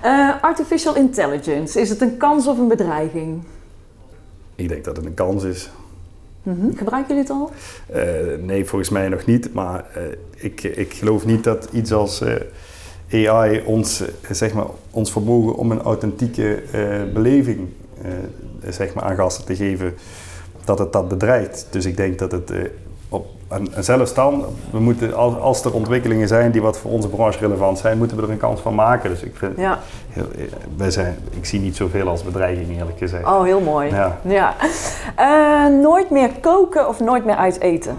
Eh, 0.01 0.29
artificial 0.41 0.95
intelligence, 0.95 1.79
is 1.81 1.89
het 1.89 2.01
een 2.01 2.17
kans 2.17 2.47
of 2.47 2.57
een 2.57 2.67
bedreiging? 2.67 3.43
Ik 4.55 4.69
denk 4.69 4.83
dat 4.83 4.97
het 4.97 5.05
een 5.05 5.13
kans 5.13 5.43
is. 5.43 5.69
Mhm. 6.45 6.75
Gebruiken 6.75 7.15
jullie 7.15 7.21
het 7.21 7.29
al? 7.29 7.51
Eh, 7.87 8.45
nee, 8.45 8.65
volgens 8.65 8.89
mij 8.89 9.09
nog 9.09 9.25
niet. 9.25 9.53
Maar 9.53 9.85
eh, 9.93 10.03
ik, 10.35 10.63
ik 10.63 10.93
geloof 10.93 11.25
niet 11.25 11.43
dat 11.43 11.67
iets 11.71 11.93
als 11.93 12.21
eh, 12.21 13.29
AI 13.29 13.61
ons, 13.65 14.03
zeg 14.31 14.53
maar, 14.53 14.65
ons 14.91 15.11
vermogen 15.11 15.55
om 15.55 15.71
een 15.71 15.81
authentieke 15.81 16.63
beleving 17.13 17.67
zeg 18.69 18.93
maar, 18.93 19.03
aan 19.03 19.15
gasten 19.15 19.45
te 19.45 19.55
geven, 19.55 19.93
dat 20.63 20.79
het 20.79 20.93
dat 20.93 21.07
bedreigt. 21.07 21.67
Dus 21.69 21.85
ik 21.85 21.97
denk 21.97 22.19
dat 22.19 22.31
het 22.31 22.51
en, 23.47 23.73
en 23.73 23.83
zelfs 23.83 24.13
dan, 24.13 24.45
we 24.71 24.79
moeten, 24.79 25.13
als, 25.15 25.35
als 25.37 25.63
er 25.65 25.73
ontwikkelingen 25.73 26.27
zijn 26.27 26.51
die 26.51 26.61
wat 26.61 26.77
voor 26.77 26.91
onze 26.91 27.07
branche 27.09 27.39
relevant 27.39 27.77
zijn, 27.77 27.97
moeten 27.97 28.17
we 28.17 28.23
er 28.23 28.29
een 28.29 28.37
kans 28.37 28.61
van 28.61 28.75
maken. 28.75 29.09
Dus 29.09 29.21
ik, 29.21 29.35
vind, 29.35 29.57
Ja. 29.57 29.79
heel, 30.09 30.27
eh, 30.37 30.43
wij 30.77 30.91
zijn, 30.91 31.17
ik 31.29 31.45
zie 31.45 31.59
niet 31.59 31.75
zoveel 31.75 32.07
als 32.07 32.23
bedreiging 32.23 32.77
eerlijk 32.77 32.97
gezegd. 32.97 33.25
Oh, 33.25 33.43
heel 33.43 33.61
mooi. 33.61 33.89
Ja. 33.89 34.17
Ja. 34.21 34.55
Eh, 35.15 35.79
nooit 35.81 36.09
meer 36.09 36.29
koken 36.41 36.87
of 36.87 36.99
nooit 36.99 37.25
meer 37.25 37.35
uit 37.35 37.59
eten? 37.59 37.97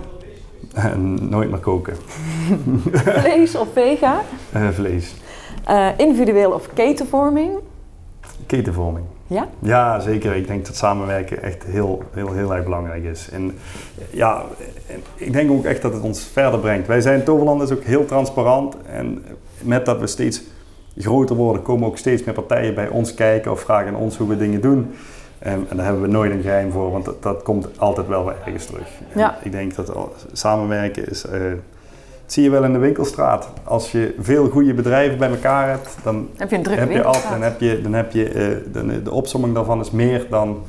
En 0.74 1.14
nooit 1.30 1.50
meer 1.50 1.60
koken. 1.60 1.96
Vlees 3.22 3.56
of 3.56 3.68
vega? 3.72 4.20
Eh, 4.52 4.68
vlees. 4.68 5.14
Individueel 5.96 6.50
of 6.50 6.68
ketenvorming? 6.74 7.50
Ketenvorming. 8.46 9.04
Ja? 9.26 9.48
Ja, 9.58 10.00
zeker. 10.00 10.34
Ik 10.36 10.46
denk 10.46 10.66
dat 10.66 10.76
samenwerken 10.76 11.42
echt 11.42 11.64
heel, 11.64 12.02
heel, 12.12 12.32
heel 12.32 12.54
erg 12.54 12.64
belangrijk 12.64 13.04
is. 13.04 13.28
En 13.32 13.58
ja, 14.10 14.42
ik 15.14 15.32
denk 15.32 15.50
ook 15.50 15.64
echt 15.64 15.82
dat 15.82 15.92
het 15.92 16.02
ons 16.02 16.24
verder 16.32 16.60
brengt. 16.60 16.86
Wij 16.86 17.00
zijn, 17.00 17.24
Toverland 17.24 17.62
is 17.62 17.70
ook 17.72 17.82
heel 17.82 18.04
transparant. 18.04 18.76
En 18.90 19.24
met 19.62 19.86
dat 19.86 20.00
we 20.00 20.06
steeds 20.06 20.42
groter 20.96 21.36
worden, 21.36 21.62
komen 21.62 21.88
ook 21.88 21.98
steeds 21.98 22.24
meer 22.24 22.34
partijen 22.34 22.74
bij 22.74 22.88
ons 22.88 23.14
kijken 23.14 23.50
of 23.52 23.60
vragen 23.60 23.88
aan 23.88 24.00
ons 24.00 24.16
hoe 24.16 24.28
we 24.28 24.36
dingen 24.36 24.60
doen. 24.60 24.94
En, 25.38 25.66
en 25.68 25.76
daar 25.76 25.84
hebben 25.84 26.02
we 26.02 26.08
nooit 26.08 26.32
een 26.32 26.42
geheim 26.42 26.70
voor, 26.72 26.90
want 26.90 27.04
dat, 27.04 27.22
dat 27.22 27.42
komt 27.42 27.68
altijd 27.78 28.06
wel 28.06 28.24
weer 28.24 28.36
ergens 28.44 28.66
terug. 28.66 28.88
Ja. 29.14 29.38
Ik 29.42 29.52
denk 29.52 29.74
dat 29.74 29.92
samenwerken 30.32 31.08
is... 31.08 31.26
eh, 31.26 31.40
zie 32.26 32.42
je 32.42 32.50
wel 32.50 32.64
in 32.64 32.72
de 32.72 32.78
winkelstraat. 32.78 33.48
Als 33.64 33.92
je 33.92 34.14
veel 34.20 34.48
goede 34.48 34.74
bedrijven 34.74 35.18
bij 35.18 35.30
elkaar 35.30 35.68
hebt, 35.68 35.96
dan 36.02 36.28
Heb 36.36 36.50
je 36.50 36.56
een 36.56 36.62
drukke 36.62 36.80
heb 36.80 36.88
je 36.90 36.94
winkelstraat? 36.94 37.32
dan 37.32 37.42
heb 37.42 37.60
je, 37.60 37.80
dan 37.82 37.92
heb 37.92 38.12
je 38.12 38.28
eh, 38.28 38.56
de, 38.72 39.02
de 39.02 39.10
opsomming 39.10 39.54
daarvan 39.54 39.80
is 39.80 39.90
meer 39.90 40.26
dan 40.30 40.62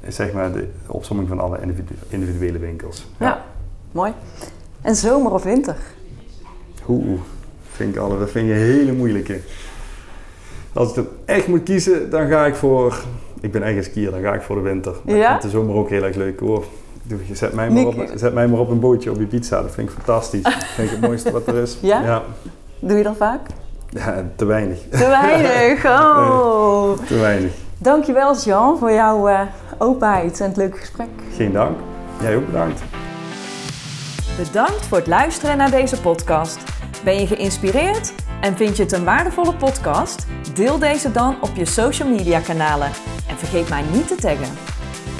eh, 0.00 0.10
zeg 0.10 0.32
maar 0.32 0.52
de 0.52 0.68
opsomming 0.86 1.28
van 1.28 1.40
alle 1.40 1.58
individu- 1.60 1.94
individuele 2.08 2.58
winkels. 2.58 3.06
Ja. 3.18 3.44
Mooi. 3.92 4.12
En 4.82 4.96
zomer 4.96 5.32
of 5.32 5.42
winter? 5.42 5.76
Oeh, 6.88 7.20
vind 7.70 7.94
ik 7.94 8.00
alle, 8.00 8.18
dat 8.18 8.30
vind 8.30 8.46
je 8.48 8.52
een 8.54 8.58
hele 8.60 8.92
moeilijke. 8.92 9.40
Als 10.72 10.88
ik 10.88 10.94
dan 10.94 11.06
echt 11.24 11.46
moet 11.48 11.62
kiezen, 11.62 12.10
dan 12.10 12.28
ga 12.28 12.46
ik 12.46 12.54
voor. 12.54 13.02
Ik 13.40 13.52
ben 13.52 13.62
echt 13.62 13.76
een 13.76 13.84
skier, 13.84 14.10
dan 14.10 14.20
ga 14.20 14.34
ik 14.34 14.42
voor 14.42 14.56
de 14.56 14.62
winter. 14.62 14.94
Maar 15.04 15.16
Ja? 15.16 15.24
ik 15.24 15.40
vind 15.40 15.42
de 15.52 15.58
zomer 15.58 15.74
ook 15.74 15.88
heel 15.88 16.02
erg 16.02 16.16
leuk 16.16 16.40
hoor. 16.40 16.64
Doe, 17.06 17.18
je 17.28 17.34
zet, 17.34 17.52
mij 17.52 17.70
maar 17.70 17.84
Nick- 17.84 18.10
op, 18.10 18.12
zet 18.14 18.34
mij 18.34 18.48
maar 18.48 18.60
op 18.60 18.70
een 18.70 18.80
bootje 18.80 19.10
op 19.10 19.18
je 19.18 19.26
pizza, 19.26 19.62
dat 19.62 19.70
vind 19.70 19.88
ik 19.88 19.94
fantastisch. 19.94 20.42
Dat 20.54 20.64
vind 20.74 20.90
ik 20.90 20.96
het 20.96 21.06
mooiste 21.06 21.30
wat 21.32 21.46
er 21.46 21.54
is. 21.54 21.76
Ja? 21.80 22.00
Ja, 22.02 22.22
Doe 22.78 22.96
je 22.96 23.02
dat 23.02 23.16
vaak? 23.16 23.40
Ja, 23.88 24.24
te 24.36 24.44
weinig. 24.44 24.78
Te 24.90 25.06
weinig. 25.08 25.84
Oh. 25.94 26.98
Te 27.06 27.14
weinig. 27.18 27.52
Dankjewel 27.78 28.36
Jean 28.36 28.78
voor 28.78 28.92
jouw 28.92 29.28
eh, 29.28 29.40
openheid 29.78 30.40
en 30.40 30.46
het 30.48 30.56
leuke 30.56 30.76
gesprek. 30.78 31.08
Geen 31.36 31.52
dank. 31.52 31.76
Jij 32.20 32.36
ook 32.36 32.46
bedankt. 32.46 32.80
Bedankt 34.36 34.86
voor 34.86 34.98
het 34.98 35.06
luisteren 35.06 35.56
naar 35.56 35.70
deze 35.70 36.00
podcast. 36.00 36.58
Ben 37.04 37.20
je 37.20 37.26
geïnspireerd 37.26 38.12
en 38.40 38.56
vind 38.56 38.76
je 38.76 38.82
het 38.82 38.92
een 38.92 39.04
waardevolle 39.04 39.54
podcast? 39.54 40.26
Deel 40.54 40.78
deze 40.78 41.12
dan 41.12 41.36
op 41.40 41.50
je 41.54 41.64
social 41.64 42.08
media 42.08 42.40
kanalen 42.40 42.88
en 43.28 43.36
vergeet 43.38 43.68
mij 43.68 43.82
niet 43.92 44.08
te 44.08 44.14
taggen. 44.14 44.48